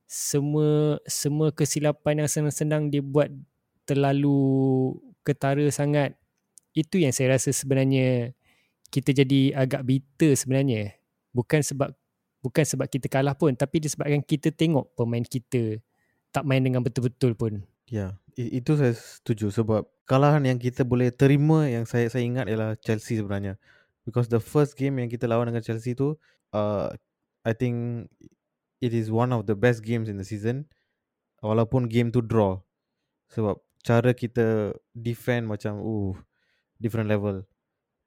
semua 0.04 1.00
semua 1.08 1.48
kesilapan 1.48 2.20
yang 2.20 2.28
senang-senang 2.28 2.92
dia 2.92 3.00
buat 3.00 3.32
terlalu 3.88 4.92
ketara 5.24 5.64
sangat 5.72 6.12
itu 6.76 7.00
yang 7.00 7.16
saya 7.16 7.40
rasa 7.40 7.48
sebenarnya 7.48 8.36
kita 8.92 9.16
jadi 9.16 9.56
agak 9.56 9.88
bitter 9.88 10.36
sebenarnya 10.36 11.00
bukan 11.32 11.64
sebab 11.64 11.96
bukan 12.42 12.66
sebab 12.66 12.90
kita 12.90 13.06
kalah 13.06 13.38
pun 13.38 13.54
tapi 13.54 13.78
disebabkan 13.78 14.20
kita 14.20 14.50
tengok 14.50 14.92
pemain 14.98 15.22
kita 15.22 15.78
tak 16.34 16.42
main 16.42 16.60
dengan 16.64 16.82
betul-betul 16.82 17.32
pun. 17.38 17.62
Ya, 17.86 18.16
i- 18.34 18.58
itu 18.58 18.74
saya 18.74 18.96
setuju 18.96 19.52
sebab 19.52 19.84
kalahan 20.08 20.42
yang 20.48 20.58
kita 20.58 20.82
boleh 20.82 21.12
terima 21.12 21.68
yang 21.68 21.84
saya 21.86 22.08
saya 22.10 22.24
ingat 22.26 22.48
ialah 22.50 22.74
Chelsea 22.80 23.20
sebenarnya. 23.20 23.60
Because 24.02 24.26
the 24.26 24.42
first 24.42 24.74
game 24.74 24.98
yang 24.98 25.06
kita 25.06 25.30
lawan 25.30 25.46
dengan 25.52 25.62
Chelsea 25.62 25.94
tu, 25.94 26.18
uh, 26.50 26.90
I 27.46 27.52
think 27.54 28.08
it 28.82 28.90
is 28.90 29.12
one 29.14 29.30
of 29.30 29.46
the 29.46 29.54
best 29.54 29.86
games 29.86 30.10
in 30.10 30.18
the 30.18 30.26
season. 30.26 30.66
Walaupun 31.38 31.86
game 31.86 32.10
tu 32.10 32.18
draw. 32.18 32.58
Sebab 33.30 33.62
cara 33.86 34.10
kita 34.14 34.74
defend 34.94 35.46
macam 35.46 35.78
uh 35.78 36.14
different 36.82 37.06
level. 37.06 37.46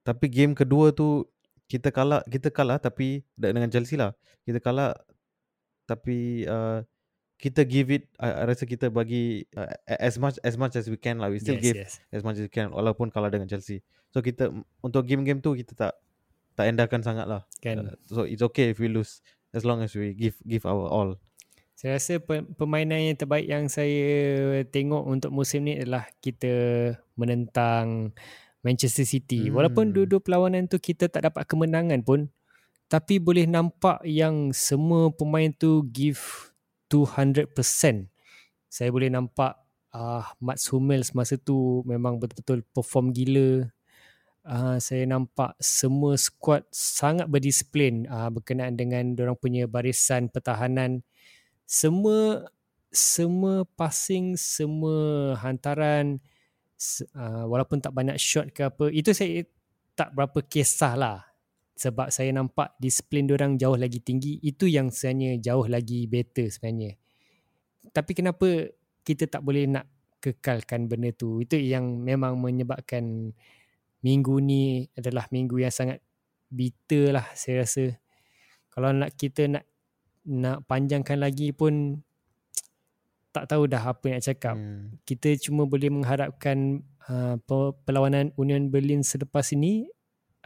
Tapi 0.04 0.28
game 0.28 0.52
kedua 0.52 0.92
tu 0.92 1.24
kita 1.66 1.90
kalah 1.90 2.22
kita 2.30 2.54
kalah 2.54 2.78
tapi 2.78 3.26
dengan 3.38 3.70
Chelsea 3.70 3.98
lah. 3.98 4.14
Kita 4.46 4.62
kalah 4.62 4.94
tapi 5.86 6.46
uh, 6.46 6.82
kita 7.36 7.68
give 7.68 7.92
it 7.92 8.08
I, 8.18 8.32
I 8.32 8.44
rasa 8.48 8.64
kita 8.66 8.88
bagi 8.88 9.46
uh, 9.60 9.70
as 9.88 10.16
much 10.18 10.40
as 10.42 10.56
much 10.56 10.74
as 10.80 10.88
we 10.88 10.98
can 10.98 11.20
lah 11.20 11.28
we 11.28 11.40
still 11.40 11.60
yes, 11.60 11.64
give 11.64 11.78
yes. 11.78 11.94
as 12.12 12.24
much 12.24 12.40
as 12.40 12.48
we 12.48 12.52
can 12.52 12.72
walaupun 12.72 13.12
kalah 13.12 13.28
dengan 13.30 13.46
Chelsea 13.46 13.84
so 14.10 14.24
kita 14.24 14.50
untuk 14.80 15.04
game-game 15.04 15.44
tu 15.44 15.54
kita 15.54 15.76
tak 15.76 15.94
tak 16.56 16.72
endahkan 16.72 17.04
sangat 17.04 17.28
lah 17.28 17.44
Kan. 17.60 17.92
uh, 17.92 17.96
so 18.08 18.24
it's 18.24 18.42
okay 18.42 18.72
if 18.72 18.80
we 18.80 18.88
lose 18.88 19.20
as 19.52 19.68
long 19.68 19.84
as 19.84 19.92
we 19.94 20.16
give 20.16 20.40
give 20.48 20.64
our 20.64 20.88
all 20.88 21.20
Saya 21.76 22.00
rasa 22.00 22.24
pe- 22.24 22.48
permainan 22.56 23.12
yang 23.12 23.20
terbaik 23.20 23.52
yang 23.52 23.68
saya 23.68 24.64
tengok 24.72 25.04
untuk 25.12 25.36
musim 25.36 25.68
ni 25.68 25.76
adalah 25.76 26.08
kita 26.24 26.96
menentang 27.20 28.16
Manchester 28.66 29.06
City. 29.06 29.48
Hmm. 29.48 29.62
Walaupun 29.62 29.94
dua-dua 29.94 30.18
perlawanan 30.18 30.66
tu 30.66 30.82
kita 30.82 31.06
tak 31.06 31.30
dapat 31.30 31.46
kemenangan 31.46 32.02
pun 32.02 32.34
tapi 32.90 33.18
boleh 33.18 33.46
nampak 33.50 34.02
yang 34.06 34.54
semua 34.54 35.10
pemain 35.10 35.50
tu 35.54 35.86
give 35.90 36.54
200%. 36.90 37.50
Saya 38.70 38.90
boleh 38.94 39.10
nampak 39.10 39.58
uh, 39.94 40.26
Mats 40.38 40.70
Hummels 40.70 41.14
masa 41.18 41.38
tu 41.38 41.82
memang 41.86 42.22
betul-betul 42.22 42.62
perform 42.74 43.10
gila. 43.14 43.70
Uh, 44.46 44.78
saya 44.78 45.10
nampak 45.10 45.58
semua 45.58 46.14
squad 46.22 46.62
sangat 46.70 47.26
berdisiplin 47.26 48.06
uh, 48.06 48.30
berkenaan 48.30 48.78
dengan 48.78 49.18
orang 49.18 49.34
punya 49.42 49.66
barisan 49.66 50.30
pertahanan 50.30 51.02
semua 51.66 52.46
semua 52.94 53.66
passing 53.74 54.38
semua 54.38 55.34
hantaran 55.42 56.22
uh, 57.16 57.46
walaupun 57.48 57.80
tak 57.80 57.96
banyak 57.96 58.20
shot 58.20 58.52
ke 58.52 58.68
apa 58.68 58.92
itu 58.92 59.16
saya 59.16 59.44
tak 59.96 60.12
berapa 60.12 60.44
kisah 60.44 60.94
lah. 61.00 61.20
Sebab 61.76 62.08
saya 62.08 62.32
nampak 62.32 62.72
disiplin 62.80 63.28
orang 63.32 63.60
jauh 63.60 63.76
lagi 63.76 64.00
tinggi. 64.00 64.40
Itu 64.40 64.64
yang 64.64 64.92
sebenarnya 64.92 65.44
jauh 65.44 65.68
lagi 65.68 66.08
better 66.08 66.48
sebenarnya. 66.48 66.96
Tapi 67.92 68.12
kenapa 68.16 68.72
kita 69.04 69.28
tak 69.28 69.44
boleh 69.44 69.68
nak 69.68 69.88
kekalkan 70.24 70.88
benda 70.88 71.12
tu? 71.12 71.44
Itu 71.44 71.60
yang 71.60 72.00
memang 72.00 72.40
menyebabkan 72.40 73.36
minggu 74.00 74.36
ni 74.40 74.88
adalah 74.96 75.28
minggu 75.36 75.60
yang 75.60 75.74
sangat 75.74 76.00
bitter 76.48 77.12
lah 77.12 77.28
saya 77.36 77.68
rasa. 77.68 77.92
Kalau 78.72 78.96
nak 78.96 79.12
kita 79.20 79.48
nak 79.52 79.68
nak 80.26 80.64
panjangkan 80.66 81.20
lagi 81.20 81.52
pun 81.52 82.05
tak 83.36 83.52
tahu 83.52 83.68
dah 83.68 83.84
apa 83.84 84.06
nak 84.08 84.24
cakap. 84.24 84.56
Hmm. 84.56 84.96
Kita 85.04 85.36
cuma 85.44 85.68
boleh 85.68 85.92
mengharapkan 85.92 86.80
uh, 87.12 87.36
perlawanan 87.84 88.32
Union 88.40 88.72
Berlin 88.72 89.04
selepas 89.04 89.52
ini 89.52 89.92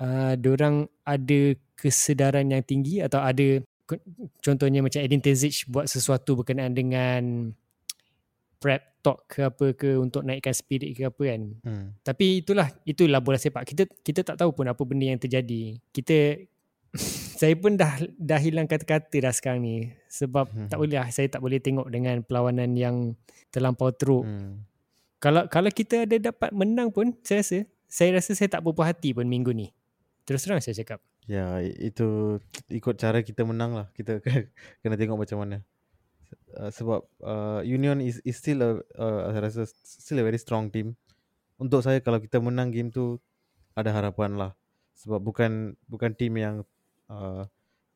uh, 0.01 0.33
orang 0.33 0.89
ada 1.05 1.53
kesedaran 1.77 2.49
yang 2.49 2.65
tinggi 2.65 3.05
atau 3.05 3.21
ada 3.21 3.61
contohnya 4.41 4.81
macam 4.81 5.01
Edin 5.01 5.21
Terzic 5.21 5.69
buat 5.69 5.85
sesuatu 5.85 6.41
berkenaan 6.41 6.73
dengan 6.73 7.53
prep 8.59 8.99
talk 8.99 9.31
ke 9.31 9.47
apa 9.47 9.65
ke 9.71 9.95
untuk 9.95 10.27
naikkan 10.27 10.51
spirit 10.51 10.91
ke 10.91 11.07
apa 11.07 11.23
kan. 11.23 11.41
Hmm. 11.63 11.85
Tapi 12.03 12.43
itulah 12.43 12.67
itulah 12.83 13.23
bola 13.23 13.39
sepak. 13.39 13.63
Kita 13.63 13.87
kita 14.03 14.21
tak 14.27 14.35
tahu 14.35 14.51
pun 14.51 14.67
apa 14.67 14.81
benda 14.83 15.07
yang 15.07 15.21
terjadi. 15.21 15.79
Kita 15.95 16.35
saya 17.39 17.55
pun 17.55 17.79
dah 17.79 18.03
dah 18.19 18.35
hilang 18.35 18.67
kata-kata 18.67 19.15
dah 19.23 19.31
sekarang 19.31 19.63
ni 19.63 19.95
sebab 20.11 20.51
hmm. 20.51 20.67
tak 20.67 20.75
boleh 20.75 20.99
lah 20.99 21.07
saya 21.07 21.31
tak 21.31 21.39
boleh 21.39 21.63
tengok 21.63 21.87
dengan 21.87 22.19
perlawanan 22.19 22.75
yang 22.75 23.15
terlampau 23.47 23.95
teruk. 23.95 24.27
Hmm. 24.27 24.67
Kalau 25.23 25.47
kalau 25.47 25.71
kita 25.71 26.03
ada 26.03 26.19
dapat 26.19 26.51
menang 26.51 26.91
pun 26.91 27.15
saya 27.23 27.39
rasa 27.39 27.63
saya 27.87 28.19
rasa 28.19 28.35
saya 28.35 28.51
tak 28.51 28.59
berpuas 28.59 28.91
hati 28.91 29.15
pun 29.15 29.23
minggu 29.23 29.55
ni. 29.55 29.71
Terus 30.27 30.43
terang 30.43 30.59
saya 30.59 30.75
cakap. 30.75 30.99
Ya, 31.31 31.63
itu 31.63 32.41
ikut 32.67 32.99
cara 32.99 33.23
kita 33.23 33.47
menang 33.47 33.71
lah. 33.71 33.87
Kita 33.95 34.19
kena 34.83 34.99
tengok 34.99 35.23
macam 35.23 35.39
mana. 35.39 35.63
Uh, 36.59 36.69
sebab 36.75 37.07
uh, 37.23 37.63
Union 37.63 38.03
is, 38.03 38.19
is 38.27 38.35
still 38.35 38.59
a 38.59 38.71
uh, 38.99 39.31
saya 39.31 39.41
rasa 39.47 39.63
still 39.87 40.19
a 40.19 40.27
very 40.27 40.37
strong 40.37 40.67
team. 40.67 40.99
Untuk 41.55 41.87
saya 41.87 42.03
kalau 42.03 42.19
kita 42.19 42.43
menang 42.43 42.75
game 42.75 42.91
tu 42.91 43.15
ada 43.79 43.95
harapan 43.95 44.35
lah. 44.35 44.51
Sebab 44.99 45.23
bukan 45.23 45.79
bukan 45.87 46.11
team 46.19 46.35
yang 46.35 46.67
uh, 47.09 47.43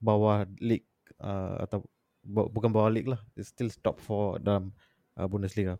bawah 0.04 0.44
league 0.60 0.86
uh, 1.22 1.64
atau 1.64 1.86
bukan 2.26 2.72
bawah 2.72 2.92
league 2.92 3.08
lah 3.08 3.20
It's 3.38 3.52
still 3.52 3.70
top 3.84 4.00
4 4.02 4.44
dalam 4.44 4.74
uh, 5.16 5.28
Bundesliga. 5.30 5.78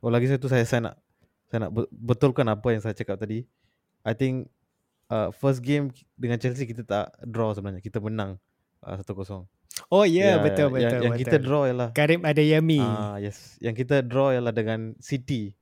Oh 0.00 0.08
lagi 0.08 0.30
satu 0.30 0.46
saya 0.46 0.62
saya 0.62 0.92
nak 0.92 0.94
saya 1.48 1.66
nak 1.66 1.72
betulkan 1.90 2.46
apa 2.46 2.68
yang 2.70 2.80
saya 2.84 2.94
cakap 2.94 3.18
tadi. 3.18 3.42
I 4.06 4.14
think 4.14 4.52
uh, 5.10 5.34
first 5.34 5.64
game 5.64 5.90
dengan 6.14 6.38
Chelsea 6.38 6.68
kita 6.68 6.86
tak 6.86 7.12
draw 7.24 7.50
sebenarnya. 7.56 7.82
Kita 7.82 7.98
menang 7.98 8.38
uh, 8.84 8.96
1-0. 9.00 9.48
Oh 9.88 10.04
yeah, 10.04 10.36
yeah, 10.36 10.36
betul 10.42 10.68
betul. 10.74 10.82
Yang, 10.82 10.92
betul. 10.92 11.04
yang 11.04 11.14
kita 11.16 11.36
draw 11.38 11.62
ialah 11.66 11.88
Karim 11.94 12.22
Adeyemi. 12.26 12.82
Ah 12.82 13.14
uh, 13.14 13.16
yes. 13.18 13.56
Yang 13.62 13.86
kita 13.86 13.96
draw 14.04 14.30
ialah 14.34 14.52
dengan 14.52 14.94
City. 15.02 15.54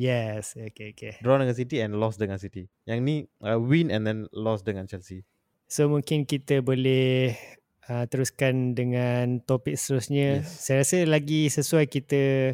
Yes, 0.00 0.56
okay 0.56 0.96
okay. 0.96 1.20
Draw 1.20 1.36
dengan 1.44 1.52
City 1.52 1.76
and 1.84 2.00
lost 2.00 2.16
dengan 2.16 2.40
City. 2.40 2.66
Yang 2.88 2.98
ni 3.04 3.16
uh, 3.44 3.60
win 3.60 3.92
and 3.92 4.08
then 4.08 4.24
lost 4.32 4.64
dengan 4.64 4.88
Chelsea. 4.88 5.28
So 5.70 5.86
mungkin 5.86 6.26
kita 6.26 6.66
boleh 6.66 7.38
uh, 7.86 8.02
teruskan 8.10 8.74
dengan 8.74 9.38
topik 9.46 9.78
seterusnya. 9.78 10.42
Yes. 10.42 10.66
Saya 10.66 10.82
rasa 10.82 10.98
lagi 11.06 11.46
sesuai 11.46 11.86
kita 11.86 12.52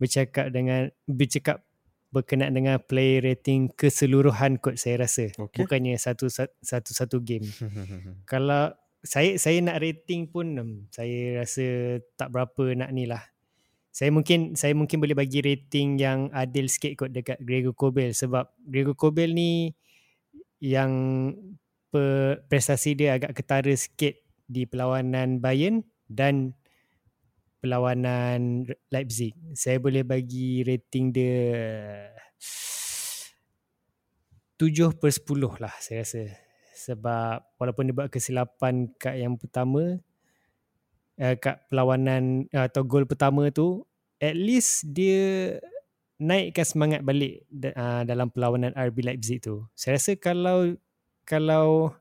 bercakap 0.00 0.48
dengan 0.48 0.88
bercakap 1.04 1.60
berkenaan 2.08 2.56
dengan 2.56 2.80
play 2.80 3.20
rating 3.20 3.68
keseluruhan 3.76 4.56
kot 4.64 4.80
saya 4.80 5.04
rasa. 5.04 5.28
Okay. 5.36 5.60
Bukannya 5.60 6.00
satu 6.00 6.32
satu 6.32 6.90
satu 6.96 7.20
game. 7.20 7.44
Kalau 8.32 8.72
saya 9.04 9.36
saya 9.36 9.60
nak 9.60 9.84
rating 9.84 10.32
pun 10.32 10.56
um, 10.56 10.72
saya 10.88 11.44
rasa 11.44 12.00
tak 12.16 12.32
berapa 12.32 12.72
nak 12.72 12.90
ni 12.96 13.04
lah. 13.04 13.20
Saya 13.92 14.08
mungkin 14.08 14.56
saya 14.56 14.72
mungkin 14.72 15.04
boleh 15.04 15.12
bagi 15.12 15.44
rating 15.44 16.00
yang 16.00 16.32
adil 16.32 16.72
sikit 16.72 16.96
kot 16.96 17.10
dekat 17.12 17.38
Gregor 17.44 17.76
Kobel 17.76 18.16
sebab 18.16 18.48
Gregor 18.64 18.96
Kobel 18.96 19.36
ni 19.36 19.76
yang 20.64 20.90
prestasi 22.50 22.98
dia 22.98 23.16
agak 23.18 23.36
ketara 23.38 23.72
sikit 23.74 24.14
di 24.44 24.66
perlawanan 24.66 25.40
Bayern 25.40 25.86
dan 26.10 26.52
perlawanan 27.64 28.68
Leipzig. 28.92 29.32
Saya 29.56 29.80
boleh 29.80 30.04
bagi 30.04 30.60
rating 30.60 31.14
dia 31.14 31.48
7 34.60 34.92
per 35.00 35.10
10 35.10 35.62
lah 35.62 35.74
saya 35.80 36.04
rasa. 36.04 36.22
Sebab 36.74 37.56
walaupun 37.56 37.88
dia 37.88 37.96
buat 37.96 38.10
kesilapan 38.12 38.92
kat 39.00 39.16
yang 39.16 39.40
pertama, 39.40 39.96
eh, 41.16 41.34
kat 41.40 41.64
perlawanan 41.72 42.44
atau 42.52 42.84
gol 42.84 43.08
pertama 43.08 43.48
tu, 43.48 43.88
at 44.20 44.36
least 44.36 44.84
dia 44.92 45.56
naikkan 46.20 46.62
semangat 46.62 47.00
balik 47.02 47.42
uh, 47.74 48.06
dalam 48.06 48.30
perlawanan 48.30 48.76
RB 48.76 49.02
Leipzig 49.02 49.42
tu. 49.42 49.66
Saya 49.74 49.98
rasa 49.98 50.14
kalau 50.14 50.78
kalau 51.24 51.92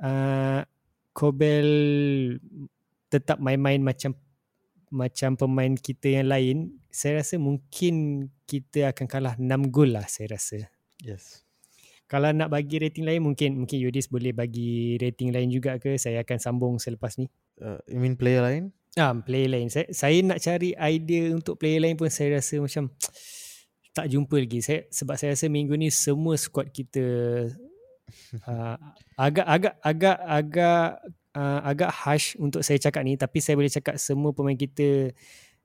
uh, 0.00 0.60
Kobel 1.12 1.68
tetap 3.12 3.36
main-main 3.36 3.84
macam 3.84 4.16
macam 4.92 5.36
pemain 5.36 5.72
kita 5.72 6.20
yang 6.20 6.28
lain, 6.28 6.56
saya 6.92 7.24
rasa 7.24 7.40
mungkin 7.40 8.28
kita 8.44 8.92
akan 8.92 9.06
kalah 9.08 9.34
6 9.40 9.72
gol 9.72 9.96
lah 9.96 10.04
saya 10.04 10.36
rasa. 10.36 10.68
Yes. 11.00 11.44
Kalau 12.12 12.28
nak 12.28 12.52
bagi 12.52 12.76
rating 12.76 13.08
lain 13.08 13.24
mungkin 13.24 13.64
mungkin 13.64 13.80
Yudis 13.80 14.12
boleh 14.12 14.36
bagi 14.36 15.00
rating 15.00 15.32
lain 15.32 15.48
juga 15.48 15.80
ke? 15.80 15.96
Saya 15.96 16.20
akan 16.20 16.36
sambung 16.36 16.74
selepas 16.76 17.16
ni. 17.16 17.32
Uh, 17.56 17.80
you 17.88 17.96
mean 17.96 18.20
player 18.20 18.44
lain? 18.44 18.68
Ah, 19.00 19.16
player 19.16 19.48
lain. 19.48 19.72
Saya 19.72 19.88
saya 19.96 20.20
nak 20.20 20.36
cari 20.44 20.76
idea 20.76 21.32
untuk 21.32 21.56
player 21.56 21.80
lain 21.80 21.96
pun 21.96 22.12
saya 22.12 22.36
rasa 22.36 22.60
macam 22.60 22.92
tak 23.96 24.12
jumpa 24.12 24.36
lagi. 24.36 24.60
Saya 24.60 24.84
sebab 24.92 25.16
saya 25.16 25.32
rasa 25.32 25.48
minggu 25.48 25.72
ni 25.72 25.88
semua 25.88 26.36
squad 26.36 26.68
kita 26.68 27.00
uh, 28.48 28.76
agak 29.16 29.46
agak 29.46 29.74
agak 29.80 30.18
agak 30.22 30.86
uh, 31.34 31.60
agak 31.64 31.90
harsh 31.90 32.34
untuk 32.36 32.60
saya 32.60 32.78
cakap 32.78 33.02
ni 33.06 33.14
tapi 33.16 33.38
saya 33.38 33.54
boleh 33.58 33.72
cakap 33.72 33.96
semua 33.98 34.30
pemain 34.34 34.56
kita 34.56 35.12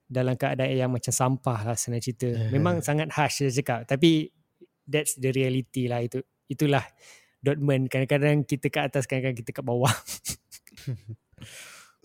dalam 0.08 0.40
keadaan 0.40 0.72
yang 0.72 0.92
macam 0.92 1.12
sampah 1.12 1.74
lah 1.74 1.76
senang 1.76 2.00
cerita. 2.00 2.32
Memang 2.50 2.80
sangat 2.80 3.12
harsh 3.12 3.44
saya 3.44 3.52
cakap 3.52 3.80
tapi 3.88 4.32
that's 4.88 5.20
the 5.20 5.32
reality 5.36 5.92
lah 5.92 6.04
itu. 6.04 6.24
Itulah 6.48 6.84
Dortmund 7.44 7.92
kadang-kadang 7.92 8.48
kita 8.48 8.72
kat 8.72 8.90
atas 8.90 9.04
kadang-kadang 9.04 9.40
kita 9.44 9.52
kat 9.52 9.66
bawah. 9.68 9.92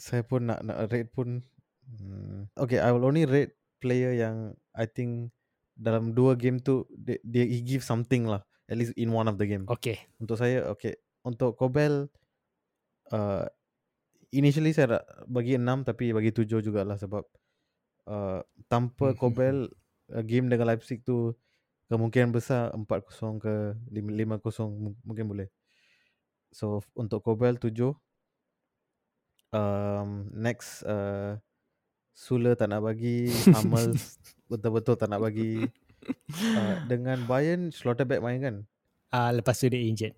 saya 0.03 0.26
pun 0.26 0.51
nak 0.51 0.66
nak 0.66 0.91
rate 0.91 1.11
pun 1.14 1.47
Hmm, 1.93 2.49
okay, 2.57 2.80
I 2.80 2.89
will 2.95 3.05
only 3.05 3.28
rate 3.28 3.53
player 3.83 4.16
yang 4.16 4.57
I 4.72 4.89
think 4.89 5.35
dalam 5.76 6.16
dua 6.16 6.39
game 6.39 6.62
tu 6.62 6.89
dia, 6.95 7.18
dia 7.20 7.45
he 7.45 7.61
give 7.61 7.85
something 7.85 8.24
lah 8.24 8.41
at 8.73 8.81
least 8.81 8.97
in 8.97 9.12
one 9.12 9.29
of 9.29 9.37
the 9.37 9.45
game. 9.45 9.68
Okay. 9.68 10.01
Untuk 10.16 10.41
saya 10.41 10.64
okay. 10.73 10.97
Untuk 11.20 11.61
Kobel 11.61 12.09
uh, 13.12 13.45
initially 14.33 14.73
saya 14.73 15.05
bagi 15.29 15.61
enam 15.61 15.85
tapi 15.85 16.16
bagi 16.16 16.33
tujuh 16.33 16.64
jugalah 16.64 16.97
sebab 16.97 17.20
uh, 18.09 18.41
tanpa 18.73 19.12
Kobel 19.12 19.68
uh, 20.09 20.25
game 20.25 20.49
dengan 20.49 20.73
Leipzig 20.73 21.05
tu 21.05 21.37
kemungkinan 21.93 22.33
besar 22.33 22.73
4-0 22.73 23.45
ke 23.45 23.55
5-0 23.93 25.05
mungkin 25.05 25.27
boleh. 25.29 25.53
So 26.49 26.81
untuk 26.97 27.20
Kobel 27.20 27.61
tujuh. 27.61 27.93
Um, 29.53 30.33
next 30.33 30.81
uh, 30.89 31.37
Sula 32.16 32.57
tak 32.57 32.73
nak 32.73 32.89
bagi 32.89 33.29
Hummels 33.53 34.16
betul-betul 34.49 34.97
tak 34.97 35.12
nak 35.12 35.20
bagi 35.20 35.64
uh, 36.07 36.76
dengan 36.90 37.22
Bayern 37.26 37.70
Schlotterbeck 37.70 38.22
main 38.22 38.40
kan 38.42 38.57
Ah 39.12 39.28
uh, 39.28 39.30
lepas 39.36 39.61
tu 39.61 39.68
dia 39.68 39.84
injured. 39.84 40.16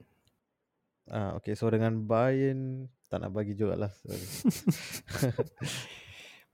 Ah 1.11 1.35
uh, 1.35 1.43
okay 1.43 1.59
so 1.59 1.67
dengan 1.67 1.99
Bayern 2.07 2.87
tak 3.11 3.23
nak 3.23 3.35
bagi 3.35 3.59
jugalah. 3.59 3.91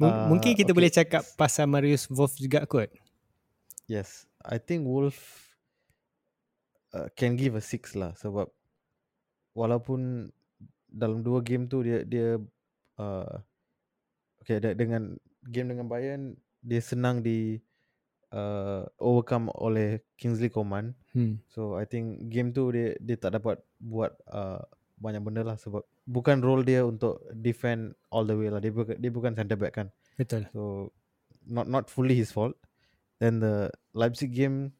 uh, 0.00 0.24
mungkin 0.32 0.56
kita 0.56 0.72
okay. 0.72 0.76
boleh 0.76 0.92
cakap 0.92 1.22
pasal 1.36 1.68
Marius 1.68 2.08
Wolf 2.08 2.36
juga 2.40 2.64
kot. 2.64 2.88
Yes, 3.84 4.24
I 4.40 4.56
think 4.56 4.88
Wolf 4.88 5.16
uh, 6.96 7.12
can 7.12 7.36
give 7.36 7.56
a 7.56 7.62
six 7.62 7.92
lah 7.92 8.16
sebab 8.16 8.48
walaupun 9.52 10.32
dalam 10.90 11.22
dua 11.22 11.44
game 11.44 11.70
tu 11.70 11.84
dia 11.84 12.02
dia 12.02 12.40
uh, 12.98 13.34
okay 14.42 14.58
dengan 14.74 15.14
game 15.46 15.76
dengan 15.76 15.86
Bayern 15.86 16.34
dia 16.60 16.80
senang 16.82 17.20
di 17.24 17.60
uh, 18.34 18.86
overcome 18.98 19.50
oleh 19.58 20.02
Kingsley 20.18 20.50
Coman. 20.50 20.94
Hmm. 21.14 21.42
So 21.50 21.78
I 21.78 21.86
think 21.86 22.30
game 22.30 22.54
tu 22.54 22.70
dia 22.74 22.94
dia 22.98 23.16
tak 23.18 23.38
dapat 23.38 23.62
buat 23.82 24.14
uh, 24.30 24.62
banyak 25.00 25.22
benda 25.24 25.42
lah 25.42 25.56
sebab 25.56 25.82
bukan 26.04 26.44
role 26.44 26.62
dia 26.62 26.84
untuk 26.84 27.22
defend 27.34 27.96
all 28.12 28.26
the 28.26 28.36
way 28.36 28.48
lah. 28.50 28.62
Dia 28.62 28.72
bukan 28.74 28.96
dia 28.98 29.10
bukan 29.10 29.32
center 29.34 29.58
back 29.58 29.74
kan. 29.74 29.88
Betul. 30.18 30.46
So 30.54 30.92
not 31.46 31.66
not 31.66 31.90
fully 31.90 32.14
his 32.18 32.30
fault. 32.30 32.54
Then 33.20 33.42
the 33.42 33.68
Leipzig 33.92 34.32
game 34.32 34.72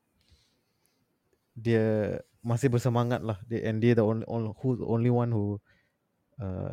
dia 1.59 2.19
masih 2.41 2.73
bersemangat 2.73 3.21
lah. 3.21 3.37
Dia, 3.45 3.69
and 3.69 3.85
dia 3.85 3.93
the 3.93 4.05
only, 4.07 4.25
only 4.31 4.53
who 4.65 4.69
only 4.87 5.13
one 5.13 5.31
who 5.35 5.61
uh, 6.41 6.73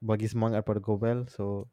bagi 0.00 0.28
semangat 0.28 0.64
pada 0.64 0.80
Gobel. 0.80 1.24
So 1.30 1.70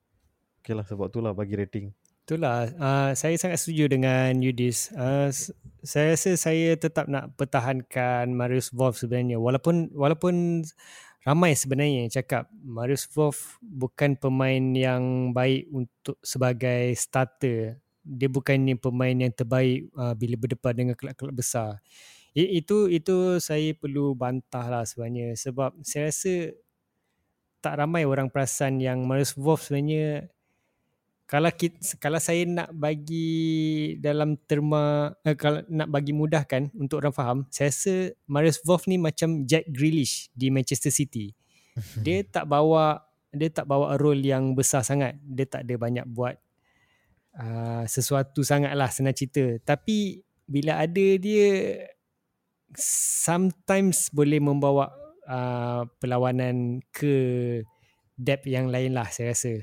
Okay 0.67 0.75
lah 0.75 0.83
sebab 0.83 1.07
tu 1.07 1.23
lah 1.23 1.31
bagi 1.31 1.55
rating. 1.55 1.95
Itulah, 2.28 2.67
uh, 2.75 3.15
saya 3.15 3.39
sangat 3.39 3.63
setuju 3.63 3.88
dengan 3.88 4.36
Yudis. 4.43 4.91
Uh, 4.91 5.32
saya 5.80 6.11
rasa 6.11 6.36
saya 6.36 6.75
tetap 6.75 7.07
nak 7.07 7.32
pertahankan 7.39 8.28
Marius 8.36 8.75
Wolf 8.75 8.99
sebenarnya. 8.99 9.39
Walaupun 9.39 9.95
walaupun 9.95 10.59
ramai 11.23 11.55
sebenarnya 11.55 12.03
yang 12.03 12.11
cakap 12.11 12.51
Marius 12.51 13.07
Wolf 13.15 13.55
bukan 13.63 14.19
pemain 14.19 14.59
yang 14.75 15.32
baik 15.32 15.71
untuk 15.71 16.19
sebagai 16.19 16.91
starter. 16.99 17.80
Dia 18.03 18.28
bukannya 18.28 18.75
pemain 18.75 19.15
yang 19.15 19.32
terbaik 19.32 19.88
uh, 19.95 20.11
bila 20.11 20.36
berdepan 20.36 20.75
dengan 20.75 20.99
kelab-kelab 20.99 21.32
besar. 21.32 21.80
I, 22.36 22.59
itu 22.59 22.91
itu 22.91 23.39
saya 23.39 23.71
perlu 23.71 24.11
bantah 24.19 24.67
lah 24.67 24.84
sebenarnya. 24.84 25.32
Sebab 25.32 25.80
saya 25.80 26.11
rasa 26.11 26.51
tak 27.63 27.80
ramai 27.80 28.03
orang 28.03 28.28
perasan 28.28 28.84
yang 28.84 29.07
Marius 29.07 29.32
Wolf 29.39 29.71
sebenarnya 29.71 30.28
kalau 31.28 31.51
kita, 31.51 31.75
kalau 31.99 32.23
saya 32.23 32.47
nak 32.47 32.71
bagi 32.71 33.99
dalam 33.99 34.39
terma 34.47 35.11
eh, 35.28 35.36
kalau 35.36 35.59
nak 35.67 35.91
bagi 35.91 36.15
mudahkan 36.15 36.71
untuk 36.80 37.03
orang 37.03 37.11
faham 37.11 37.38
saya 37.51 37.67
rasa 37.67 38.15
Marius 38.32 38.63
Wolf 38.63 38.88
ni 38.88 38.95
macam 38.95 39.43
Jack 39.43 39.67
Grealish 39.67 40.32
di 40.32 40.47
Manchester 40.47 40.88
City. 40.88 41.36
Dia 42.05 42.23
tak 42.23 42.47
bawa 42.47 43.03
dia 43.28 43.51
tak 43.53 43.69
bawa 43.69 43.99
role 43.99 44.23
yang 44.23 44.57
besar 44.57 44.82
sangat. 44.82 45.19
Dia 45.21 45.45
tak 45.45 45.67
ada 45.67 45.75
banyak 45.78 46.09
buat 46.09 46.39
uh, 47.38 47.84
sesuatu 47.86 48.41
sangat 48.41 48.73
lah 48.73 48.89
senang 48.89 49.13
cerita. 49.13 49.61
Tapi 49.61 50.23
bila 50.47 50.80
ada 50.80 51.07
dia 51.19 51.86
sometimes 52.73 54.09
boleh 54.09 54.39
membawa 54.39 54.89
uh, 55.28 55.86
perlawanan 55.99 56.82
ke 56.89 57.13
depth 58.17 58.47
yang 58.49 58.71
lain 58.71 58.97
lah 58.97 59.05
saya 59.11 59.36
rasa 59.36 59.61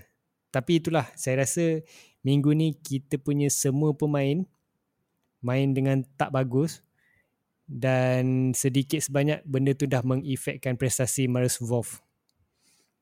tapi 0.55 0.79
itulah 0.79 1.11
saya 1.19 1.43
rasa 1.43 1.83
minggu 2.23 2.55
ni 2.55 2.79
kita 2.79 3.19
punya 3.19 3.51
semua 3.51 3.91
pemain 3.91 4.47
main 5.43 5.75
dengan 5.75 6.07
tak 6.15 6.31
bagus 6.31 6.81
dan 7.67 8.53
sedikit 8.55 9.03
sebanyak 9.03 9.43
benda 9.43 9.75
tu 9.75 9.91
dah 9.91 10.05
mengefekkan 10.05 10.77
prestasi 10.77 11.27
Marius 11.27 11.59
Wolf. 11.65 12.01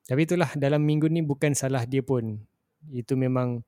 Tapi 0.07 0.27
itulah 0.27 0.51
dalam 0.59 0.83
minggu 0.83 1.07
ni 1.11 1.23
bukan 1.23 1.55
salah 1.55 1.87
dia 1.87 2.03
pun. 2.03 2.43
Itu 2.91 3.15
memang 3.15 3.63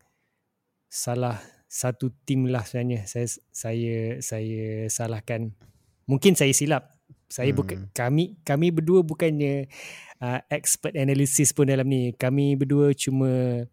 salah 0.91 1.39
satu 1.71 2.11
tim 2.27 2.51
lah 2.51 2.67
sebenarnya. 2.67 3.07
Saya 3.07 3.27
saya 3.51 4.19
saya 4.23 4.91
salahkan. 4.91 5.55
Mungkin 6.11 6.35
saya 6.35 6.51
silap. 6.51 6.94
Saya 7.35 7.51
hmm. 7.51 7.59
bukan 7.59 7.79
kami 7.91 8.39
kami 8.47 8.71
berdua 8.71 9.03
bukannya 9.03 9.67
uh, 10.23 10.39
expert 10.47 10.95
analysis 10.95 11.51
pun 11.51 11.67
dalam 11.67 11.91
ni. 11.91 12.15
Kami 12.15 12.55
berdua 12.55 12.95
cuma 12.95 13.67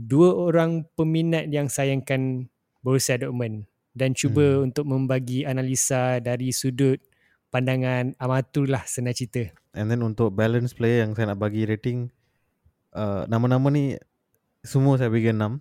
dua 0.00 0.32
orang 0.32 0.88
peminat 0.96 1.52
yang 1.52 1.68
sayangkan 1.68 2.48
Borussia 2.80 3.20
Dortmund 3.20 3.68
dan 3.92 4.16
cuba 4.16 4.56
hmm. 4.56 4.72
untuk 4.72 4.88
membagi 4.88 5.44
analisa 5.44 6.16
dari 6.16 6.48
sudut 6.48 6.96
pandangan 7.52 8.16
amatur 8.16 8.72
lah 8.72 8.88
senang 8.88 9.12
cerita. 9.12 9.52
And 9.76 9.92
then 9.92 10.00
untuk 10.00 10.32
balance 10.32 10.72
player 10.72 11.04
yang 11.04 11.12
saya 11.12 11.36
nak 11.36 11.40
bagi 11.44 11.68
rating 11.68 12.08
uh, 12.96 13.28
nama-nama 13.28 13.68
ni 13.68 14.00
semua 14.64 14.96
saya 14.96 15.12
bagi 15.12 15.28
enam. 15.28 15.60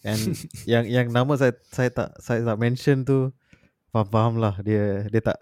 And 0.00 0.40
yang 0.72 0.88
yang 0.88 1.12
nama 1.12 1.36
saya 1.36 1.52
saya 1.68 1.92
tak 1.92 2.16
saya 2.16 2.40
tak 2.48 2.56
mention 2.56 3.04
tu 3.04 3.36
faham 3.94 4.08
faham 4.10 4.34
lah 4.42 4.58
dia 4.58 5.06
dia 5.06 5.22
tak 5.22 5.38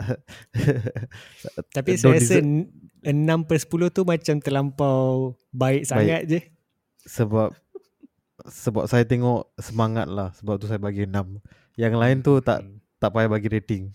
Tapi 1.77 1.97
saya 1.97 2.21
rasa 2.21 2.45
enam 3.01 3.41
per 3.49 3.57
sepuluh 3.57 3.89
tu 3.89 4.05
macam 4.05 4.37
terlampau 4.45 5.33
baik, 5.49 5.83
baik. 5.83 5.89
sangat 5.89 6.21
je. 6.29 6.41
Sebab 7.09 7.57
sebab 8.47 8.85
saya 8.91 9.07
tengok 9.07 9.55
semangat 9.59 10.11
lah 10.11 10.35
sebab 10.35 10.59
tu 10.59 10.67
saya 10.67 10.81
bagi 10.83 11.07
6 11.07 11.15
yang 11.79 11.95
lain 11.95 12.27
tu 12.27 12.43
tak 12.43 12.63
hmm. 12.67 12.83
tak 12.99 13.11
payah 13.15 13.31
bagi 13.31 13.49
rating 13.51 13.95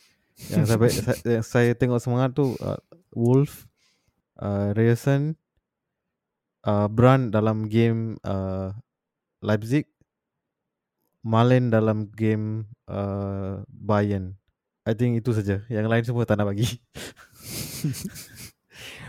yang 0.53 0.63
saya, 0.63 0.87
saya, 0.87 1.15
yang 1.39 1.45
saya 1.45 1.71
tengok 1.75 1.99
semangat 1.99 2.31
tu 2.31 2.55
uh, 2.63 2.79
Wolf 3.11 3.67
uh, 4.39 4.71
Reyerson 4.71 5.35
uh, 6.63 6.87
Brand 6.87 7.33
dalam 7.33 7.67
game 7.67 8.15
uh, 8.23 8.71
Leipzig 9.43 9.89
Malen 11.27 11.73
dalam 11.73 12.07
game 12.15 12.71
uh, 12.87 13.59
Bayern 13.67 14.39
I 14.88 14.95
think 14.95 15.19
itu 15.19 15.35
saja. 15.35 15.59
Yang 15.67 15.88
lain 15.91 16.03
semua 16.07 16.23
tak 16.23 16.39
nak 16.39 16.55
bagi. 16.55 16.67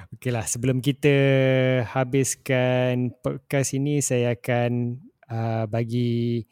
Okay 0.08 0.32
lah, 0.32 0.48
sebelum 0.48 0.80
kita 0.80 1.12
habiskan 1.84 3.12
podcast 3.20 3.76
ini, 3.76 4.00
saya 4.00 4.32
akan 4.32 4.96
uh, 5.28 5.68
bagi 5.68 6.48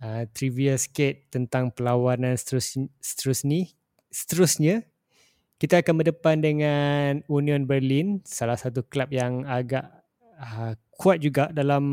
uh, 0.00 0.24
trivia 0.32 0.80
sikit 0.80 1.28
tentang 1.28 1.68
perlawanan 1.68 2.32
seterus, 2.32 2.80
seterus 2.98 3.44
ni, 3.44 3.76
seterusnya 4.08 4.88
kita 5.62 5.78
akan 5.78 5.94
berdepan 6.00 6.42
dengan 6.42 7.22
Union 7.30 7.68
Berlin 7.70 8.18
salah 8.26 8.58
satu 8.58 8.82
klub 8.82 9.14
yang 9.14 9.46
agak 9.46 9.86
uh, 10.40 10.74
kuat 10.96 11.22
juga 11.22 11.54
dalam 11.54 11.84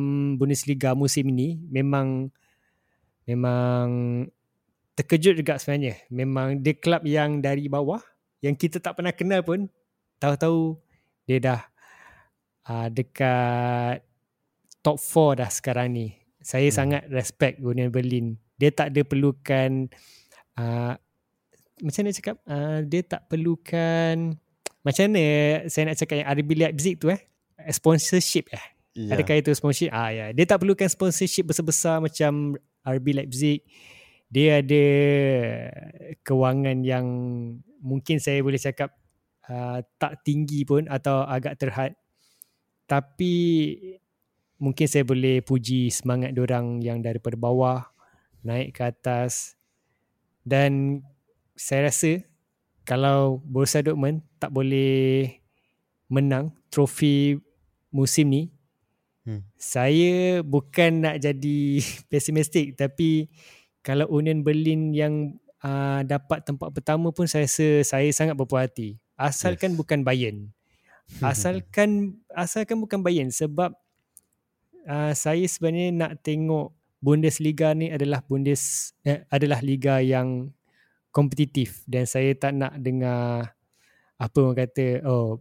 Bundesliga 0.42 0.98
musim 0.98 1.30
ini. 1.30 1.62
Memang 1.70 2.34
memang 3.30 3.86
terkejut 5.00 5.40
juga 5.40 5.56
sebenarnya 5.56 5.96
memang 6.12 6.60
dia 6.60 6.76
klub 6.76 7.08
yang 7.08 7.40
dari 7.40 7.72
bawah 7.72 8.04
yang 8.44 8.52
kita 8.60 8.84
tak 8.84 9.00
pernah 9.00 9.16
kenal 9.16 9.40
pun 9.48 9.72
tahu-tahu 10.20 10.76
dia 11.24 11.40
dah 11.40 11.62
uh, 12.68 12.88
dekat 12.92 14.04
top 14.84 14.98
4 15.00 15.40
dah 15.40 15.50
sekarang 15.52 15.88
ni. 15.92 16.08
Saya 16.40 16.72
hmm. 16.72 16.76
sangat 16.76 17.04
respect 17.12 17.60
Union 17.60 17.92
Berlin. 17.92 18.40
Dia 18.60 18.72
tak 18.72 18.92
ada 18.92 19.02
perlukan 19.04 19.88
uh, 20.60 20.94
macam 21.80 22.02
mana 22.04 22.12
cakap? 22.12 22.36
Uh, 22.44 22.84
dia 22.84 23.02
tak 23.08 23.24
perlukan 23.32 24.36
macam 24.84 25.04
mana 25.12 25.26
saya 25.68 25.92
nak 25.92 25.98
cakap 26.00 26.16
yang 26.24 26.28
RB 26.28 26.50
Leipzig 26.60 26.96
tu 27.00 27.08
eh? 27.08 27.20
Sponsorship 27.72 28.52
eh? 28.52 28.66
Yeah. 28.96 29.16
Adakah 29.16 29.40
itu 29.40 29.52
sponsorship? 29.56 29.92
Ah 29.96 30.12
ya, 30.12 30.26
dia 30.36 30.44
tak 30.44 30.60
perlukan 30.60 30.88
sponsorship 30.92 31.48
besar-besar 31.48 32.04
macam 32.04 32.56
RB 32.84 33.16
Leipzig. 33.16 33.64
Dia 34.30 34.62
ada 34.62 34.86
kewangan 36.22 36.86
yang 36.86 37.06
mungkin 37.82 38.22
saya 38.22 38.46
boleh 38.46 38.62
cakap 38.62 38.94
uh, 39.50 39.82
tak 39.98 40.22
tinggi 40.22 40.62
pun 40.64 40.86
atau 40.86 41.26
agak 41.26 41.58
terhad. 41.58 41.98
Tapi 42.86 43.34
mungkin 44.60 44.86
saya 44.86 45.08
boleh 45.08 45.42
puji 45.42 45.90
semangat 45.90 46.36
orang 46.36 46.84
yang 46.84 47.00
daripada 47.00 47.40
bawah 47.40 47.88
naik 48.44 48.76
ke 48.76 48.84
atas 48.92 49.56
dan 50.44 51.04
saya 51.56 51.92
rasa 51.92 52.24
kalau 52.84 53.40
Borussia 53.44 53.84
Dortmund 53.84 54.24
tak 54.40 54.52
boleh 54.52 55.32
menang 56.12 56.52
trofi 56.68 57.40
musim 57.92 58.28
ni 58.32 58.44
hmm. 59.28 59.42
saya 59.56 60.44
bukan 60.44 61.08
nak 61.08 61.16
jadi 61.24 61.60
pesimistik 62.12 62.76
tapi 62.76 63.32
kalau 63.82 64.08
Union 64.12 64.44
Berlin 64.44 64.92
yang 64.92 65.40
uh, 65.64 66.02
dapat 66.04 66.44
tempat 66.44 66.70
pertama 66.72 67.12
pun 67.12 67.28
saya 67.28 67.48
rasa 67.48 67.84
saya 67.84 68.10
sangat 68.12 68.36
berpuas 68.36 68.68
hati. 68.68 69.00
Asalkan 69.20 69.76
yes. 69.76 69.78
bukan 69.80 70.00
Bayern. 70.04 70.38
Asalkan 71.26 72.22
asalkan 72.32 72.78
bukan 72.78 73.02
Bayern 73.02 73.34
sebab 73.34 73.74
uh, 74.86 75.12
saya 75.18 75.42
sebenarnya 75.50 75.90
nak 75.96 76.12
tengok 76.22 76.76
Bundesliga 77.00 77.72
ni 77.72 77.88
adalah 77.90 78.20
Bundes 78.20 78.92
eh, 79.08 79.24
adalah 79.32 79.64
liga 79.64 80.04
yang 80.04 80.52
kompetitif 81.16 81.82
dan 81.88 82.04
saya 82.04 82.36
tak 82.36 82.52
nak 82.52 82.76
dengar 82.76 83.56
apa 84.20 84.38
orang 84.44 84.68
kata 84.68 85.08
oh 85.08 85.40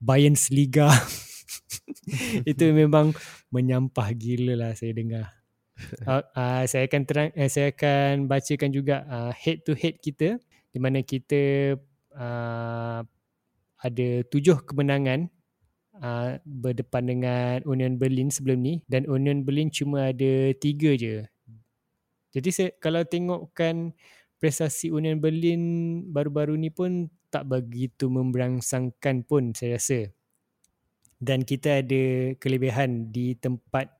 Bayern's 0.00 0.48
Liga. 0.48 0.88
Itu 2.48 2.72
memang 2.80 3.12
menyampah 3.52 4.08
gila 4.16 4.56
lah 4.56 4.72
saya 4.72 4.96
dengar 4.96 5.35
uh, 6.08 6.62
saya 6.70 6.84
akan 6.88 7.02
terang 7.04 7.30
uh, 7.36 7.50
saya 7.50 7.72
akan 7.72 8.26
bacakan 8.26 8.70
juga 8.72 9.04
uh, 9.06 9.32
head 9.32 9.62
to 9.62 9.76
head 9.76 9.96
kita 10.00 10.40
di 10.72 10.78
mana 10.78 11.00
kita 11.00 11.74
uh, 12.16 13.00
ada 13.80 14.08
tujuh 14.28 14.64
kemenangan 14.64 15.28
uh, 16.00 16.40
berdepan 16.44 17.04
dengan 17.04 17.56
Union 17.64 17.96
Berlin 17.96 18.28
sebelum 18.32 18.60
ni 18.60 18.74
dan 18.88 19.04
Union 19.08 19.44
Berlin 19.44 19.72
cuma 19.72 20.12
ada 20.12 20.52
tiga 20.56 20.96
je. 20.96 21.24
Jadi 22.36 22.48
saya, 22.52 22.70
kalau 22.76 23.00
tengokkan 23.08 23.96
prestasi 24.36 24.92
Union 24.92 25.16
Berlin 25.16 25.60
baru-baru 26.12 26.60
ni 26.60 26.68
pun 26.68 27.08
tak 27.32 27.48
begitu 27.48 28.12
memberangsangkan 28.12 29.24
pun 29.24 29.56
saya 29.56 29.80
rasa. 29.80 30.12
Dan 31.16 31.48
kita 31.48 31.80
ada 31.80 32.36
kelebihan 32.36 33.08
di 33.08 33.32
tempat 33.40 33.95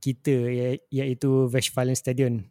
kita 0.00 0.48
iaitu 0.88 1.52
Westfalen 1.52 1.94
Stadion. 1.94 2.48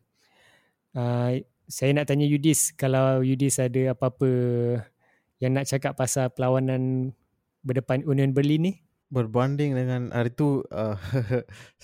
Uh, 0.93 1.41
saya 1.69 1.93
nak 1.93 2.09
tanya 2.09 2.25
Yudis 2.25 2.73
kalau 2.73 3.21
Yudis 3.21 3.61
ada 3.61 3.93
apa-apa 3.93 4.29
yang 5.37 5.53
nak 5.53 5.69
cakap 5.69 5.93
pasal 5.93 6.33
perlawanan 6.33 7.13
berdepan 7.61 8.01
Union 8.03 8.33
Berlin 8.33 8.61
ni? 8.61 8.73
Berbanding 9.09 9.73
dengan 9.73 10.09
hari 10.13 10.33
tu 10.33 10.65
uh, 10.69 10.97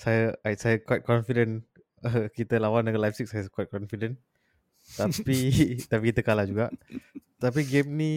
saya 0.00 0.34
saya 0.58 0.78
quite 0.82 1.02
confident 1.02 1.62
uh, 2.02 2.26
kita 2.30 2.58
lawan 2.58 2.86
dengan 2.86 3.06
Leipzig 3.06 3.26
saya 3.26 3.46
quite 3.50 3.70
confident. 3.70 4.18
Tapi 4.94 5.38
tapi 5.90 6.14
kita 6.14 6.22
kalah 6.22 6.46
juga. 6.46 6.70
Tapi 7.38 7.66
game 7.66 7.90
ni 7.94 8.12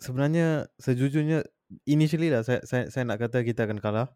sebenarnya 0.00 0.68
sejujurnya 0.76 1.44
initially 1.88 2.28
lah 2.28 2.44
saya 2.44 2.60
saya, 2.68 2.92
saya 2.92 3.08
nak 3.08 3.20
kata 3.20 3.44
kita 3.44 3.68
akan 3.68 3.80
kalah. 3.80 4.08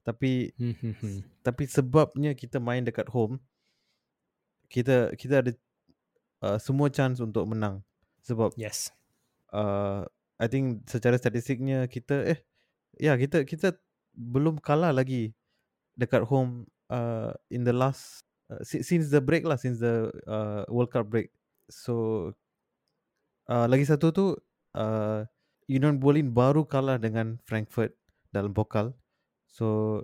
Tapi 0.00 0.50
hmm, 0.56 0.74
hmm, 0.80 0.94
hmm. 0.96 1.18
tapi 1.44 1.68
sebabnya 1.68 2.32
kita 2.32 2.56
main 2.56 2.82
dekat 2.82 3.06
home 3.12 3.36
kita 4.70 5.12
kita 5.18 5.44
ada 5.44 5.52
uh, 6.46 6.58
semua 6.62 6.88
chance 6.88 7.18
untuk 7.18 7.44
menang 7.44 7.82
sebab 8.22 8.54
yes 8.54 8.94
uh, 9.52 10.06
I 10.40 10.46
think 10.48 10.88
secara 10.88 11.20
statistiknya 11.20 11.84
kita 11.90 12.24
eh 12.24 12.38
ya 12.96 13.12
yeah, 13.12 13.16
kita 13.18 13.44
kita 13.44 13.76
belum 14.16 14.62
kalah 14.62 14.94
lagi 14.94 15.36
dekat 15.98 16.24
home 16.24 16.64
uh, 16.88 17.34
in 17.52 17.66
the 17.66 17.74
last 17.74 18.24
uh, 18.48 18.62
since 18.64 19.12
the 19.12 19.20
break 19.20 19.44
lah 19.44 19.60
since 19.60 19.82
the 19.82 20.08
uh, 20.24 20.64
World 20.72 20.90
Cup 20.90 21.12
break. 21.12 21.28
So 21.68 22.32
uh, 23.50 23.66
lagi 23.68 23.84
satu 23.84 24.06
tu 24.10 24.26
uh, 24.74 25.20
Union 25.70 26.00
Berlin 26.02 26.34
baru 26.34 26.66
kalah 26.66 26.98
dengan 26.98 27.38
Frankfurt 27.46 27.94
dalam 28.34 28.50
pokal. 28.56 28.96
So 29.50 30.00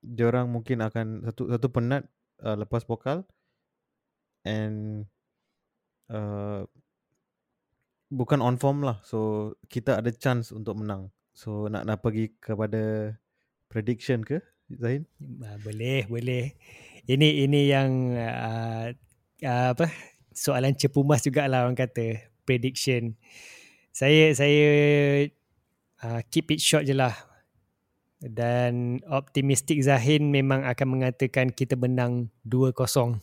diorang 0.00 0.48
mungkin 0.52 0.80
akan 0.80 1.28
satu 1.28 1.52
satu 1.52 1.68
penat 1.72 2.08
uh, 2.40 2.56
lepas 2.56 2.84
pokal 2.84 3.24
and 4.44 5.04
uh, 6.12 6.64
bukan 8.12 8.40
on 8.40 8.56
form 8.56 8.82
lah. 8.82 9.00
So 9.04 9.52
kita 9.68 10.00
ada 10.00 10.10
chance 10.12 10.50
untuk 10.50 10.80
menang. 10.80 11.12
So 11.36 11.68
nak 11.68 11.84
nak 11.84 12.00
pergi 12.00 12.32
kepada 12.40 13.14
prediction 13.68 14.24
ke 14.24 14.40
Zain? 14.72 15.06
Boleh, 15.62 16.10
boleh. 16.10 16.58
Ini 17.06 17.46
ini 17.46 17.70
yang 17.70 18.18
uh, 18.18 18.90
uh, 19.46 19.68
apa? 19.76 19.86
Soalan 20.34 20.74
cepu 20.74 21.06
mas 21.06 21.22
jugalah 21.22 21.64
orang 21.64 21.78
kata 21.78 22.18
prediction. 22.42 23.14
Saya 23.94 24.34
saya 24.34 24.68
uh, 26.02 26.20
keep 26.28 26.50
it 26.50 26.60
short 26.60 26.82
je 26.82 26.92
lah. 26.92 27.14
Dan 28.16 29.04
optimistik 29.06 29.76
Zahin 29.84 30.32
memang 30.32 30.64
akan 30.64 30.88
mengatakan 30.88 31.52
kita 31.52 31.76
menang 31.76 32.32
2-0. 32.48 32.72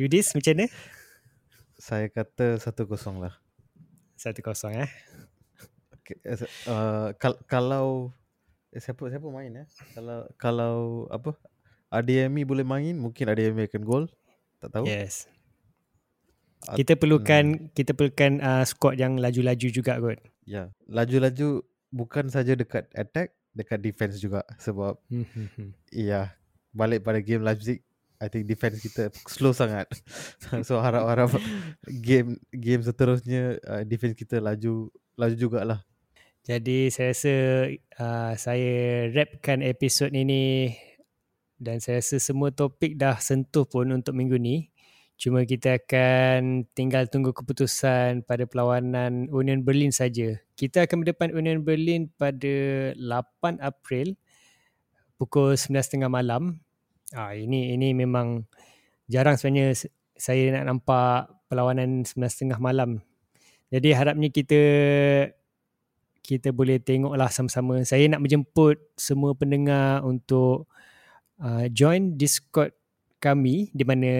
Yudis 0.00 0.36
macam 0.36 0.52
mana? 0.52 0.66
saya 1.82 2.06
kata 2.06 2.62
satu 2.62 2.86
kosong 2.86 3.18
lah. 3.18 3.34
Satu 4.14 4.38
kosong 4.38 4.86
eh. 4.86 4.90
Okay, 5.98 6.14
uh, 6.70 7.10
kal- 7.18 7.42
kalau 7.50 8.14
eh, 8.70 8.78
siapa 8.78 9.02
siapa 9.10 9.26
main 9.26 9.66
eh? 9.66 9.68
Kalau 9.90 10.18
kalau 10.38 10.76
apa? 11.10 11.34
ADMI 11.90 12.46
boleh 12.46 12.64
main, 12.64 12.94
mungkin 12.94 13.34
ADMI 13.34 13.66
akan 13.66 13.82
gol. 13.82 14.04
Tak 14.62 14.78
tahu. 14.78 14.84
Yes. 14.86 15.26
Kita 16.78 16.94
perlukan 16.94 17.58
hmm. 17.58 17.74
kita 17.74 17.98
perlukan 17.98 18.38
uh, 18.38 18.62
squad 18.62 18.94
yang 18.94 19.18
laju-laju 19.18 19.66
juga 19.66 19.98
kot. 19.98 20.22
Ya, 20.46 20.70
laju-laju 20.86 21.66
bukan 21.92 22.32
saja 22.32 22.56
dekat 22.56 22.88
attack, 22.96 23.36
dekat 23.52 23.78
defense 23.84 24.16
juga 24.16 24.42
sebab 24.56 24.96
hmm, 25.12 25.26
hmm, 25.28 25.48
hmm. 25.54 25.70
iya, 25.92 26.32
balik 26.72 27.04
pada 27.04 27.20
game 27.20 27.44
Leipzig 27.44 27.84
I 28.22 28.30
think 28.30 28.46
defense 28.46 28.78
kita 28.78 29.10
slow 29.26 29.50
sangat. 29.50 29.90
so 30.66 30.78
harap-harap 30.78 31.34
game 31.82 32.38
game 32.54 32.80
seterusnya 32.80 33.58
uh, 33.66 33.82
defense 33.82 34.14
kita 34.14 34.38
laju 34.38 34.94
laju 35.18 35.34
jugalah. 35.34 35.82
Jadi 36.42 36.90
saya 36.90 37.14
rasa 37.14 37.34
uh, 38.02 38.32
saya 38.34 38.74
rapkan 39.14 39.62
episod 39.62 40.10
ini 40.14 40.74
dan 41.58 41.78
saya 41.78 42.02
rasa 42.02 42.18
semua 42.18 42.50
topik 42.50 42.98
dah 42.98 43.18
sentuh 43.18 43.62
pun 43.66 43.90
untuk 43.90 44.14
minggu 44.14 44.38
ni. 44.38 44.70
Cuma 45.22 45.46
kita 45.46 45.78
akan 45.78 46.66
tinggal 46.74 47.06
tunggu 47.06 47.30
keputusan 47.30 48.26
pada 48.26 48.42
perlawanan 48.42 49.30
Union 49.30 49.62
Berlin 49.62 49.94
saja. 49.94 50.34
Kita 50.58 50.82
akan 50.82 51.06
berdepan 51.06 51.30
Union 51.30 51.62
Berlin 51.62 52.10
pada 52.18 52.90
8 52.98 53.62
April 53.62 54.18
pukul 55.14 55.54
9.30 55.54 56.10
malam 56.10 56.58
Ah 57.12 57.36
ini 57.36 57.76
ini 57.76 57.92
memang 57.92 58.48
jarang 59.04 59.36
sebenarnya 59.36 59.76
saya 60.16 60.48
nak 60.56 60.64
nampak 60.64 61.28
perlawanan 61.52 62.08
9.30 62.08 62.56
malam. 62.56 63.04
Jadi 63.68 63.92
harapnya 63.92 64.32
kita 64.32 64.62
kita 66.24 66.48
boleh 66.56 66.80
tengoklah 66.80 67.28
sama-sama. 67.28 67.84
Saya 67.84 68.08
nak 68.08 68.24
menjemput 68.24 68.80
semua 68.96 69.36
pendengar 69.36 70.00
untuk 70.08 70.64
uh, 71.36 71.68
join 71.68 72.16
Discord 72.16 72.72
kami 73.20 73.68
di 73.76 73.84
mana 73.84 74.12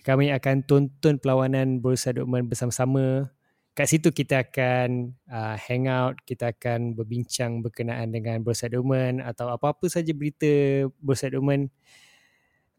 kami 0.00 0.32
akan 0.32 0.64
tonton 0.64 1.20
perlawanan 1.20 1.84
Borussia 1.84 2.12
Dortmund 2.16 2.48
bersama-sama. 2.48 3.28
Kat 3.76 3.86
situ 3.86 4.10
kita 4.10 4.44
akan 4.44 5.14
uh, 5.30 5.56
hang 5.56 5.86
out, 5.86 6.18
kita 6.26 6.52
akan 6.52 6.96
berbincang 6.96 7.60
berkenaan 7.60 8.10
dengan 8.10 8.40
Borussia 8.40 8.68
Dortmund 8.72 9.22
atau 9.22 9.52
apa-apa 9.52 9.86
saja 9.86 10.10
berita 10.16 10.84
Borussia 10.98 11.30
Dortmund 11.30 11.70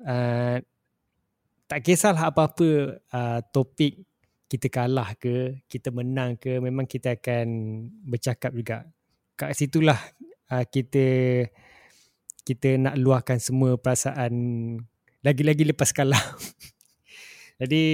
uh, 0.06 0.58
tak 1.70 1.80
kisahlah 1.88 2.34
apa-apa 2.34 3.00
uh, 3.16 3.40
topik 3.56 4.04
kita 4.52 4.68
kalah 4.68 5.16
ke, 5.16 5.64
kita 5.72 5.96
menang 5.96 6.36
ke, 6.36 6.60
memang 6.60 6.84
kita 6.84 7.16
akan 7.16 7.48
bercakap 8.04 8.52
juga. 8.52 8.84
Kat 9.40 9.56
situlah 9.56 9.96
uh, 10.52 10.68
kita 10.68 11.08
kita 12.44 12.76
nak 12.76 13.00
luahkan 13.00 13.40
semua 13.40 13.80
perasaan 13.80 14.34
lagi-lagi 15.24 15.64
lepas 15.64 15.96
kalah. 15.96 16.20
Jadi 17.62 17.86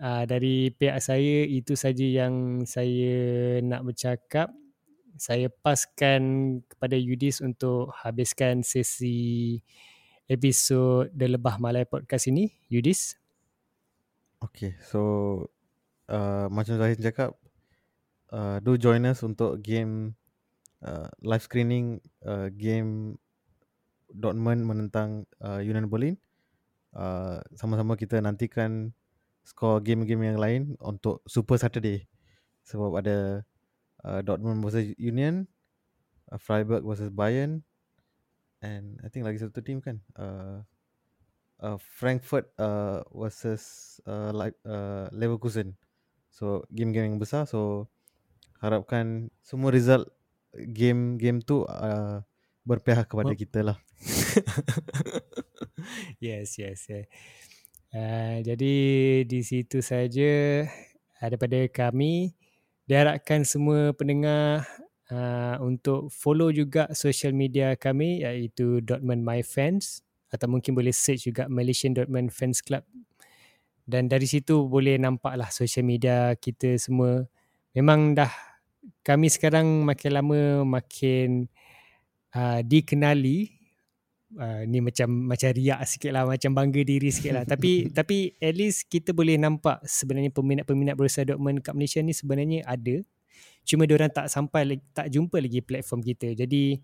uh, 0.00 0.24
dari 0.24 0.72
pihak 0.72 0.96
saya 1.04 1.44
itu 1.44 1.76
saja 1.76 2.00
yang 2.00 2.64
saya 2.64 3.60
nak 3.60 3.84
bercakap. 3.84 4.48
Saya 5.20 5.52
paskan 5.52 6.56
kepada 6.64 6.96
Yudis 6.96 7.44
untuk 7.44 7.92
habiskan 7.92 8.64
sesi 8.64 9.60
episod 10.24 11.12
The 11.12 11.36
Lebah 11.36 11.60
Malay 11.60 11.84
Podcast 11.84 12.32
ini, 12.32 12.48
Yudis. 12.72 13.20
Okay, 14.40 14.80
so 14.80 15.44
uh, 16.08 16.48
macam 16.48 16.80
Zahid 16.80 17.04
cakap, 17.04 17.36
uh, 18.32 18.64
do 18.64 18.80
join 18.80 19.04
us 19.04 19.20
untuk 19.20 19.60
game 19.60 20.16
uh, 20.80 21.12
live 21.20 21.44
screening 21.44 22.00
uh, 22.24 22.48
game 22.48 23.20
Dortmund 24.08 24.64
menentang 24.64 25.28
uh, 25.44 25.60
Union 25.60 25.84
Berlin. 25.84 26.16
Uh, 26.90 27.38
sama-sama 27.54 27.94
kita 27.94 28.18
nantikan 28.18 28.90
skor 29.46 29.80
game-game 29.82 30.34
yang 30.34 30.38
lain 30.38 30.62
untuk 30.82 31.22
Super 31.26 31.56
Saturday. 31.56 32.06
Sebab 32.66 32.90
ada 32.98 33.42
uh, 34.04 34.20
Dortmund 34.22 34.62
versus 34.62 34.94
Union, 34.98 35.46
uh, 36.30 36.38
Freiburg 36.38 36.86
versus 36.86 37.10
Bayern 37.10 37.62
and 38.60 39.00
I 39.00 39.08
think 39.08 39.24
lagi 39.24 39.40
satu 39.40 39.64
team 39.64 39.80
kan. 39.80 40.04
Uh, 40.14 40.62
uh, 41.64 41.78
Frankfurt 41.80 42.52
uh, 42.60 43.04
versus 43.12 43.96
uh, 44.04 44.32
like, 44.32 44.56
uh, 44.64 45.08
Leverkusen. 45.12 45.76
So 46.30 46.62
game-game 46.70 47.16
yang 47.16 47.18
besar 47.18 47.44
so 47.48 47.90
harapkan 48.62 49.32
semua 49.42 49.72
result 49.72 50.06
game-game 50.54 51.42
tu 51.42 51.64
uh, 51.66 52.22
berpihak 52.62 53.08
kepada 53.08 53.32
kita 53.34 53.60
lah. 53.66 53.78
yes, 56.24 56.58
yes, 56.58 56.86
yes. 56.88 57.06
Uh, 57.90 58.38
jadi 58.46 58.74
di 59.26 59.40
situ 59.42 59.82
saja 59.82 60.62
daripada 61.18 61.58
kami 61.66 62.32
diharapkan 62.86 63.42
semua 63.42 63.90
pendengar 63.92 64.62
uh, 65.10 65.58
untuk 65.60 66.08
follow 66.08 66.54
juga 66.54 66.86
social 66.94 67.34
media 67.34 67.74
kami 67.74 68.22
iaitu 68.22 68.78
Dortmund 68.82 69.26
My 69.26 69.42
Fans 69.42 70.06
atau 70.30 70.46
mungkin 70.46 70.78
boleh 70.78 70.94
search 70.94 71.26
juga 71.26 71.50
Malaysian 71.50 71.92
Dortmund 71.92 72.30
Fans 72.30 72.62
Club 72.62 72.86
dan 73.90 74.06
dari 74.06 74.30
situ 74.30 74.70
boleh 74.70 74.94
nampak 75.02 75.34
lah 75.34 75.50
social 75.50 75.82
media 75.82 76.38
kita 76.38 76.78
semua 76.78 77.26
memang 77.74 78.14
dah 78.14 78.30
kami 79.02 79.26
sekarang 79.26 79.82
makin 79.82 80.10
lama 80.14 80.40
makin 80.62 81.50
uh, 82.38 82.62
dikenali 82.62 83.59
uh, 84.38 84.62
ni 84.68 84.78
macam 84.78 85.08
macam 85.10 85.50
riak 85.50 85.80
sikit 85.88 86.14
lah 86.14 86.28
macam 86.28 86.54
bangga 86.54 86.82
diri 86.86 87.10
sikit 87.10 87.32
lah. 87.34 87.44
Tapi 87.48 87.86
tapi 87.98 88.34
at 88.38 88.54
least 88.54 88.86
kita 88.86 89.10
boleh 89.10 89.40
nampak 89.40 89.82
sebenarnya 89.82 90.30
peminat-peminat 90.30 90.94
Borussia 90.94 91.26
Dortmund 91.26 91.64
kat 91.64 91.74
Malaysia 91.74 91.98
ni 92.04 92.14
sebenarnya 92.14 92.62
ada. 92.66 93.02
Cuma 93.66 93.86
orang 93.86 94.12
tak 94.12 94.26
sampai 94.30 94.78
tak 94.94 95.10
jumpa 95.10 95.38
lagi 95.38 95.62
platform 95.62 96.00
kita. 96.02 96.34
Jadi 96.34 96.78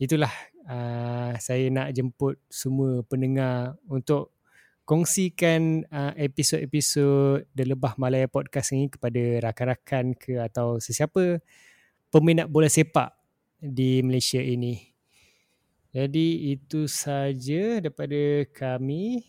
itulah 0.00 0.32
uh, 0.68 1.32
saya 1.38 1.70
nak 1.70 1.94
jemput 1.94 2.40
semua 2.50 3.04
pendengar 3.06 3.78
untuk 3.86 4.34
kongsikan 4.84 5.88
uh, 5.88 6.12
episod-episod 6.16 7.48
The 7.56 7.64
Lebah 7.72 7.96
Malaya 7.96 8.28
Podcast 8.28 8.76
ini 8.76 8.92
kepada 8.92 9.48
rakan-rakan 9.48 10.12
ke 10.12 10.36
atau 10.44 10.76
sesiapa 10.76 11.40
peminat 12.12 12.52
bola 12.52 12.68
sepak 12.68 13.16
di 13.58 14.04
Malaysia 14.04 14.44
ini. 14.44 14.93
Jadi 15.94 16.58
itu 16.58 16.90
saja 16.90 17.78
daripada 17.78 18.42
kami. 18.50 19.22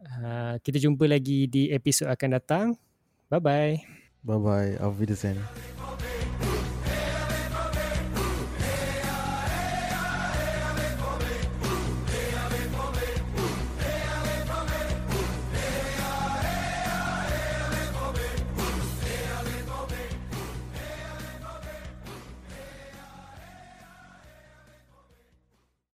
Uh, 0.00 0.56
kita 0.64 0.80
jumpa 0.80 1.04
lagi 1.04 1.44
di 1.44 1.68
episod 1.68 2.08
akan 2.08 2.40
datang. 2.40 2.66
Bye-bye. 3.28 3.84
Bye-bye. 4.24 4.80
Auf 4.80 4.96
Wiedersehen. 4.96 5.36